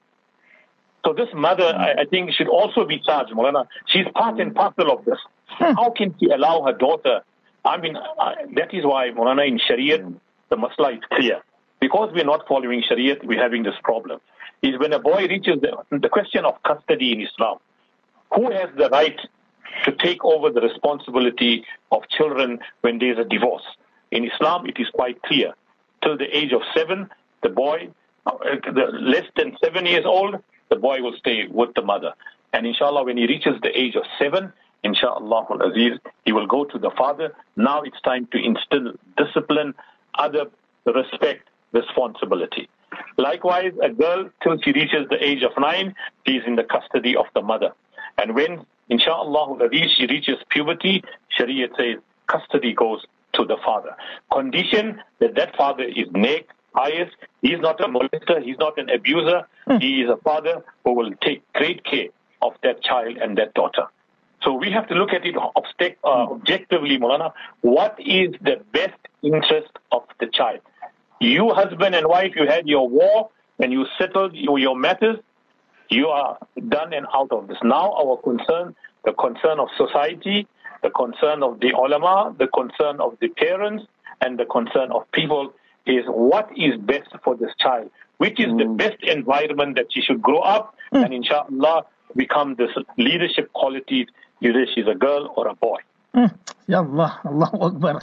So 1.05 1.12
this 1.12 1.28
mother, 1.35 1.64
I, 1.64 2.03
I 2.03 2.05
think, 2.05 2.33
should 2.33 2.49
also 2.49 2.87
be 2.87 3.01
charged, 3.01 3.33
Molana. 3.33 3.66
She's 3.87 4.07
part 4.14 4.39
and 4.39 4.55
parcel 4.55 4.93
of 4.93 5.05
this. 5.05 5.18
Hmm. 5.47 5.74
How 5.74 5.91
can 5.91 6.14
she 6.20 6.26
allow 6.26 6.62
her 6.64 6.72
daughter? 6.72 7.22
I 7.64 7.76
mean, 7.78 7.97
I, 7.97 8.35
that 8.55 8.72
is 8.72 8.85
why, 8.85 9.11
Molana, 9.11 9.47
in 9.49 9.59
Sharia, 9.59 9.99
hmm. 9.99 10.14
the 10.49 10.57
masla 10.57 10.95
is 10.95 11.03
clear. 11.12 11.43
Because 11.80 12.11
we're 12.14 12.24
not 12.24 12.47
following 12.47 12.85
Sharia, 12.87 13.16
we're 13.24 13.43
having 13.43 13.64
this 13.64 13.74
problem. 13.83 14.20
Is 14.62 14.78
when 14.78 14.93
a 14.93 15.01
boy 15.01 15.26
reaches 15.26 15.61
the, 15.61 15.99
the 15.99 16.09
question 16.09 16.45
of 16.45 16.62
custody 16.62 17.12
in 17.12 17.20
Islam, 17.20 17.59
who 18.33 18.53
has 18.53 18.68
the 18.76 18.89
right 18.91 19.18
to 19.85 19.93
take 19.93 20.25
over 20.25 20.51
the 20.51 20.61
responsibility 20.61 21.65
of 21.91 22.03
children 22.09 22.59
when 22.81 22.99
there's 22.99 23.19
a 23.19 23.25
divorce? 23.25 23.65
In 24.11 24.25
Islam, 24.25 24.67
it 24.67 24.79
is 24.79 24.89
quite 24.93 25.21
clear. 25.23 25.55
Till 26.03 26.17
the 26.17 26.37
age 26.37 26.53
of 26.53 26.63
seven, 26.77 27.09
the 27.43 27.49
boy, 27.49 27.89
uh, 28.27 28.33
less 29.01 29.25
than 29.37 29.57
seven 29.65 29.87
years 29.87 30.05
old, 30.05 30.37
the 30.71 30.77
boy 30.77 31.01
will 31.03 31.17
stay 31.19 31.47
with 31.49 31.75
the 31.75 31.83
mother. 31.83 32.13
And 32.53 32.67
inshallah, 32.67 33.05
when 33.05 33.17
he 33.17 33.27
reaches 33.27 33.55
the 33.63 33.79
age 33.79 33.97
of 33.97 34.05
seven, 34.19 34.53
inshallah 34.83 35.47
aziz, 35.65 35.99
he 36.25 36.33
will 36.33 36.47
go 36.47 36.65
to 36.65 36.79
the 36.79 36.91
father. 36.97 37.35
Now 37.57 37.83
it's 37.83 38.01
time 38.03 38.29
to 38.33 38.39
instill 38.39 38.93
discipline, 39.17 39.75
other 40.15 40.47
respect, 40.87 41.49
responsibility. 41.73 42.69
Likewise, 43.17 43.73
a 43.83 43.89
girl, 43.89 44.29
till 44.43 44.59
she 44.63 44.73
reaches 44.73 45.07
the 45.09 45.23
age 45.23 45.43
of 45.43 45.53
nine, 45.59 45.95
she 46.27 46.37
is 46.37 46.45
in 46.47 46.57
the 46.57 46.65
custody 46.65 47.17
of 47.17 47.27
the 47.35 47.43
mother. 47.43 47.73
And 48.19 48.35
when, 48.35 48.67
inshallah 48.93 49.47
aziz, 49.66 49.88
she 49.97 50.07
reaches 50.07 50.38
puberty, 50.49 51.03
Sharia 51.36 51.68
says 51.78 51.97
custody 52.26 52.72
goes 52.72 53.01
to 53.34 53.45
the 53.45 53.59
father. 53.64 53.95
Condition 54.32 55.01
that 55.20 55.34
that 55.36 55.57
father 55.57 55.84
is 55.84 56.09
neck, 56.12 56.45
pious, 56.74 57.11
he's 57.40 57.61
not 57.61 57.80
a 57.80 57.88
molester, 57.88 58.43
he's 58.43 58.59
not 58.59 58.78
an 58.78 58.88
abuser, 58.90 59.40
mm. 59.68 59.80
he 59.80 60.03
is 60.03 60.11
a 60.11 60.16
father 60.28 60.62
who 60.84 60.93
will 60.95 61.12
take 61.26 61.40
great 61.53 61.84
care 61.84 62.09
of 62.40 62.53
that 62.62 62.82
child 62.82 63.16
and 63.22 63.38
that 63.38 63.55
daughter. 63.55 63.86
So 64.43 64.53
we 64.53 64.70
have 64.72 64.88
to 64.88 64.95
look 64.95 65.12
at 65.12 65.24
it 65.24 65.36
obst- 65.36 65.97
uh, 66.05 66.32
objectively, 66.34 66.99
Molana. 66.99 67.32
What 67.61 67.97
is 68.01 68.34
the 68.40 68.57
best 68.72 68.99
interest 69.22 69.70
of 69.93 70.03
the 70.18 70.26
child? 70.26 70.61
You, 71.20 71.51
husband 71.51 71.95
and 71.95 72.09
wife, 72.09 72.32
you 72.34 72.47
had 72.49 72.66
your 72.66 72.88
war 72.88 73.30
and 73.61 73.72
you 73.72 73.86
settled 73.99 74.34
your 74.34 74.76
matters. 74.76 75.18
You 75.93 76.09
are 76.09 76.38
done 76.68 76.95
and 76.95 77.07
out 77.14 77.30
of 77.32 77.49
this. 77.49 77.59
Now 77.62 77.93
our 77.93 78.16
concern, 78.16 78.74
the 79.05 79.12
concern 79.12 79.61
of 79.61 79.68
society, 79.76 80.49
the 80.82 80.88
concern 80.90 81.43
of 81.43 81.61
the 81.61 81.72
ulama, 81.72 82.34
the 82.38 82.49
concern 82.49 82.99
of 83.01 83.18
the 83.20 83.28
parents, 83.28 83.84
and 84.22 84.38
the 84.38 84.47
concern 84.47 84.90
of 84.90 85.03
people 85.12 85.53
is 85.84 86.05
what 86.07 86.49
is 86.57 86.76
best 86.80 87.11
for 87.22 87.36
this 87.36 87.51
child, 87.59 87.90
which 88.16 88.40
is 88.40 88.47
mm. 88.47 88.59
the 88.59 88.64
best 88.64 89.03
environment 89.03 89.76
that 89.76 89.86
she 89.90 90.01
should 90.01 90.22
grow 90.22 90.38
up 90.38 90.74
mm. 90.95 91.05
and 91.05 91.12
inshallah 91.12 91.84
become 92.16 92.55
this 92.55 92.70
leadership 92.97 93.53
qualities, 93.53 94.07
either 94.40 94.66
she's 94.74 94.86
a 94.86 94.95
girl 94.95 95.32
or 95.36 95.49
a 95.49 95.55
boy. 95.55 95.78
Mm. 96.14 96.32
Ya 96.68 96.78
Allah, 96.78 97.20
Allahu 97.24 97.57
Akbar. 97.68 98.01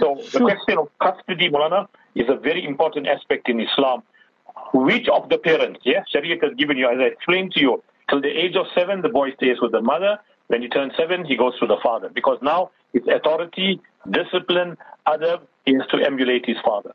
So 0.00 0.20
the 0.32 0.40
question 0.40 0.78
of 0.78 0.88
custody, 1.00 1.48
Molana, 1.48 1.86
is 2.14 2.28
a 2.28 2.36
very 2.36 2.64
important 2.64 3.06
aspect 3.06 3.48
in 3.48 3.60
Islam. 3.60 4.02
Which 4.72 5.08
of 5.08 5.28
the 5.28 5.38
parents, 5.38 5.80
yeah, 5.84 6.02
Sharia 6.08 6.36
has 6.42 6.54
given 6.56 6.76
you, 6.76 6.88
as 6.88 6.98
I 6.98 7.04
explained 7.04 7.52
to 7.52 7.60
you, 7.60 7.82
till 8.08 8.20
the 8.20 8.28
age 8.28 8.56
of 8.56 8.66
seven, 8.74 9.02
the 9.02 9.08
boy 9.08 9.32
stays 9.32 9.60
with 9.60 9.72
the 9.72 9.82
mother, 9.82 10.18
when 10.48 10.62
he 10.62 10.68
turns 10.68 10.92
seven, 10.96 11.24
he 11.24 11.36
goes 11.36 11.58
to 11.60 11.66
the 11.66 11.78
father 11.82 12.08
because 12.08 12.38
now 12.42 12.70
it's 12.92 13.06
authority, 13.08 13.80
discipline, 14.10 14.76
adab, 15.06 15.40
he 15.64 15.74
has 15.74 15.86
to 15.88 15.98
emulate 15.98 16.46
his 16.46 16.56
father. 16.64 16.92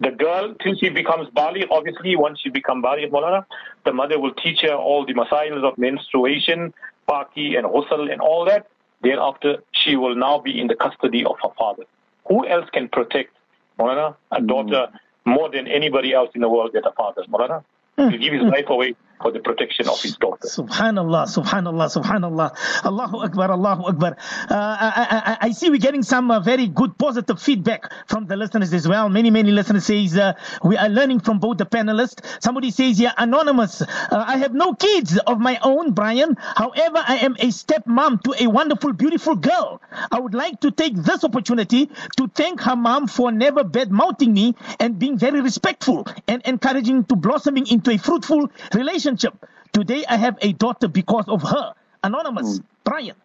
The 0.00 0.10
girl, 0.10 0.54
till 0.62 0.74
she 0.76 0.90
becomes 0.90 1.30
Bali, 1.30 1.64
obviously, 1.70 2.16
once 2.16 2.40
she 2.40 2.50
becomes 2.50 2.82
Bali, 2.82 3.08
Molana, 3.08 3.46
the 3.84 3.92
mother 3.92 4.20
will 4.20 4.34
teach 4.34 4.60
her 4.60 4.74
all 4.74 5.06
the 5.06 5.14
masails 5.14 5.64
of 5.64 5.78
menstruation, 5.78 6.74
paki, 7.08 7.56
and 7.56 7.66
ghusl, 7.66 8.12
and 8.12 8.20
all 8.20 8.44
that. 8.44 8.66
Thereafter, 9.02 9.62
she 9.72 9.96
will 9.96 10.14
now 10.14 10.38
be 10.40 10.60
in 10.60 10.66
the 10.66 10.74
custody 10.74 11.24
of 11.24 11.36
her 11.42 11.50
father. 11.56 11.84
Who 12.28 12.46
else 12.46 12.68
can 12.72 12.88
protect 12.88 13.34
Molana, 13.78 14.16
a 14.32 14.42
daughter, 14.42 14.88
hmm. 14.90 14.96
More 15.26 15.50
than 15.50 15.66
anybody 15.66 16.12
else 16.12 16.30
in 16.34 16.40
the 16.40 16.48
world 16.48 16.70
than 16.72 16.84
a 16.84 16.92
father? 16.92 17.22
Molana, 17.24 17.64
mm. 17.98 18.10
he'll 18.10 18.20
give 18.20 18.32
his 18.32 18.42
life 18.42 18.68
away 18.68 18.94
for 19.20 19.32
the 19.32 19.40
protection 19.40 19.88
of 19.88 20.00
his 20.00 20.16
daughter. 20.16 20.46
Subhanallah, 20.46 21.26
Subhanallah, 21.26 21.88
Subhanallah. 21.88 22.84
Allahu 22.84 23.18
Akbar, 23.18 23.50
Allahu 23.50 23.84
Akbar. 23.84 24.16
Uh, 24.50 24.54
I, 24.54 25.36
I, 25.40 25.46
I, 25.48 25.50
see 25.52 25.70
we're 25.70 25.78
getting 25.78 26.02
some 26.02 26.30
uh, 26.30 26.40
very 26.40 26.66
good 26.66 26.98
positive 26.98 27.40
feedback 27.40 27.90
from 28.06 28.26
the 28.26 28.36
listeners 28.36 28.72
as 28.74 28.86
well. 28.86 29.08
Many, 29.08 29.30
many 29.30 29.52
listeners 29.52 29.86
says 29.86 30.16
uh, 30.16 30.34
we 30.62 30.76
are 30.76 30.88
learning 30.88 31.20
from 31.20 31.38
both 31.38 31.58
the 31.58 31.66
panelists. 31.66 32.20
Somebody 32.42 32.70
says 32.70 32.98
here, 32.98 33.12
anonymous. 33.16 33.82
Uh, 33.82 33.86
I 34.26 34.36
have 34.38 34.52
no 34.52 34.74
kids 34.74 35.18
of 35.18 35.38
my 35.38 35.58
own, 35.62 35.92
Brian. 35.92 36.36
However, 36.38 37.02
I 37.06 37.18
am 37.18 37.36
a 37.38 37.48
stepmom 37.48 38.22
to 38.22 38.44
a 38.44 38.48
wonderful, 38.48 38.92
beautiful 38.92 39.36
girl. 39.36 39.80
I 40.10 40.20
would 40.20 40.34
like 40.34 40.60
to 40.60 40.70
take 40.70 40.94
this 40.94 41.24
opportunity 41.24 41.90
to 42.16 42.28
thank 42.34 42.60
her 42.62 42.76
mom 42.76 43.06
for 43.06 43.32
never 43.32 43.64
bad 43.64 43.90
mouthing 43.90 44.34
me 44.34 44.54
and 44.78 44.98
being 44.98 45.18
very 45.18 45.40
respectful 45.40 46.06
and 46.28 46.42
encouraging 46.44 47.04
to 47.04 47.16
blossoming 47.16 47.66
into 47.66 47.90
a 47.90 47.98
fruitful 47.98 48.50
relationship 48.74 49.05
relationship. 49.06 49.46
Today 49.72 50.04
I 50.08 50.16
have 50.16 50.38
a 50.40 50.52
daughter 50.52 50.88
because 50.88 51.28
of 51.28 51.42
her. 51.42 51.74
Anonymous, 52.02 52.58
mm. 52.58 52.64
Brian. 52.84 53.16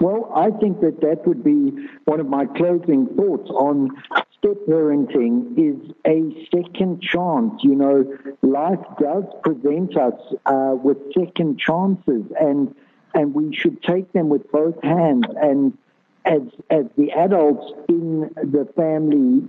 Well, 0.00 0.32
I 0.34 0.50
think 0.50 0.80
that 0.80 1.00
that 1.00 1.26
would 1.26 1.44
be 1.44 1.88
one 2.06 2.20
of 2.20 2.26
my 2.28 2.46
closing 2.46 3.06
thoughts 3.14 3.48
on 3.50 3.90
step 4.36 4.56
parenting 4.68 5.56
is 5.56 5.94
a 6.06 6.48
second 6.50 7.02
chance. 7.02 7.62
You 7.62 7.76
know, 7.76 8.18
life 8.42 8.84
does 9.00 9.24
present 9.42 9.96
us 9.96 10.20
uh, 10.46 10.74
with 10.82 10.98
second 11.16 11.58
chances, 11.58 12.24
and 12.40 12.74
and 13.14 13.34
we 13.34 13.54
should 13.54 13.82
take 13.82 14.12
them 14.12 14.28
with 14.28 14.50
both 14.50 14.82
hands. 14.82 15.24
And 15.40 15.78
as 16.24 16.42
as 16.68 16.86
the 16.96 17.12
adults 17.12 17.72
in 17.88 18.32
the 18.36 18.68
family, 18.76 19.46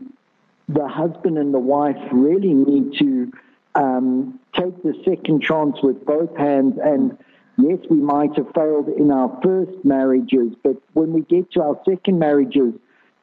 the 0.70 0.88
husband 0.88 1.40
and 1.40 1.54
the 1.54 1.60
wife 1.60 1.98
really 2.12 2.54
need 2.54 3.00
to 3.00 3.32
um, 3.76 4.40
take 4.54 4.82
the 4.84 4.94
second 5.06 5.42
chance 5.42 5.78
with 5.82 6.06
both 6.06 6.36
hands. 6.38 6.78
And 6.84 7.18
yes, 7.58 7.80
we 7.90 7.98
might 7.98 8.36
have 8.38 8.52
failed 8.54 8.90
in 8.90 9.12
our 9.12 9.40
first 9.44 9.84
marriages, 9.84 10.54
but 10.64 10.78
when 10.94 11.14
we 11.14 11.22
get 11.22 11.52
to 11.52 11.62
our 11.62 11.82
second 11.88 12.20
marriages, 12.20 12.74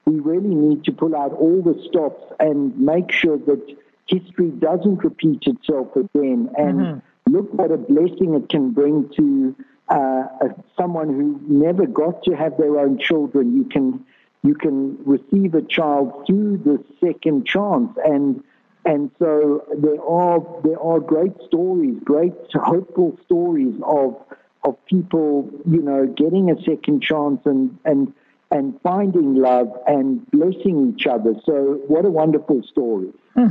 we 0.07 0.18
really 0.18 0.55
need 0.55 0.84
to 0.84 0.92
pull 0.92 1.14
out 1.14 1.32
all 1.32 1.62
the 1.62 1.80
stops 1.88 2.32
and 2.40 2.78
make 2.78 3.12
sure 3.12 3.38
that 3.38 3.76
history 4.07 4.51
doesn't 4.51 5.05
repeat 5.05 5.42
itself 5.46 5.94
again. 5.94 6.51
And 6.57 6.78
mm-hmm. 6.80 7.32
look 7.32 7.53
what 7.53 7.70
a 7.70 7.76
blessing 7.76 8.34
it 8.34 8.48
can 8.48 8.72
bring 8.72 9.09
to 9.16 9.55
uh, 9.88 10.24
someone 10.76 11.09
who 11.09 11.40
never 11.46 11.86
got 11.86 12.22
to 12.24 12.34
have 12.34 12.57
their 12.57 12.78
own 12.78 12.98
children. 12.98 13.57
You 13.57 13.64
can 13.64 14.05
you 14.42 14.55
can 14.55 14.96
receive 15.05 15.55
a 15.55 15.61
child 15.61 16.26
through 16.26 16.59
the 16.59 16.82
second 17.05 17.46
chance 17.46 17.90
and 18.05 18.42
and 18.85 19.11
so 19.18 19.64
there 19.76 20.03
are 20.03 20.41
there 20.62 20.81
are 20.81 21.01
great 21.01 21.33
stories, 21.47 21.97
great 22.05 22.33
hopeful 22.55 23.18
stories 23.24 23.74
of 23.85 24.16
of 24.64 24.76
people, 24.87 25.51
you 25.66 25.83
know, 25.83 26.07
getting 26.07 26.51
a 26.51 26.61
second 26.62 27.03
chance 27.03 27.41
and 27.45 27.78
and 27.85 28.12
and 28.51 28.81
finding 28.83 29.35
love 29.35 29.68
and 29.87 30.28
blessing 30.31 30.95
each 30.95 31.07
other. 31.07 31.35
So 31.45 31.81
what 31.87 32.05
a 32.05 32.11
wonderful 32.11 32.62
story. 32.64 33.12
Hmm. 33.35 33.49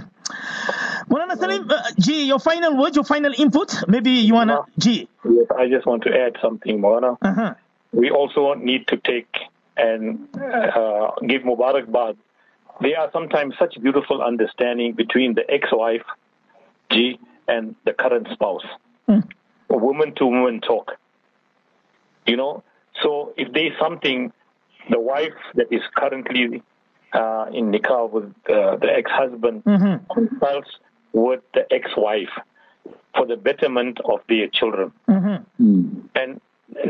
Molana 1.10 1.38
Salim, 1.38 1.70
uh, 1.72 1.82
G, 2.00 2.26
your 2.26 2.40
final 2.40 2.78
words, 2.78 2.96
your 2.96 3.06
final 3.06 3.34
input. 3.38 3.88
Maybe 3.88 4.12
you 4.12 4.34
wanna 4.34 4.62
G. 4.78 5.08
Yes, 5.24 5.46
I 5.58 5.68
just 5.70 5.86
want 5.86 6.04
to 6.04 6.10
add 6.10 6.38
something, 6.42 6.80
Molana. 6.82 7.18
Uh-huh. 7.22 7.54
We 7.92 8.12
also 8.12 8.54
need 8.56 8.88
to 8.88 8.98
take 8.98 9.34
and 9.78 10.28
uh, 10.36 11.12
give 11.26 11.44
Mubarak 11.44 11.88
there 12.82 13.00
are 13.00 13.10
sometimes 13.12 13.56
such 13.60 13.82
beautiful 13.82 14.22
understanding 14.22 14.94
between 14.94 15.34
the 15.34 15.50
ex-wife, 15.50 16.06
G, 16.92 17.20
and 17.48 17.76
the 17.86 17.94
current 17.94 18.28
spouse. 18.34 18.66
Mm. 19.08 19.28
Woman 19.70 20.16
to 20.16 20.26
woman 20.26 20.62
talk. 20.62 20.98
You 22.26 22.38
know, 22.38 22.64
so 23.02 23.34
if 23.38 23.52
there 23.54 23.68
is 23.68 23.74
something, 23.80 24.32
the 24.90 25.00
wife 25.00 25.34
that 25.56 25.72
is 25.72 25.82
currently 25.96 26.64
uh, 27.14 27.46
in 27.54 27.72
nikah 27.72 28.10
with 28.10 28.34
uh, 28.50 28.78
the 28.78 28.92
ex-husband 28.96 29.64
mm-hmm. 29.64 30.14
consults 30.14 30.70
with 31.14 31.42
the 31.54 31.72
ex-wife 31.74 32.30
for 33.16 33.26
the 33.26 33.36
betterment 33.36 34.00
of 34.06 34.20
their 34.30 34.48
children. 34.48 34.92
Mm-hmm. 35.08 36.00
And 36.16 36.42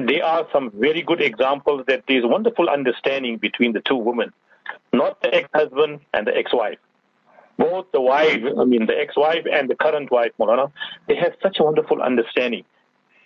there 0.08 0.26
are 0.26 0.48
some 0.52 0.72
very 0.72 1.02
good 1.02 1.22
examples 1.22 1.86
that 1.88 2.04
there 2.08 2.18
is 2.18 2.24
wonderful 2.26 2.70
understanding 2.70 3.38
between 3.38 3.72
the 3.74 3.80
two 3.80 3.96
women 3.96 4.34
not 4.94 5.22
the 5.22 5.34
ex-husband 5.34 6.02
and 6.14 6.28
the 6.28 6.36
ex-wife. 6.36 6.80
Both 7.58 7.92
the 7.92 8.02
wife, 8.02 8.42
I 8.58 8.64
mean 8.64 8.86
the 8.86 8.98
ex-wife 8.98 9.46
and 9.52 9.70
the 9.70 9.76
current 9.76 10.12
wife, 10.12 10.32
Molana, 10.40 10.72
they 11.08 11.16
have 11.16 11.34
such 11.44 11.60
a 11.60 11.64
wonderful 11.64 12.02
understanding. 12.02 12.64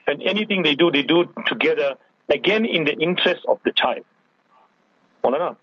And 0.08 0.22
anything 0.24 0.64
they 0.64 0.76
do, 0.76 0.92
they 0.92 1.04
do 1.04 1.30
together, 1.46 1.96
again 2.30 2.66
in 2.66 2.86
the 2.86 2.94
interest 2.94 3.46
of 3.48 3.60
the 3.64 3.72
child. 3.72 4.04
Molana, 5.24 5.56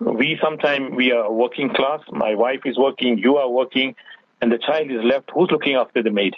we 0.00 0.38
sometimes, 0.42 0.94
we 0.94 1.12
are 1.12 1.30
working 1.30 1.72
class, 1.72 2.00
my 2.10 2.34
wife 2.34 2.60
is 2.64 2.76
working, 2.76 3.18
you 3.18 3.36
are 3.36 3.48
working, 3.48 3.94
and 4.40 4.50
the 4.50 4.58
child 4.58 4.90
is 4.90 5.02
left. 5.04 5.30
Who's 5.32 5.50
looking 5.50 5.76
after 5.76 6.02
the 6.02 6.10
maid? 6.10 6.34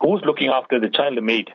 Who's 0.00 0.22
looking 0.24 0.48
after 0.48 0.80
the 0.80 0.88
child, 0.88 1.16
the 1.16 1.22
maid? 1.22 1.50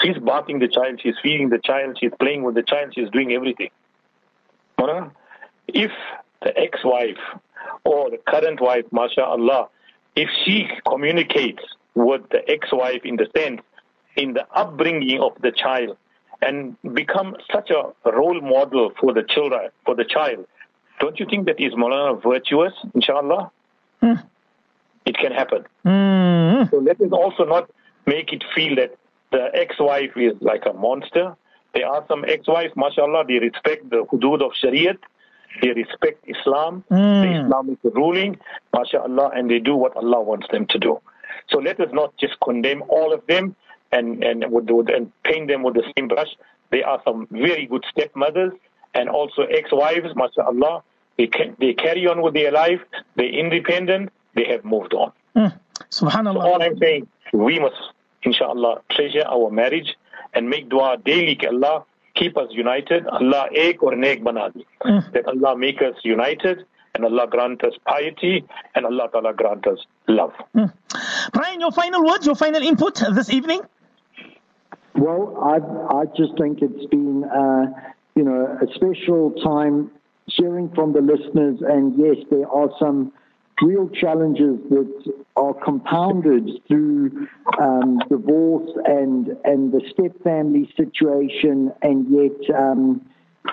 She's 0.00 0.16
bathing 0.18 0.60
the 0.60 0.68
child, 0.68 1.00
she's 1.02 1.16
feeding 1.22 1.48
the 1.48 1.58
child, 1.58 1.98
she's 2.00 2.12
playing 2.20 2.44
with 2.44 2.54
the 2.54 2.62
child, 2.62 2.92
she's 2.94 3.10
doing 3.10 3.32
everything. 3.32 3.70
Molana, 4.78 5.10
if 5.68 5.90
the 6.42 6.56
ex-wife 6.58 7.18
or 7.84 8.10
the 8.10 8.18
current 8.26 8.60
wife, 8.60 8.84
mashallah, 8.92 9.68
if 10.16 10.28
she 10.44 10.68
communicates 10.86 11.62
with 11.94 12.22
the 12.30 12.48
ex-wife 12.50 13.02
in 13.04 13.16
the 13.16 13.26
sense, 13.36 13.60
in 14.16 14.34
the 14.34 14.46
upbringing 14.52 15.20
of 15.20 15.32
the 15.42 15.52
child, 15.52 15.96
and 16.40 16.76
become 16.94 17.36
such 17.52 17.70
a 17.70 18.10
role 18.10 18.40
model 18.40 18.92
for 19.00 19.12
the 19.12 19.22
children, 19.22 19.70
for 19.84 19.94
the 19.94 20.04
child, 20.04 20.46
don't 21.00 21.18
you 21.18 21.26
think 21.26 21.46
that 21.46 21.60
is 21.60 21.72
Molana 21.74 22.20
virtuous, 22.22 22.72
inshallah? 22.94 23.50
Hmm. 24.00 24.14
It 25.04 25.16
can 25.16 25.32
happen. 25.32 25.64
Mm. 25.86 26.70
So 26.70 26.78
let 26.78 27.00
us 27.00 27.12
also 27.12 27.44
not 27.44 27.70
make 28.06 28.32
it 28.32 28.44
feel 28.54 28.76
that 28.76 28.96
the 29.30 29.50
ex-wife 29.54 30.16
is 30.16 30.34
like 30.40 30.64
a 30.66 30.72
monster. 30.72 31.36
There 31.74 31.86
are 31.86 32.04
some 32.08 32.24
ex-wives, 32.26 32.72
mashallah, 32.76 33.24
they 33.26 33.38
respect 33.38 33.88
the 33.90 34.04
hudud 34.04 34.42
of 34.42 34.52
Shariat, 34.52 34.98
they 35.62 35.70
respect 35.70 36.24
Islam, 36.26 36.84
mm. 36.90 37.22
the 37.22 37.44
Islamic 37.44 37.78
ruling, 37.84 38.38
mashallah, 38.74 39.30
and 39.34 39.50
they 39.50 39.58
do 39.58 39.74
what 39.74 39.96
Allah 39.96 40.22
wants 40.22 40.46
them 40.50 40.66
to 40.66 40.78
do. 40.78 41.00
So 41.50 41.58
let 41.58 41.80
us 41.80 41.88
not 41.92 42.16
just 42.18 42.34
condemn 42.44 42.82
all 42.88 43.12
of 43.12 43.26
them 43.26 43.56
and, 43.92 44.22
and, 44.22 44.44
and 44.44 45.12
paint 45.24 45.48
them 45.48 45.62
with 45.62 45.74
the 45.74 45.84
same 45.96 46.08
brush. 46.08 46.28
There 46.70 46.86
are 46.86 47.00
some 47.04 47.26
very 47.30 47.66
good 47.66 47.84
stepmothers 47.90 48.52
and 48.94 49.08
also 49.08 49.42
ex-wives, 49.42 50.14
mashallah. 50.14 50.82
They, 51.16 51.26
can, 51.26 51.56
they 51.58 51.72
carry 51.72 52.06
on 52.06 52.22
with 52.22 52.34
their 52.34 52.52
life. 52.52 52.80
They're 53.16 53.26
independent. 53.26 54.12
They 54.34 54.44
have 54.48 54.64
moved 54.64 54.94
on. 54.94 55.12
Mm. 55.34 55.58
Subhanallah. 55.90 56.42
So 56.42 56.48
all 56.48 56.62
I'm 56.62 56.78
saying, 56.78 57.08
we 57.32 57.58
must, 57.58 57.76
inshallah, 58.22 58.82
treasure 58.90 59.24
our 59.26 59.50
marriage 59.50 59.96
and 60.34 60.48
make 60.48 60.68
dua 60.68 60.98
daily. 61.04 61.38
Allah 61.46 61.84
keep 62.18 62.36
us 62.36 62.48
united. 62.50 63.06
Allah 63.06 63.48
ek 63.54 63.82
or 63.82 63.94
nek 63.96 64.24
bana 64.24 64.50
mm. 64.84 65.12
That 65.12 65.26
Allah 65.26 65.56
make 65.56 65.80
us 65.82 65.94
united 66.02 66.64
and 66.94 67.04
Allah 67.04 67.26
grant 67.28 67.64
us 67.64 67.74
piety 67.86 68.44
and 68.74 68.86
Allah 68.86 69.08
Ta'ala 69.12 69.32
grant 69.34 69.66
us 69.66 69.78
love. 70.08 70.32
Mm. 70.54 70.72
Brian, 71.32 71.60
your 71.60 71.72
final 71.72 72.04
words, 72.04 72.26
your 72.26 72.34
final 72.34 72.62
input 72.62 73.02
this 73.14 73.30
evening? 73.30 73.60
Well, 74.94 75.38
I, 75.40 75.58
I 76.00 76.04
just 76.16 76.36
think 76.38 76.60
it's 76.60 76.86
been, 76.86 77.24
uh, 77.24 77.66
you 78.16 78.24
know, 78.24 78.58
a 78.60 78.66
special 78.74 79.30
time 79.44 79.90
hearing 80.26 80.70
from 80.74 80.92
the 80.92 81.00
listeners. 81.00 81.60
And 81.62 81.96
yes, 81.96 82.16
there 82.30 82.48
are 82.48 82.70
some 82.78 83.12
real 83.62 83.88
challenges 83.88 84.58
that 84.70 85.12
are 85.36 85.54
compounded 85.54 86.48
through 86.66 87.28
um, 87.60 88.00
divorce 88.08 88.70
and 88.84 89.36
and 89.44 89.72
the 89.72 89.80
step 89.90 90.12
family 90.22 90.72
situation, 90.76 91.72
and 91.82 92.06
yet 92.08 92.58
um, 92.58 93.04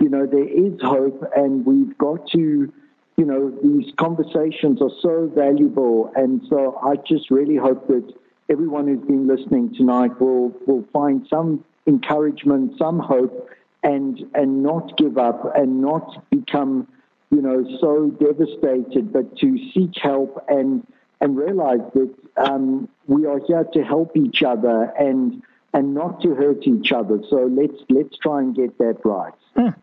you 0.01 0.09
know 0.09 0.25
there 0.25 0.47
is 0.47 0.73
hope, 0.81 1.23
and 1.35 1.65
we've 1.65 1.97
got 1.97 2.27
to. 2.31 2.71
You 3.17 3.23
know, 3.23 3.49
these 3.63 3.93
conversations 3.97 4.81
are 4.81 4.91
so 5.01 5.31
valuable, 5.33 6.11
and 6.17 6.41
so 6.49 6.77
I 6.83 6.97
just 6.97 7.31
really 7.31 7.55
hope 7.55 7.87
that 7.87 8.13
everyone 8.49 8.87
who's 8.87 9.07
been 9.07 9.25
listening 9.25 9.73
tonight 9.73 10.19
will 10.19 10.49
will 10.67 10.83
find 10.91 11.25
some 11.29 11.63
encouragement, 11.87 12.77
some 12.77 12.99
hope, 12.99 13.49
and 13.83 14.19
and 14.33 14.63
not 14.63 14.97
give 14.97 15.17
up 15.17 15.55
and 15.55 15.81
not 15.81 16.29
become 16.29 16.89
you 17.35 17.41
know, 17.41 17.65
so 17.81 18.09
devastated, 18.11 19.11
but 19.11 19.37
to 19.39 19.57
seek 19.73 19.91
help 20.01 20.45
and 20.47 20.87
and 21.19 21.37
realize 21.37 21.85
that 21.93 22.13
um, 22.37 22.87
we 23.07 23.25
are 23.25 23.39
here 23.45 23.65
to 23.73 23.83
help 23.83 24.15
each 24.15 24.41
other 24.41 24.93
and 24.97 25.43
and 25.73 25.93
not 25.93 26.21
to 26.21 26.33
hurt 26.33 26.65
each 26.65 26.93
other. 26.93 27.19
So 27.29 27.49
let's 27.51 27.77
let's 27.89 28.17
try 28.19 28.39
and 28.39 28.55
get 28.55 28.77
that 28.77 28.99
right. 29.03 29.33
Mm. 29.57 29.75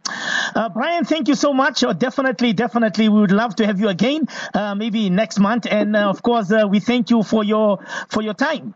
Uh, 0.54 0.68
Brian, 0.70 1.04
thank 1.04 1.28
you 1.28 1.34
so 1.34 1.52
much. 1.52 1.84
Uh, 1.84 1.92
definitely, 1.92 2.54
definitely, 2.54 3.10
we 3.10 3.20
would 3.20 3.32
love 3.32 3.56
to 3.56 3.66
have 3.66 3.78
you 3.80 3.88
again, 3.88 4.28
uh, 4.54 4.74
maybe 4.74 5.10
next 5.10 5.38
month. 5.38 5.66
And 5.70 5.94
uh, 5.94 6.08
of 6.08 6.22
course, 6.22 6.50
uh, 6.50 6.66
we 6.66 6.80
thank 6.80 7.10
you 7.10 7.22
for 7.22 7.44
your 7.44 7.80
for 8.08 8.22
your 8.22 8.34
time. 8.34 8.74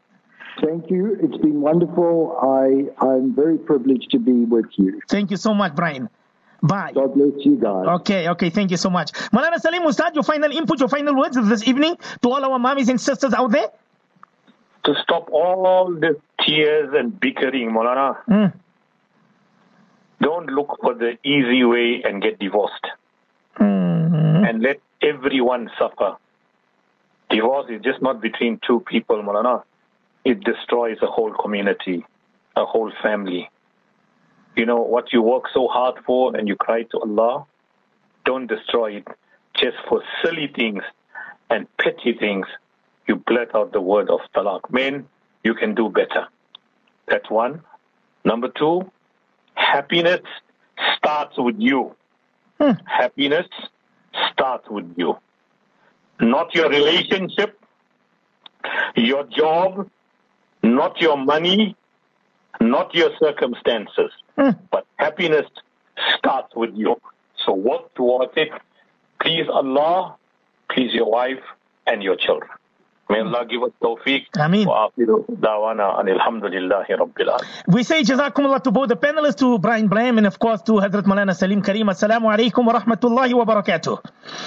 Thank 0.63 0.91
you. 0.91 1.17
It's 1.21 1.37
been 1.39 1.61
wonderful. 1.61 2.39
I, 2.43 2.89
I'm 3.05 3.35
very 3.35 3.59
privileged 3.59 4.11
to 4.13 4.19
be 4.19 4.45
with 4.45 4.67
you. 4.77 5.01
Thank 5.09 5.31
you 5.31 5.37
so 5.37 5.53
much, 5.53 5.75
Brian. 5.75 6.09
Bye. 6.67 6.93
God 6.95 7.15
bless 7.15 7.45
you 7.45 7.57
guys. 7.57 7.87
Okay, 8.01 8.29
okay, 8.31 8.51
thank 8.51 8.71
you 8.71 8.77
so 8.77 8.91
much. 8.91 9.13
Molana 9.33 9.59
Salim 9.61 9.83
Ustad, 9.83 10.15
your 10.15 10.25
final 10.25 10.51
input, 10.51 10.81
your 10.81 10.89
final 10.89 11.17
words 11.17 11.37
this 11.41 11.67
evening 11.67 11.97
to 12.23 12.31
all 12.31 12.45
our 12.45 12.59
mommies 12.59 12.89
and 12.89 13.01
sisters 13.01 13.33
out 13.35 13.51
there? 13.51 13.69
To 14.85 14.95
stop 15.03 15.29
all 15.31 15.91
the 15.93 16.21
tears 16.45 16.91
and 16.95 17.19
bickering, 17.19 17.71
Molana. 17.71 18.17
Mm. 18.29 18.53
don't 20.21 20.47
look 20.47 20.79
for 20.81 20.95
the 20.95 21.19
easy 21.25 21.65
way 21.65 22.03
and 22.05 22.23
get 22.23 22.39
divorced. 22.39 22.87
Mm. 23.61 24.49
and 24.49 24.63
let 24.63 24.81
everyone 25.03 25.71
suffer. 25.79 26.17
Divorce 27.31 27.71
is 27.71 27.83
just 27.83 28.03
not 28.03 28.21
between 28.21 28.61
two 28.67 28.81
people, 28.81 29.23
Molana. 29.23 29.63
It 30.25 30.45
destroys 30.45 30.99
a 31.03 31.07
whole 31.07 31.33
community, 31.35 32.05
a 32.55 32.65
whole 32.65 32.93
family. 33.03 33.49
You 34.57 34.65
know, 34.67 34.81
what 34.81 35.13
you 35.13 35.23
work 35.23 35.45
so 35.53 35.69
hard 35.69 35.97
for 36.07 36.35
and 36.35 36.49
you 36.49 36.57
cry 36.57 36.83
to 36.85 36.99
Allah, 36.99 37.45
don't 38.25 38.47
destroy 38.47 38.97
it 38.97 39.09
just 39.55 39.77
for 39.89 40.03
silly 40.25 40.49
things 40.55 40.83
and 41.51 41.67
petty 41.79 42.15
things. 42.15 42.47
You 43.07 43.17
blurt 43.17 43.55
out 43.55 43.73
the 43.73 43.81
word 43.81 44.11
of 44.11 44.21
talaq. 44.35 44.71
Men, 44.71 45.07
you 45.45 45.55
can 45.55 45.75
do 45.75 45.89
better. 45.89 46.27
That's 47.07 47.31
one. 47.31 47.63
Number 48.25 48.49
two, 48.49 48.91
happiness 49.55 50.23
starts 50.97 51.37
with 51.39 51.57
you. 51.59 51.95
Hmm. 52.61 52.73
Happiness 52.87 53.47
starts 54.33 54.69
with 54.69 54.93
you. 54.97 55.17
Not 56.19 56.55
your 56.55 56.69
relationship, 56.71 57.61
your 58.97 59.25
job, 59.25 59.89
not 60.63 61.01
your 61.01 61.17
money, 61.17 61.77
not 62.61 62.95
your 62.95 63.11
circumstances. 63.19 64.11
Hmm. 64.39 64.51
But 64.71 64.87
happiness 64.97 65.47
starts 66.17 66.55
with 66.55 66.75
you. 66.75 67.01
So 67.45 67.53
work 67.53 67.95
towards 67.95 68.33
it. 68.37 68.51
Please 69.21 69.47
Allah, 69.49 70.17
please 70.71 70.93
your 70.93 71.11
wife 71.11 71.43
and 71.87 72.03
your 72.03 72.17
children. 72.17 72.51
May 73.09 73.21
Allah 73.21 73.47
give 73.49 73.63
us 73.63 73.71
tawfiq. 73.81 74.27
We 77.69 77.83
say 77.85 78.03
jazakumullah 78.03 78.63
to 78.65 78.73
both 78.73 78.89
the 78.89 78.97
panelists, 78.97 79.37
to 79.37 79.59
Brian 79.61 79.89
Blem, 79.89 80.19
and 80.19 80.27
of 80.27 80.41
course 80.41 80.61
to 80.63 80.73
Hazrat 80.73 81.05
Molana 81.05 81.37
Salim 81.37 81.63
Karim. 81.63 81.87
Assalamu 81.87 82.35
alaikum 82.35 82.67
wa 82.67 82.81
rahmatullahi 82.81 83.33
wa 83.33 83.45
barakatuh. 83.45 84.03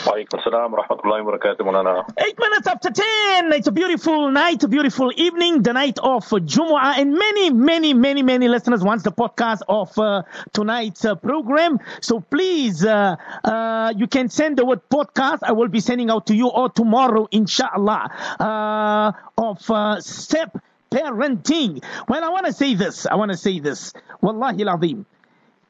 Wa 0.05 0.39
salam 0.43 0.73
rahmatullahi 0.73 1.23
barakatuh, 1.23 1.59
Molana. 1.59 2.03
Eight 2.17 2.37
minutes 2.37 2.67
after 2.67 2.89
ten. 2.89 3.53
It's 3.53 3.67
a 3.67 3.71
beautiful 3.71 4.29
night, 4.29 4.61
a 4.63 4.67
beautiful 4.67 5.13
evening, 5.15 5.63
the 5.63 5.71
night 5.71 5.97
of 5.99 6.25
Jumu'ah, 6.25 6.97
and 6.97 7.13
many, 7.13 7.51
many, 7.51 7.93
many, 7.93 8.23
many 8.23 8.49
listeners 8.49 8.83
wants 8.83 9.05
the 9.05 9.13
podcast 9.13 9.61
of 9.69 9.97
uh, 9.97 10.23
tonight's 10.51 11.05
uh, 11.05 11.15
program. 11.15 11.79
So 12.01 12.19
please, 12.19 12.83
uh, 12.83 13.15
uh, 13.45 13.93
you 13.95 14.07
can 14.07 14.27
send 14.27 14.57
the 14.57 14.65
word 14.65 14.81
podcast. 14.89 15.39
I 15.43 15.53
will 15.53 15.69
be 15.69 15.79
sending 15.79 16.09
out 16.09 16.27
to 16.27 16.35
you 16.35 16.49
all 16.49 16.69
tomorrow, 16.69 17.29
inshallah. 17.31 18.11
Uh, 18.37 18.48
uh, 18.49 19.11
of 19.37 19.69
uh, 19.69 20.01
step 20.01 20.57
parenting. 20.91 21.83
Well, 22.07 22.23
I 22.23 22.29
want 22.29 22.45
to 22.47 22.53
say 22.53 22.73
this. 22.75 23.05
I 23.05 23.15
want 23.15 23.31
to 23.31 23.37
say 23.37 23.59
this. 23.59 23.93
Wallahi 24.21 24.63
al-azim. 24.63 25.05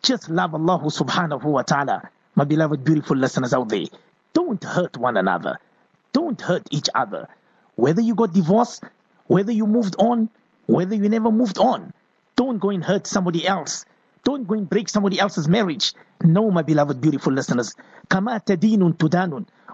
Just 0.02 0.30
love 0.30 0.54
Allah 0.54 0.80
subhanahu 0.80 1.44
wa 1.44 1.64
ta'ala. 1.64 2.10
My 2.36 2.46
beloved, 2.46 2.86
beautiful 2.86 3.18
listeners 3.18 3.54
out 3.54 3.68
there. 3.70 3.88
Don't 4.34 4.64
hurt 4.64 4.98
one 4.98 5.18
another. 5.18 5.60
Don't 6.14 6.40
hurt 6.40 6.68
each 6.72 6.88
other. 6.96 7.28
Whether 7.76 8.02
you 8.02 8.16
got 8.16 8.34
divorced, 8.34 8.84
whether 9.28 9.52
you 9.52 9.68
moved 9.68 9.96
on, 10.00 10.30
whether 10.68 10.96
you 10.96 11.10
never 11.10 11.32
moved 11.32 11.58
on, 11.58 11.94
don't 12.36 12.60
go 12.60 12.70
and 12.70 12.84
hurt 12.84 13.08
somebody 13.08 13.46
else. 13.46 13.86
Don't 14.24 14.48
go 14.48 14.56
and 14.56 14.70
break 14.70 14.88
somebody 14.88 15.20
else's 15.20 15.48
marriage. 15.48 15.94
No, 16.24 16.50
my 16.52 16.62
beloved, 16.62 17.02
beautiful 17.02 17.34
listeners. 17.34 17.76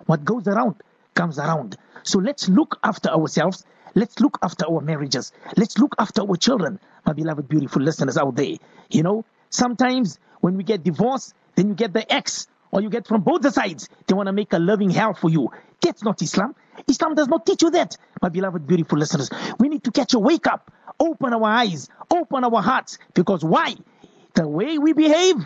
What 0.06 0.24
goes 0.24 0.48
around 0.48 0.76
comes 1.16 1.40
around. 1.40 1.78
So 2.04 2.20
let's 2.20 2.48
look 2.48 2.78
after 2.84 3.10
ourselves. 3.10 3.66
Let's 3.96 4.20
look 4.20 4.38
after 4.44 4.66
our 4.70 4.82
marriages. 4.82 5.32
Let's 5.58 5.78
look 5.78 5.96
after 5.98 6.22
our 6.22 6.36
children, 6.36 6.80
my 7.06 7.14
beloved, 7.14 7.48
beautiful 7.48 7.82
listeners 7.82 8.18
out 8.18 8.36
there. 8.36 8.58
You 8.90 9.04
know, 9.04 9.26
sometimes 9.50 10.20
when 10.42 10.58
we 10.58 10.64
get 10.64 10.84
divorced, 10.84 11.34
then 11.56 11.70
you 11.70 11.74
get 11.74 11.94
the 11.94 12.14
ex, 12.14 12.48
or 12.72 12.82
you 12.82 12.90
get 12.90 13.08
from 13.08 13.22
both 13.22 13.42
the 13.42 13.52
sides. 13.52 13.88
They 14.06 14.14
want 14.14 14.28
to 14.28 14.34
make 14.34 14.52
a 14.54 14.60
loving 14.60 14.90
hell 14.90 15.14
for 15.14 15.30
you. 15.30 15.50
That's 15.82 16.04
not 16.04 16.22
Islam. 16.22 16.56
Islam 16.88 17.16
does 17.16 17.30
not 17.30 17.46
teach 17.46 17.62
you 17.62 17.72
that, 17.72 17.96
my 18.22 18.30
beloved, 18.30 18.68
beautiful 18.68 19.00
listeners. 19.00 19.30
We 19.60 19.70
need 19.70 19.86
to 19.86 19.92
catch 19.92 20.14
a 20.14 20.20
wake 20.20 20.46
up, 20.46 20.72
open 21.00 21.34
our 21.34 21.46
eyes, 21.46 21.90
open 22.12 22.44
our 22.44 22.62
hearts, 22.62 22.98
because 23.14 23.46
why? 23.46 23.76
The 24.34 24.46
way 24.46 24.78
we 24.78 24.92
behave, 24.92 25.38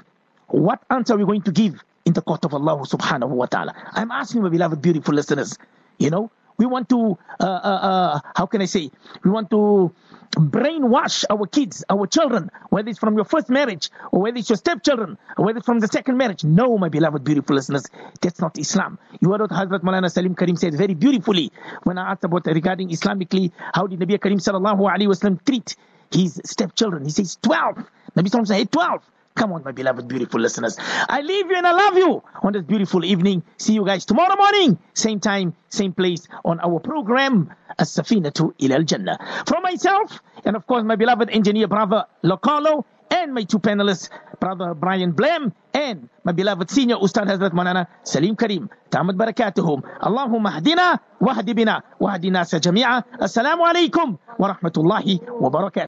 what 0.48 0.82
answer 0.90 1.14
are 1.14 1.18
we 1.18 1.26
going 1.26 1.44
to 1.44 1.52
give 1.52 1.84
in 2.10 2.14
the 2.14 2.22
court 2.22 2.44
of 2.46 2.54
Allah 2.54 2.78
subhanahu 2.96 3.30
wa 3.30 3.46
ta'ala? 3.46 3.74
I'm 3.94 4.12
asking 4.12 4.42
my 4.42 4.50
beloved, 4.50 4.82
beautiful 4.82 5.14
listeners, 5.14 5.58
you 6.00 6.10
know, 6.10 6.32
we 6.58 6.66
want 6.66 6.90
to, 6.90 7.18
uh, 7.40 7.46
uh, 7.46 7.80
uh, 7.90 8.20
how 8.36 8.46
can 8.48 8.62
I 8.62 8.66
say, 8.66 8.92
we 9.24 9.32
want 9.32 9.50
to 9.52 9.94
brainwash 10.32 11.24
our 11.30 11.46
kids, 11.48 11.86
our 11.90 12.06
children, 12.06 12.50
whether 12.70 12.90
it's 12.90 13.00
from 13.00 13.16
your 13.16 13.26
first 13.26 13.50
marriage 13.50 13.90
or 14.12 14.24
whether 14.24 14.38
it's 14.38 14.50
your 14.50 14.58
stepchildren 14.58 15.18
or 15.38 15.46
whether 15.46 15.60
it's 15.60 15.66
from 15.66 15.80
the 15.80 15.88
second 15.88 16.18
marriage. 16.18 16.44
No, 16.44 16.78
my 16.78 16.90
beloved, 16.90 17.24
beautiful 17.24 17.56
listeners, 17.56 17.86
that's 18.22 18.42
not 18.42 18.58
Islam. 18.60 19.00
You 19.22 19.32
heard 19.32 19.42
what 19.42 19.52
Hazrat 19.52 19.82
Molana 19.82 20.12
Salim 20.12 20.36
Karim 20.36 20.58
said 20.58 20.74
very 20.76 20.96
beautifully 20.96 21.52
when 21.84 21.98
I 21.98 22.12
asked 22.12 22.26
about 22.26 22.46
regarding 22.46 22.90
Islamically, 22.90 23.52
how 23.74 23.88
did 23.88 24.00
Nabi 24.00 24.20
Karim 24.22 24.40
sallallahu 24.40 24.82
alayhi 24.82 25.08
wasallam 25.08 25.44
treat 25.46 25.76
his 26.12 26.42
stepchildren? 26.44 27.06
He 27.06 27.12
says 27.12 27.38
12. 27.42 27.78
Nabi 28.18 28.30
Sallam 28.30 28.48
said 28.48 28.72
12. 28.72 29.02
Come 29.40 29.54
on, 29.54 29.64
my 29.64 29.72
beloved, 29.72 30.06
beautiful 30.06 30.42
listeners. 30.42 30.76
I 31.08 31.22
leave 31.22 31.50
you 31.50 31.56
and 31.56 31.66
I 31.66 31.72
love 31.72 31.96
you 31.98 32.22
on 32.44 32.52
this 32.52 32.64
beautiful 32.64 33.06
evening. 33.06 33.42
See 33.56 33.72
you 33.72 33.86
guys 33.86 34.04
tomorrow 34.04 34.36
morning, 34.36 34.78
same 34.94 35.22
time, 35.22 35.56
same 35.70 35.94
place 35.94 36.28
on 36.44 36.60
our 36.60 36.82
program, 36.82 37.50
As-Safinatu 37.80 38.52
ila 38.60 38.76
al-Jannah. 38.76 39.18
From 39.48 39.64
myself, 39.64 40.20
and 40.44 40.58
of 40.58 40.68
course 40.68 40.84
my 40.84 40.98
beloved 40.98 41.30
engineer 41.30 41.70
brother 41.70 42.04
Localo, 42.22 42.84
and 43.12 43.34
my 43.34 43.44
two 43.44 43.60
panelists, 43.60 44.10
brother 44.42 44.74
Brian 44.74 45.14
Blem, 45.14 45.54
and 45.74 46.10
my 46.26 46.34
beloved 46.34 46.70
senior 46.70 46.98
Ustad 46.98 47.28
Hazrat 47.28 47.52
Molana 47.52 47.88
Salim 48.04 48.36
Karim. 48.36 48.70
Tamad 48.92 49.16
barakatuhum. 49.16 49.82
Allahumma 50.02 50.60
hdina, 50.60 51.00
wahdi 51.22 51.56
bina, 51.56 51.82
wahdi 52.00 52.30
nasa 52.30 52.60
jami'a. 52.60 53.04
Assalamu 53.20 53.64
alaikum 53.66 54.18
wa 54.38 54.54
rahmatullahi 54.54 55.22
wa 55.40 55.50
barakatuh. 55.50 55.88